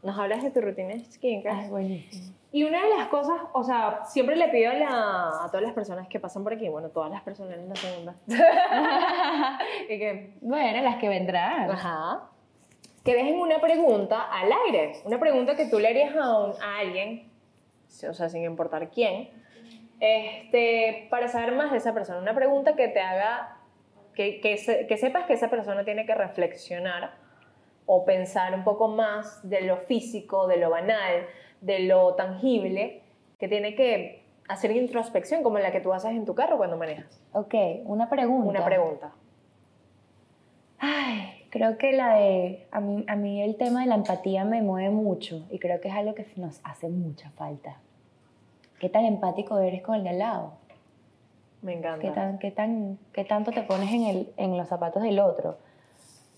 Nos 0.02 0.18
hablas 0.18 0.42
de 0.42 0.50
tu 0.50 0.60
rutina 0.60 0.88
de 0.94 1.00
skincare. 1.04 1.56
Ay, 1.56 1.68
buenísimo. 1.70 2.34
Y 2.50 2.64
una 2.64 2.82
de 2.82 2.90
las 2.98 3.06
cosas, 3.08 3.40
o 3.54 3.64
sea, 3.64 4.04
siempre 4.04 4.36
le 4.36 4.48
pido 4.48 4.70
a, 4.70 4.74
la- 4.74 5.44
a 5.44 5.46
todas 5.46 5.62
las 5.62 5.72
personas 5.72 6.06
que 6.08 6.20
pasan 6.20 6.42
por 6.44 6.52
aquí, 6.52 6.68
bueno, 6.68 6.90
todas 6.90 7.10
las 7.10 7.22
personas 7.22 7.56
en 7.56 7.68
la 7.68 7.76
segunda, 7.76 8.14
y 9.88 9.98
que, 9.98 10.34
Bueno, 10.42 10.82
las 10.82 10.96
que 10.96 11.08
vendrán. 11.08 11.70
ajá, 11.70 12.24
que 13.04 13.14
dejen 13.14 13.38
una 13.40 13.58
pregunta 13.60 14.22
al 14.30 14.50
aire, 14.66 14.92
una 15.06 15.18
pregunta 15.18 15.56
que 15.56 15.64
tú 15.66 15.78
le 15.78 15.88
harías 15.88 16.14
a, 16.14 16.38
un- 16.40 16.62
a 16.62 16.78
alguien, 16.80 17.30
o 18.08 18.12
sea, 18.12 18.28
sin 18.28 18.44
importar 18.44 18.90
quién, 18.90 19.30
este, 19.98 21.06
para 21.10 21.28
saber 21.28 21.52
más 21.52 21.70
de 21.70 21.78
esa 21.78 21.94
persona, 21.94 22.18
una 22.18 22.34
pregunta 22.34 22.74
que 22.76 22.88
te 22.88 23.00
haga, 23.00 23.56
que, 24.14 24.40
que, 24.42 24.58
se- 24.58 24.86
que 24.86 24.98
sepas 24.98 25.24
que 25.26 25.32
esa 25.32 25.48
persona 25.48 25.84
tiene 25.84 26.04
que 26.04 26.14
reflexionar 26.14 27.12
o 27.86 28.04
pensar 28.04 28.54
un 28.54 28.64
poco 28.64 28.88
más 28.88 29.48
de 29.48 29.62
lo 29.62 29.78
físico, 29.78 30.46
de 30.46 30.56
lo 30.56 30.70
banal, 30.70 31.26
de 31.60 31.80
lo 31.80 32.14
tangible, 32.14 33.02
que 33.38 33.48
tiene 33.48 33.74
que 33.74 34.22
hacer 34.48 34.70
introspección 34.72 35.42
como 35.42 35.58
la 35.58 35.72
que 35.72 35.80
tú 35.80 35.92
haces 35.92 36.12
en 36.12 36.24
tu 36.24 36.34
carro 36.34 36.56
cuando 36.56 36.76
manejas. 36.76 37.20
Ok, 37.32 37.54
una 37.84 38.08
pregunta. 38.08 38.48
Una 38.48 38.64
pregunta. 38.64 39.12
Ay, 40.78 41.46
creo 41.50 41.78
que 41.78 41.92
la 41.92 42.14
de. 42.14 42.66
A 42.70 42.80
mí, 42.80 43.04
a 43.06 43.16
mí 43.16 43.42
el 43.42 43.56
tema 43.56 43.82
de 43.82 43.86
la 43.86 43.94
empatía 43.94 44.44
me 44.44 44.62
mueve 44.62 44.90
mucho 44.90 45.46
y 45.50 45.58
creo 45.58 45.80
que 45.80 45.88
es 45.88 45.94
algo 45.94 46.14
que 46.14 46.26
nos 46.36 46.60
hace 46.64 46.88
mucha 46.88 47.30
falta. 47.30 47.76
¿Qué 48.78 48.88
tan 48.88 49.04
empático 49.04 49.58
eres 49.58 49.82
con 49.82 49.94
el 49.94 50.02
de 50.02 50.10
al 50.10 50.18
lado? 50.18 50.52
Me 51.62 51.74
encanta. 51.74 52.00
¿Qué, 52.00 52.10
tan, 52.10 52.38
qué, 52.38 52.50
tan, 52.50 52.98
qué 53.12 53.24
tanto 53.24 53.52
te 53.52 53.62
pones 53.62 53.92
en, 53.92 54.04
el, 54.06 54.32
en 54.36 54.56
los 54.56 54.66
zapatos 54.68 55.04
del 55.04 55.20
otro? 55.20 55.56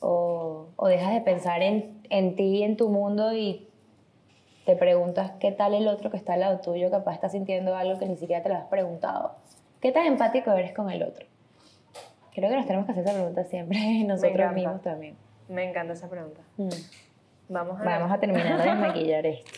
O, 0.06 0.66
o 0.76 0.86
dejas 0.86 1.14
de 1.14 1.22
pensar 1.22 1.62
en, 1.62 1.98
en 2.10 2.36
ti 2.36 2.58
y 2.58 2.62
en 2.62 2.76
tu 2.76 2.90
mundo 2.90 3.32
y 3.32 3.66
te 4.66 4.76
preguntas 4.76 5.32
qué 5.40 5.50
tal 5.50 5.72
el 5.72 5.88
otro 5.88 6.10
que 6.10 6.18
está 6.18 6.34
al 6.34 6.40
lado 6.40 6.58
tuyo, 6.60 6.90
capaz 6.90 7.14
está 7.14 7.30
sintiendo 7.30 7.74
algo 7.74 7.98
que 7.98 8.04
ni 8.06 8.16
siquiera 8.16 8.42
te 8.42 8.50
lo 8.50 8.56
has 8.56 8.66
preguntado. 8.66 9.32
¿Qué 9.80 9.92
tan 9.92 10.04
empático 10.04 10.52
eres 10.52 10.74
con 10.74 10.90
el 10.90 11.02
otro? 11.02 11.24
Creo 12.34 12.50
que 12.50 12.56
nos 12.56 12.66
tenemos 12.66 12.84
que 12.84 12.92
hacer 12.92 13.04
esa 13.04 13.14
pregunta 13.14 13.44
siempre, 13.44 13.78
nosotros 14.06 14.52
mismos 14.52 14.82
también. 14.82 15.16
Me 15.48 15.68
encanta 15.70 15.94
esa 15.94 16.08
pregunta. 16.08 16.42
Mm. 16.58 16.68
Vamos 17.48 17.80
a 17.80 17.84
Vamos 17.84 18.12
a 18.12 18.18
terminar 18.18 18.58
de 18.58 18.70
desmaquillar 18.70 19.26
esto. 19.26 19.50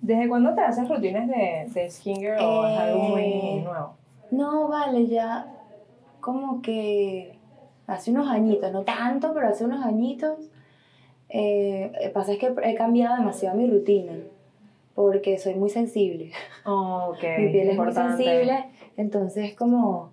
¿Desde 0.00 0.28
cuándo 0.28 0.54
te 0.54 0.60
haces 0.62 0.88
rutinas 0.88 1.28
de, 1.28 1.66
de 1.68 1.90
skincare 1.90 2.42
o 2.42 2.66
es 2.66 2.78
algo 2.78 3.02
muy 3.02 3.22
Eh, 3.22 3.62
nuevo? 3.64 3.94
No, 4.30 4.68
vale, 4.68 5.06
ya 5.06 5.46
como 6.20 6.62
que 6.62 7.36
hace 7.86 8.10
unos 8.10 8.28
añitos, 8.28 8.72
no 8.72 8.82
tanto, 8.82 9.32
pero 9.34 9.48
hace 9.48 9.64
unos 9.64 9.84
añitos. 9.84 10.38
Eh, 11.28 11.92
eh, 12.00 12.08
pasa 12.10 12.32
es 12.32 12.38
que 12.38 12.52
he 12.64 12.74
cambiado 12.74 13.16
demasiado 13.16 13.56
mi 13.56 13.70
rutina 13.70 14.12
porque 14.94 15.38
soy 15.38 15.54
muy 15.54 15.70
sensible. 15.70 16.32
Oh, 16.64 17.12
ok. 17.14 17.22
mi 17.38 17.48
piel 17.52 17.68
es 17.70 17.76
muy 17.76 17.86
importante. 17.86 18.24
sensible, 18.24 18.64
entonces 18.96 19.54
como 19.54 20.10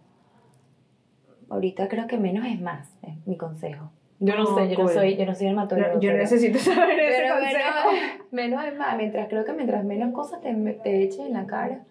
ahorita 1.50 1.88
creo 1.88 2.08
que 2.08 2.18
menos 2.18 2.46
es 2.46 2.60
más, 2.62 2.90
es 3.02 3.16
mi 3.26 3.38
consejo. 3.38 3.90
Yo 4.20 4.36
no 4.36 4.44
Oh, 4.46 4.56
sé, 4.58 4.70
yo 4.76 4.80
no 4.84 4.88
soy, 4.90 5.16
yo 5.16 5.26
no 5.26 5.36
soy 5.36 5.46
dermatólogo. 5.48 5.94
No, 5.96 6.00
yo 6.02 6.10
pero- 6.10 6.18
necesito 6.18 6.58
saber 6.60 7.00
ese 7.00 7.22
pero 7.22 7.36
consejo. 7.36 7.92
menos, 7.92 8.32
menos 8.32 8.66
es 8.66 8.78
más, 8.78 8.98
mientras 8.98 9.28
creo 9.30 9.46
que 9.46 9.54
mientras 9.54 9.84
menos 9.84 10.12
cosas 10.14 10.42
te, 10.42 10.54
te 10.84 11.04
eches 11.04 11.20
en 11.20 11.34
la 11.34 11.46
cara. 11.46 11.84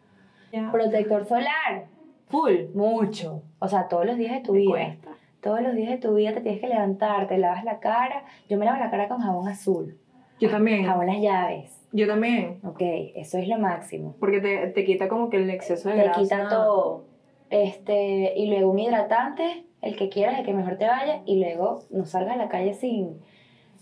Ya. 0.53 0.71
Protector 0.73 1.25
solar. 1.27 1.87
Full. 2.29 2.75
Mucho. 2.75 3.43
O 3.59 3.69
sea, 3.69 3.89
todos 3.89 4.05
los 4.07 4.17
días 4.17 4.33
de 4.35 4.41
tu 4.41 4.53
Me 4.53 4.61
vida. 4.61 4.71
cuesta. 4.71 5.11
Todos 5.41 5.61
los 5.61 5.75
días 5.75 5.91
de 5.91 5.99
tu 5.99 6.15
vida 6.15 6.33
te 6.35 6.41
tienes 6.41 6.61
que 6.61 6.67
levantar, 6.69 7.29
te 7.29 7.39
lavas 7.39 7.63
la 7.65 7.79
cara. 7.79 8.25
Yo 8.49 8.59
me 8.59 8.65
lavo 8.65 8.79
la 8.79 8.91
cara 8.91 9.09
con 9.09 9.21
jabón 9.21 9.49
azul. 9.49 9.97
Yo 10.41 10.51
también. 10.51 10.85
Jabón 10.85 11.07
las 11.07 11.21
llaves. 11.21 11.87
Yo 11.93 12.07
también. 12.07 12.59
Ok, 12.65 12.81
eso 13.15 13.39
es 13.39 13.47
lo 13.49 13.59
máximo. 13.59 14.17
Porque 14.19 14.41
te, 14.41 14.67
te 14.69 14.85
quita 14.85 15.09
como 15.09 15.31
que 15.31 15.37
el 15.37 15.49
exceso 15.51 15.89
de 15.89 15.95
Te 15.97 16.03
grasa. 16.03 16.21
quita 16.21 16.49
todo. 16.49 17.05
Este, 17.49 18.35
y 18.37 18.49
luego 18.49 18.73
un 18.73 18.79
hidratante, 18.81 19.65
el 19.83 19.97
que 19.97 20.09
quieras, 20.09 20.39
el 20.41 20.45
que 20.45 20.53
mejor 20.53 20.77
te 20.79 20.87
vaya, 20.87 21.23
y 21.27 21.39
luego 21.39 21.79
no 21.91 22.05
salgas 22.05 22.35
a 22.35 22.37
la 22.37 22.49
calle 22.49 22.75
sin, 22.75 23.21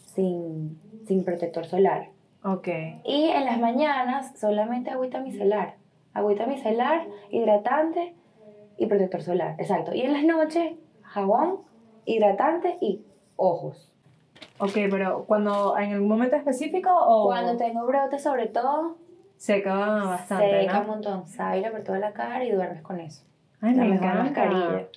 sin, 0.05 0.79
sin 1.07 1.25
protector 1.25 1.65
solar. 1.65 2.11
Ok. 2.45 2.69
Y 3.05 3.31
en 3.31 3.47
las 3.47 3.59
mañanas 3.59 4.39
solamente 4.39 4.91
agüita 4.91 5.21
micelar. 5.21 5.77
Agüita 6.13 6.47
micelar, 6.47 7.07
hidratante 7.31 8.15
y 8.77 8.87
protector 8.87 9.23
solar. 9.23 9.55
Exacto. 9.59 9.95
Y 9.95 10.03
en 10.03 10.13
las 10.13 10.25
noches, 10.25 10.75
jabón, 11.03 11.59
hidratante 12.05 12.77
y 12.81 13.03
ojos. 13.37 13.91
Ok, 14.59 14.73
pero 14.91 15.25
cuando 15.27 15.77
en 15.79 15.93
algún 15.95 16.09
momento 16.09 16.37
específico 16.37 16.91
o 16.93 17.27
Cuando 17.27 17.57
tengo 17.57 17.85
brotes, 17.87 18.23
sobre 18.23 18.47
todo, 18.47 18.97
seca 19.37 19.75
bastante, 19.75 20.61
seca 20.61 20.81
un 20.81 20.87
¿no? 20.87 20.93
montón. 20.93 21.27
Sábila 21.29 21.71
por 21.71 21.83
toda 21.83 21.99
la 21.99 22.13
cara 22.13 22.45
y 22.45 22.53
duermes 22.53 22.83
con 22.83 23.01
eso. 23.01 23.25
Ay, 23.61 23.75
la 23.75 23.83
me 23.85 23.89
mejor 23.91 24.07
encanta. 24.07 24.23
mascarilla. 24.25 24.89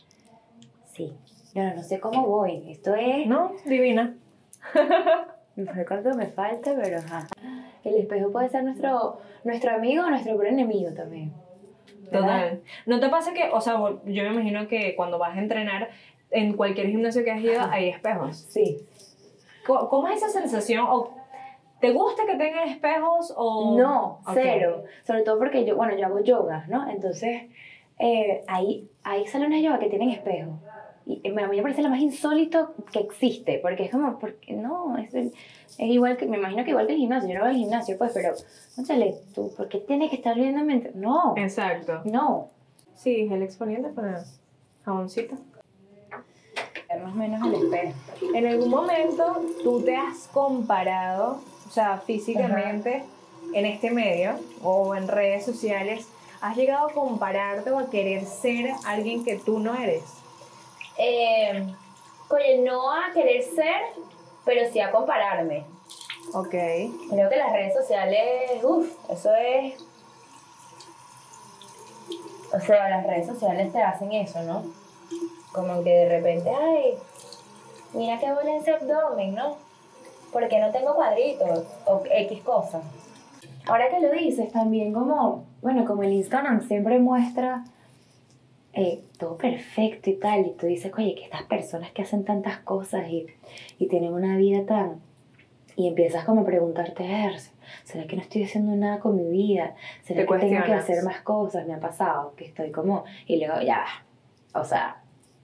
Sí. 0.85 1.13
No, 1.55 1.73
no 1.75 1.81
sé 1.83 1.99
cómo 1.99 2.27
voy. 2.27 2.69
Esto 2.71 2.93
es. 2.95 3.25
¿No? 3.27 3.51
Divina. 3.65 4.15
No 5.55 5.73
sé 5.73 5.87
cuánto 5.87 6.13
me 6.13 6.27
falta, 6.27 6.71
pero 6.79 6.99
ajá. 6.99 7.25
El 7.83 7.95
espejo 7.95 8.31
puede 8.31 8.47
ser 8.47 8.63
nuestro, 8.63 9.17
nuestro 9.43 9.73
amigo 9.73 10.03
o 10.03 10.09
nuestro 10.11 10.33
peor 10.37 10.49
enemigo 10.49 10.91
también. 10.93 11.33
Total. 12.11 12.61
¿No 12.85 12.99
te 12.99 13.09
pasa 13.09 13.33
que, 13.33 13.49
o 13.51 13.61
sea, 13.61 13.75
yo 14.05 14.23
me 14.23 14.29
imagino 14.29 14.67
que 14.67 14.95
cuando 14.95 15.17
vas 15.17 15.35
a 15.35 15.39
entrenar, 15.39 15.89
en 16.29 16.53
cualquier 16.53 16.87
gimnasio 16.87 17.23
que 17.23 17.31
has 17.31 17.41
ido 17.41 17.61
hay 17.69 17.89
espejos? 17.89 18.45
Sí. 18.49 18.77
¿Cómo, 19.65 19.89
cómo 19.89 20.07
es 20.07 20.17
esa 20.17 20.29
sensación? 20.29 20.85
¿O 20.89 21.17
¿Te 21.79 21.91
gusta 21.91 22.25
que 22.25 22.35
tengan 22.35 22.67
espejos 22.69 23.33
o...? 23.37 23.77
No, 23.77 24.19
cero. 24.33 24.83
Sobre 25.03 25.21
todo 25.21 25.37
porque 25.37 25.63
yo, 25.63 25.75
bueno, 25.75 25.95
yo 25.95 26.07
hago 26.07 26.19
yoga, 26.21 26.65
¿no? 26.67 26.89
Entonces, 26.89 27.43
eh, 27.99 28.43
hay, 28.47 28.89
hay 29.03 29.27
salones 29.27 29.59
de 29.59 29.67
yoga 29.67 29.79
que 29.79 29.89
tienen 29.89 30.09
espejo. 30.09 30.59
Y 31.09 31.21
eh, 31.23 31.33
a 31.41 31.47
mí 31.47 31.55
me 31.57 31.61
parece 31.63 31.81
lo 31.81 31.89
más 31.89 32.01
insólito 32.01 32.73
que 32.91 32.99
existe, 32.99 33.59
porque 33.61 33.83
es 33.85 33.91
como, 33.91 34.19
porque 34.19 34.53
no, 34.53 34.97
es, 34.97 35.13
el- 35.13 35.31
es 35.77 35.89
igual 35.89 36.17
que, 36.17 36.25
me 36.25 36.37
imagino 36.37 36.63
que 36.65 36.71
igual 36.71 36.85
que 36.85 36.93
el 36.93 36.99
gimnasio, 36.99 37.29
yo 37.29 37.35
no 37.35 37.41
voy 37.41 37.51
al 37.51 37.55
gimnasio, 37.57 37.97
pues, 37.97 38.11
pero, 38.13 38.33
conchale, 38.75 39.15
tú, 39.33 39.53
¿por 39.55 39.69
qué 39.69 39.77
tienes 39.79 40.09
que 40.09 40.17
estar 40.17 40.35
viendo 40.35 40.63
mientras- 40.65 40.95
No, 40.95 41.33
Exacto. 41.37 42.01
no. 42.05 42.49
Sí, 42.95 43.29
el 43.31 43.41
exponiente 43.43 43.89
para 43.89 44.23
jaboncito. 44.83 45.35
Más 47.03 47.13
o 47.13 47.15
menos 47.15 47.45
el 47.47 47.53
espejo. 47.55 47.93
¿En 48.33 48.47
algún 48.47 48.69
momento 48.69 49.41
tú 49.63 49.81
te 49.81 49.95
has 49.95 50.27
comparado, 50.33 51.41
o 51.67 51.69
sea, 51.71 51.99
físicamente, 51.99 53.03
en 53.53 53.65
este 53.65 53.91
medio 53.91 54.31
o 54.63 54.95
en 54.95 55.07
redes 55.07 55.45
sociales, 55.45 56.07
has 56.41 56.55
llegado 56.57 56.87
a 56.89 56.93
compararte 56.93 57.71
o 57.71 57.79
a 57.79 57.89
querer 57.89 58.25
ser 58.25 58.71
alguien 58.85 59.23
que 59.23 59.35
tú 59.37 59.59
no 59.59 59.75
eres? 59.75 60.03
Eh, 60.97 61.67
oye, 62.29 62.59
no 62.59 62.91
a 62.91 63.11
querer 63.13 63.43
ser, 63.43 63.81
pero 64.45 64.69
sí 64.71 64.79
a 64.79 64.91
compararme. 64.91 65.65
Ok. 66.33 66.49
Creo 66.49 67.29
que 67.29 67.37
las 67.37 67.51
redes 67.51 67.73
sociales, 67.73 68.63
uff, 68.63 68.91
eso 69.09 69.33
es. 69.35 69.75
O 72.53 72.59
sea, 72.59 72.89
las 72.89 73.05
redes 73.05 73.27
sociales 73.27 73.71
te 73.71 73.81
hacen 73.81 74.11
eso, 74.13 74.41
¿no? 74.43 74.63
Como 75.53 75.83
que 75.83 75.89
de 75.89 76.09
repente, 76.09 76.49
ay, 76.49 76.97
mira 77.93 78.19
qué 78.19 78.31
bola 78.31 78.55
ese 78.55 78.71
abdomen, 78.71 79.35
¿no? 79.35 79.57
Porque 80.31 80.59
no 80.59 80.71
tengo 80.71 80.95
cuadritos 80.95 81.65
o 81.85 82.03
X 82.09 82.41
cosas. 82.43 82.83
Ahora 83.65 83.89
que 83.89 83.99
lo 83.99 84.11
dices, 84.11 84.51
también 84.51 84.93
como, 84.93 85.45
bueno, 85.61 85.85
como 85.85 86.03
el 86.03 86.13
Instagram 86.13 86.65
siempre 86.67 86.99
muestra 86.99 87.65
eh, 88.77 89.01
todo 89.17 89.37
perfecto 89.37 90.09
y 90.09 90.15
tal, 90.15 90.45
y 90.45 90.51
tú 90.51 90.67
dices, 90.67 90.91
oye, 90.97 91.15
que 91.15 91.23
estas 91.23 91.43
personas 91.43 91.91
que 91.91 92.03
hacen 92.03 92.23
tantas 92.23 92.59
cosas 92.59 93.09
y, 93.09 93.27
y 93.79 93.87
tienen 93.87 94.13
una 94.13 94.37
vida 94.37 94.65
tan... 94.65 95.01
Y 95.75 95.87
empiezas 95.87 96.25
como 96.25 96.41
a 96.41 96.45
preguntarte, 96.45 97.03
"A 97.03 97.27
ver, 97.27 97.39
¿será 97.83 98.07
que 98.07 98.15
no 98.15 98.21
estoy 98.23 98.43
haciendo 98.43 98.75
nada 98.75 98.99
con 98.99 99.15
mi 99.15 99.29
vida? 99.29 99.75
¿Será 100.01 100.25
que 100.25 100.37
tengo 100.39 100.63
que 100.63 100.73
hacer 100.73 101.03
más 101.03 101.21
cosas? 101.21 101.67
Me 101.67 101.75
ha 101.75 101.79
pasado, 101.79 102.33
que 102.35 102.45
estoy 102.45 102.71
como... 102.71 103.03
Y 103.27 103.37
luego, 103.37 103.61
ya, 103.61 103.85
o 104.53 104.63
sea, 104.63 105.03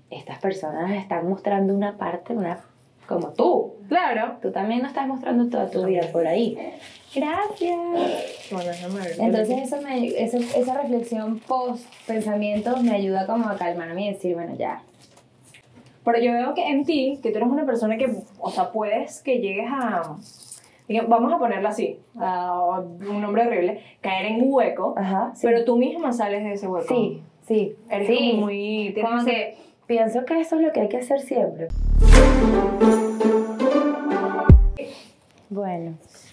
estas 0.10 0.40
personas 0.40 0.92
están 0.92 1.28
mostrando 1.30 1.76
una 1.76 1.98
parte, 1.98 2.34
una 2.34 2.62
como 3.08 3.34
tú. 3.34 3.76
Claro. 3.88 4.38
Tú 4.42 4.52
también 4.52 4.82
no 4.82 4.88
estás 4.88 5.08
mostrando 5.08 5.50
toda 5.50 5.70
tu 5.70 5.86
vida 5.86 6.08
por 6.12 6.26
ahí. 6.26 6.58
Gracias. 7.16 7.78
Bueno. 8.52 8.72
Entonces 9.20 9.58
eso 9.64 9.82
me, 9.82 10.08
eso- 10.08 10.38
esa 10.38 10.82
reflexión 10.82 11.40
post 11.40 11.86
pensamientos 12.08 12.82
me 12.84 12.92
ayuda 12.92 13.26
como 13.28 13.48
a 13.50 13.56
calmarme 13.56 14.06
y 14.08 14.14
decir, 14.14 14.34
bueno, 14.36 14.56
ya. 14.56 14.82
Pero 16.04 16.20
yo 16.20 16.34
veo 16.34 16.54
que 16.54 16.68
en 16.68 16.84
ti, 16.86 17.20
que 17.24 17.32
tú 17.32 17.38
eres 17.38 17.50
una 17.50 17.66
persona 17.66 17.98
que, 17.98 18.14
o 18.40 18.52
sea, 18.52 18.72
puedes 18.72 19.22
que 19.22 19.40
llegues 19.40 19.68
a, 19.72 20.16
vamos 21.08 21.32
a 21.34 21.38
ponerlo 21.40 21.70
así, 21.70 21.98
a 22.20 22.60
un 22.80 23.22
nombre 23.22 23.48
horrible, 23.48 23.82
caer 24.02 24.26
en 24.26 24.40
hueco, 24.52 24.96
Ajá, 24.98 25.32
sí. 25.36 25.48
pero 25.48 25.64
tú 25.64 25.78
misma 25.78 26.12
sales 26.12 26.44
de 26.44 26.54
ese 26.54 26.68
hueco. 26.68 26.94
sí, 26.94 27.22
sí. 27.48 27.76
Eres 27.90 28.08
sí. 28.08 28.32
como 28.32 28.46
muy... 28.48 28.94
Como 29.02 29.24
que 29.24 29.56
pienso 29.88 30.26
que 30.26 30.42
eso 30.42 30.58
es 30.58 30.62
lo 30.64 30.74
que 30.74 30.82
hay 30.82 30.90
que 30.90 30.98
hacer 30.98 31.22
siempre. 31.22 31.68
Bueno, 35.50 35.94
¿Qué 36.02 36.33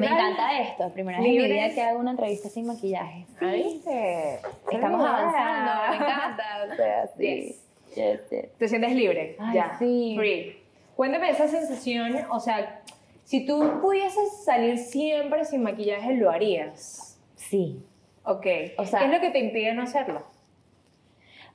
me 0.00 0.06
tal? 0.06 0.16
encanta 0.18 0.58
esto. 0.60 0.90
Primera 0.92 1.18
vez 1.18 1.26
en 1.28 1.32
mi 1.36 1.42
vida 1.48 1.70
que 1.74 1.82
hago 1.82 1.98
una 2.00 2.10
entrevista 2.12 2.48
sin 2.48 2.66
maquillaje. 2.66 3.26
¿Viste? 3.40 4.38
Estamos 4.70 5.06
avanzando, 5.06 5.72
me 5.90 5.96
encanta. 5.96 6.44
O 6.72 6.76
sea, 6.76 7.06
sí. 7.16 7.24
Yes. 7.24 7.60
Yes, 7.94 8.30
yes. 8.30 8.58
Te 8.58 8.68
sientes 8.68 8.92
libre, 8.92 9.36
Ay, 9.38 9.54
ya. 9.54 9.76
sí. 9.78 10.14
Free. 10.16 10.62
Cuéntame 10.94 11.30
esa 11.30 11.48
sensación, 11.48 12.14
o 12.30 12.38
sea, 12.40 12.82
si 13.24 13.46
tú 13.46 13.80
pudieses 13.80 14.44
salir 14.44 14.78
siempre 14.78 15.44
sin 15.44 15.62
maquillaje, 15.62 16.14
¿lo 16.14 16.30
harías? 16.30 17.18
Sí. 17.36 17.82
Ok. 18.24 18.46
O 18.76 18.84
sea- 18.84 18.98
¿Qué 19.00 19.06
es 19.06 19.12
lo 19.12 19.20
que 19.20 19.30
te 19.30 19.38
impide 19.38 19.72
no 19.74 19.82
hacerlo? 19.82 20.22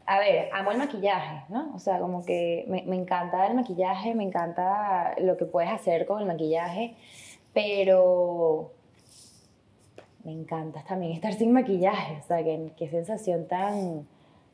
A 0.06 0.20
ver, 0.20 0.50
amo 0.54 0.72
el 0.72 0.78
maquillaje, 0.80 1.44
¿no? 1.50 1.72
O 1.76 1.80
sea, 1.80 2.00
como 2.00 2.26
que 2.26 2.66
me, 2.68 2.84
me 2.84 2.96
encanta 2.98 3.48
el 3.48 3.54
maquillaje, 3.54 4.14
me 4.16 4.24
encanta 4.24 5.14
lo 5.20 5.38
que 5.38 5.46
puedes 5.46 5.72
hacer 5.72 6.06
con 6.06 6.20
el 6.20 6.26
maquillaje, 6.28 6.96
pero 7.54 8.72
me 10.24 10.32
encanta 10.32 10.84
también 10.84 11.12
estar 11.14 11.34
sin 11.34 11.52
maquillaje, 11.52 12.18
o 12.18 12.24
sea, 12.24 12.44
qué, 12.44 12.72
qué 12.78 12.90
sensación 12.90 13.48
tan, 13.48 14.08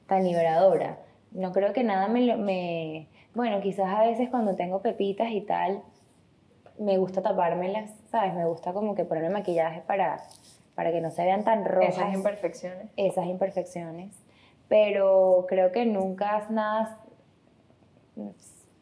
tan 0.07 0.23
liberadora. 0.23 0.99
No 1.31 1.51
creo 1.51 1.73
que 1.73 1.83
nada 1.83 2.07
me, 2.07 2.35
me... 2.37 3.07
Bueno, 3.35 3.61
quizás 3.61 3.87
a 3.93 4.01
veces 4.01 4.29
cuando 4.29 4.55
tengo 4.55 4.81
pepitas 4.81 5.31
y 5.31 5.41
tal, 5.41 5.83
me 6.79 6.97
gusta 6.97 7.21
tapármelas, 7.21 7.91
¿sabes? 8.09 8.33
Me 8.33 8.45
gusta 8.45 8.73
como 8.73 8.95
que 8.95 9.05
ponerme 9.05 9.29
maquillaje 9.29 9.81
para, 9.81 10.23
para 10.75 10.91
que 10.91 11.01
no 11.01 11.11
se 11.11 11.23
vean 11.23 11.43
tan 11.43 11.65
rojas 11.65 11.97
Esas 11.97 12.13
imperfecciones. 12.13 12.87
esas 12.95 13.25
imperfecciones, 13.27 14.15
pero 14.67 15.45
creo 15.47 15.71
que 15.71 15.85
nunca 15.85 16.39
es 16.39 16.49
nada, 16.49 16.99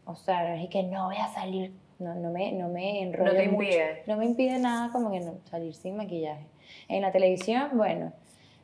o 0.05 0.15
sea, 0.15 0.47
no 0.47 0.63
es 0.63 0.70
que 0.70 0.84
no 0.84 1.07
voy 1.07 1.18
a 1.18 1.28
salir, 1.34 1.74
no, 1.99 2.15
no 2.15 2.29
me, 2.31 2.51
no 2.51 2.69
me 2.69 3.01
enrollo 3.01 3.31
No 3.31 3.37
te 3.37 3.47
mucho. 3.49 3.63
impide. 3.63 4.03
no 4.07 4.17
me 4.17 4.25
impide 4.25 4.59
nada 4.59 4.91
como 4.91 5.11
que 5.11 5.19
no, 5.19 5.35
salir 5.49 5.73
sin 5.73 5.97
maquillaje. 5.97 6.45
En 6.89 7.01
la 7.01 7.11
televisión, 7.11 7.69
bueno, 7.73 8.11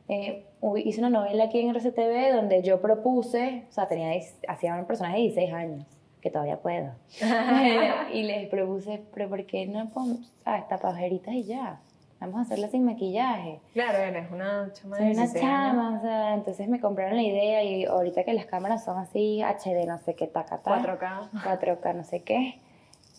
eh, 0.07 0.45
hice 0.83 0.99
una 0.99 1.09
novela 1.09 1.45
aquí 1.45 1.59
en 1.59 1.69
RCTV 1.75 2.33
donde 2.35 2.61
yo 2.61 2.81
propuse, 2.81 3.63
o 3.69 3.71
sea, 3.71 3.87
tenía, 3.87 4.11
hacía 4.47 4.75
un 4.75 4.85
personaje 4.85 5.15
de 5.17 5.21
16 5.23 5.53
años, 5.53 5.85
que 6.21 6.29
todavía 6.29 6.57
puedo, 6.61 6.91
y 8.13 8.23
les 8.23 8.47
propuse, 8.49 9.01
pero 9.13 9.29
¿por 9.29 9.45
qué 9.45 9.65
no 9.65 9.89
ponemos, 9.89 10.31
sabes, 10.43 10.67
tapajeritas 10.67 11.33
y 11.33 11.43
ya? 11.43 11.79
Vamos 12.19 12.37
a 12.37 12.41
hacerla 12.43 12.69
sin 12.69 12.85
maquillaje. 12.85 13.59
Claro, 13.73 13.97
eres 13.97 14.31
una 14.31 14.71
chama 14.71 14.95
de 14.97 15.03
Soy 15.03 15.11
una 15.11 15.21
16 15.23 15.43
años. 15.43 15.51
chama, 15.51 15.97
o 15.97 16.01
sea, 16.01 16.33
entonces 16.35 16.69
me 16.69 16.79
compraron 16.79 17.17
la 17.17 17.21
idea 17.23 17.63
y 17.65 17.83
ahorita 17.83 18.23
que 18.23 18.33
las 18.33 18.45
cámaras 18.45 18.85
son 18.85 18.97
así, 18.97 19.41
HD, 19.43 19.85
no 19.85 19.97
sé 19.99 20.13
qué, 20.15 20.27
taca, 20.27 20.59
taca, 20.59 20.97
4K. 20.97 21.31
4K, 21.59 21.95
no 21.95 22.03
sé 22.05 22.21
qué, 22.21 22.61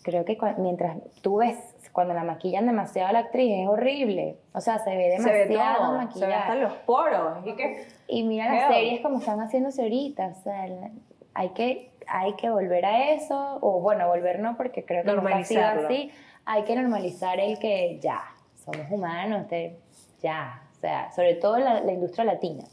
creo 0.05 0.24
que 0.24 0.38
mientras 0.59 0.98
tú 1.22 1.38
ves, 1.38 1.59
cuando 1.92 2.14
la 2.14 2.22
maquillan 2.22 2.66
demasiado 2.66 3.09
a 3.09 3.12
la 3.12 3.18
actriz, 3.20 3.52
es 3.62 3.66
horrible. 3.68 4.36
O 4.52 4.61
sea, 4.61 4.78
se 4.78 4.90
ve 4.96 5.09
demasiado 5.11 5.48
todo, 5.78 6.12
se 6.20 6.26
ve 6.26 6.34
hasta 6.34 6.55
los 6.57 6.72
poros. 6.74 7.46
Y 7.46 7.57
que, 7.57 7.86
Y 8.07 8.22
mira 8.22 8.46
las 8.52 8.74
series 8.74 9.00
como 9.00 9.18
están 9.18 9.40
haciéndose 9.40 9.82
ahorita, 9.82 10.26
o 10.38 10.42
sea, 10.42 10.66
hay 11.34 11.48
que, 11.50 11.90
hay 12.07 12.34
que 12.34 12.50
volver 12.50 12.84
a 12.84 13.11
eso, 13.12 13.59
o 13.61 13.80
bueno, 13.80 14.07
volver 14.09 14.38
no, 14.38 14.57
porque 14.57 14.84
creo 14.84 15.02
que 15.02 15.09
nunca 15.16 15.36
ha 15.36 15.44
sido 15.44 15.61
así, 15.86 16.11
hay 16.44 16.62
que 16.64 16.76
normalizar 16.76 17.40
el 17.40 17.59
que 17.59 17.98
ya, 18.00 18.20
somos 18.64 18.86
humanos, 18.90 19.48
te- 19.48 19.78
ya, 20.20 20.62
o 20.76 20.80
sea, 20.80 21.11
sobre 21.12 21.34
todo 21.34 21.59
la, 21.59 21.80
la 21.80 21.92
industria 21.92 22.24
latina. 22.24 22.64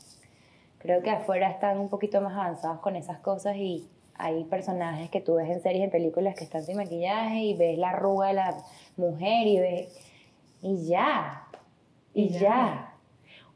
Creo 0.79 1.01
que 1.03 1.11
afuera 1.11 1.49
están 1.49 1.79
un 1.79 1.89
poquito 1.89 2.21
más 2.21 2.34
avanzados 2.34 2.79
con 2.79 2.95
esas 2.95 3.19
cosas 3.19 3.55
y 3.55 3.88
hay 4.22 4.43
personajes 4.45 5.09
que 5.09 5.22
tú 5.22 5.36
ves 5.36 5.49
en 5.49 5.61
series, 5.61 5.84
en 5.84 5.89
películas 5.91 6.36
que 6.36 6.43
están 6.43 6.63
sin 6.63 6.78
maquillaje 6.78 7.39
y 7.39 7.53
ves 7.55 7.78
la 7.78 7.89
arruga 7.89 8.28
de 8.28 8.34
la 8.36 8.57
mujer 8.97 9.47
y 9.47 9.59
ves... 9.59 10.07
Y 10.61 10.88
ya. 10.88 11.47
Y, 12.13 12.24
Y 12.24 12.30
ya. 12.30 12.39
ya. 12.39 12.93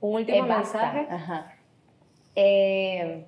Un 0.01 0.15
último 0.15 0.45
Eh, 0.45 0.49
mensaje. 0.49 1.07
Ajá. 1.09 1.53
Eh, 2.35 3.25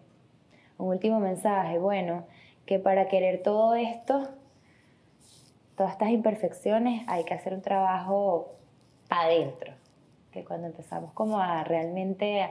un 0.77 0.87
último 0.89 1.19
mensaje, 1.19 1.77
bueno, 1.79 2.25
que 2.65 2.79
para 2.79 3.07
querer 3.07 3.41
todo 3.43 3.75
esto, 3.75 4.29
todas 5.75 5.93
estas 5.93 6.09
imperfecciones, 6.09 7.03
hay 7.07 7.23
que 7.23 7.33
hacer 7.33 7.53
un 7.53 7.61
trabajo 7.61 8.47
adentro. 9.09 9.73
Que 10.31 10.43
cuando 10.43 10.67
empezamos 10.67 11.13
como 11.13 11.39
a 11.39 11.63
realmente 11.63 12.49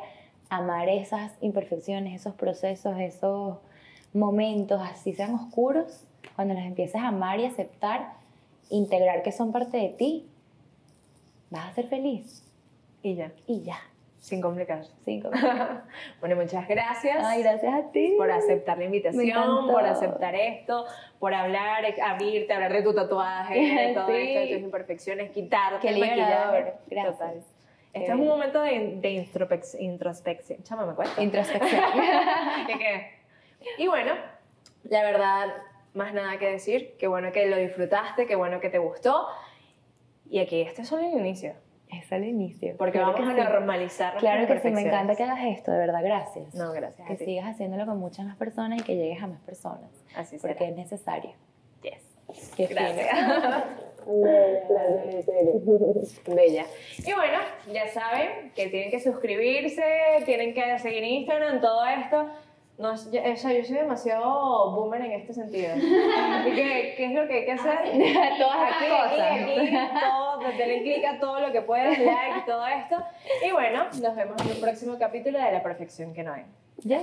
amar 0.49 0.89
esas 0.89 1.33
imperfecciones, 1.41 2.21
esos 2.21 2.35
procesos, 2.35 2.99
esos 2.99 3.59
momentos, 4.17 4.81
así 4.83 5.13
sean 5.15 5.35
oscuros, 5.35 6.05
cuando 6.35 6.55
los 6.55 6.63
empiezas 6.65 7.03
a 7.03 7.09
amar 7.09 7.39
y 7.41 7.45
aceptar, 7.47 8.15
integrar 8.71 9.23
que 9.23 9.33
son 9.33 9.53
parte 9.53 9.77
de 9.77 9.89
ti, 9.91 10.29
vas 11.51 11.69
a 11.71 11.73
ser 11.75 11.87
feliz. 11.89 12.43
Y 13.03 13.15
ya, 13.15 13.31
Y 13.47 13.63
ya. 13.63 13.77
sin 14.21 14.41
complicarse. 14.41 14.91
Cinco. 15.05 15.31
Bueno, 16.21 16.35
muchas 16.37 16.67
gracias. 16.67 17.19
Ay, 17.25 17.43
gracias 17.43 17.73
a 17.73 17.91
ti. 17.93 18.15
por 18.17 18.31
aceptar 18.31 18.79
la 18.79 18.85
invitación, 18.85 19.69
por 19.69 19.85
aceptar 19.87 20.35
esto, 20.35 20.85
por 21.21 21.33
hablar, 21.33 21.85
abrirte, 22.05 22.53
hablar 22.53 22.73
de 22.73 22.83
tu 22.83 22.93
tatuaje, 22.95 23.55
de 23.89 23.95
todo 23.95 24.07
Sí. 24.09 24.15
esto, 24.17 24.41
de 24.41 24.55
tus 24.57 24.65
imperfecciones, 24.65 25.31
quitarte 25.31 25.79
Qué 25.87 25.89
el 25.95 26.01
maquillaje. 26.01 26.21
liberador. 26.23 26.75
Gracias. 26.91 27.19
Total. 27.19 27.43
Este 27.93 28.09
es 28.13 28.15
un 28.19 28.27
momento 28.27 28.61
de, 28.61 28.97
de 29.01 29.11
introspec- 29.25 29.81
introspección. 29.81 30.63
Chama, 30.65 30.85
me 30.87 30.95
cuesta. 30.95 31.23
Introspección. 31.23 31.81
¿Qué, 32.67 32.79
qué? 32.79 33.07
Y 33.79 33.87
bueno, 33.89 34.13
la 34.85 35.03
verdad, 35.03 35.49
más 35.95 36.13
nada 36.15 36.39
que 36.39 36.49
decir. 36.51 36.97
Qué 36.99 37.07
bueno 37.07 37.33
que 37.33 37.47
lo 37.47 37.57
disfrutaste, 37.57 38.27
qué 38.27 38.37
bueno 38.37 38.61
que 38.61 38.69
te 38.69 38.79
gustó. 38.79 39.27
Y 40.29 40.41
aquí, 40.41 40.61
este 40.63 40.83
es 40.83 40.89
solo 40.89 41.03
el 41.07 41.13
inicio. 41.19 41.55
es 41.89 42.11
el 42.11 42.25
inicio. 42.25 42.75
Porque 42.77 42.99
Claro 42.99 43.13
vamos 43.13 43.29
a 43.29 43.35
sí. 43.35 43.41
normalizar 43.41 44.17
Claro 44.17 44.47
que 44.47 44.59
sí, 44.61 44.71
me 44.71 44.81
encanta 44.83 45.15
que 45.15 45.23
hagas 45.23 45.45
esto, 45.45 45.71
de 45.71 45.79
verdad, 45.79 46.01
gracias. 46.03 46.53
No, 46.55 46.73
gracias 46.73 47.07
que 47.07 47.15
a 47.15 47.17
ti. 47.17 47.25
sigas 47.25 47.47
haciéndolo 47.47 47.87
con 47.87 47.99
muchas 47.99 48.27
más 48.27 48.37
personas 48.37 48.81
y 48.81 48.83
que 48.83 48.97
llegues 48.97 49.23
a 49.23 49.29
más 49.29 49.41
personas. 49.43 49.91
Así 50.17 50.39
será. 50.39 50.55
Porque 50.55 50.71
es 50.71 50.77
necesario. 50.77 51.33
Yes. 51.83 52.53
Qué 52.57 52.67
Gracias. 52.67 53.09
fino. 53.09 53.87
Bella. 56.35 56.65
Y 56.99 57.13
bueno, 57.13 57.39
ya 57.73 57.89
saben 57.89 58.53
que 58.55 58.69
tienen 58.69 58.91
que 58.91 59.01
suscribirse, 59.01 59.83
tienen 60.25 60.55
que 60.55 60.79
seguir 60.79 61.03
Instagram, 61.05 61.61
todo 61.61 61.85
esto. 61.87 62.29
No, 62.79 62.95
yo, 63.11 63.23
o 63.33 63.37
sea, 63.37 63.53
yo 63.53 63.65
soy 63.65 63.77
demasiado 63.77 64.71
boomer 64.73 65.01
en 65.01 65.13
este 65.13 65.33
sentido. 65.33 65.73
Que, 65.75 66.95
¿qué 66.97 67.05
es 67.07 67.13
lo 67.13 67.27
que 67.27 67.35
hay 67.39 67.45
que 67.47 67.53
hacer? 67.53 67.79
Todas 68.39 68.73
Aquí, 68.75 68.85
esas 68.85 69.13
aquí, 69.33 69.77
cosas. 69.77 70.59
denle 70.59 70.83
clic 70.83 71.05
a 71.07 71.19
todo 71.19 71.41
lo 71.41 71.53
que 71.53 71.63
puedas, 71.63 71.99
like, 71.99 72.43
todo 72.47 72.67
esto. 72.67 72.97
Y 73.47 73.51
bueno, 73.53 73.85
nos 74.03 74.15
vemos 74.15 74.41
en 74.43 74.49
un 74.53 74.61
próximo 74.61 74.99
capítulo 74.99 75.39
de 75.39 75.53
La 75.53 75.63
Perfección 75.63 76.13
que 76.13 76.23
no 76.23 76.35
hay. 76.35 76.45
Ya. 76.85 77.01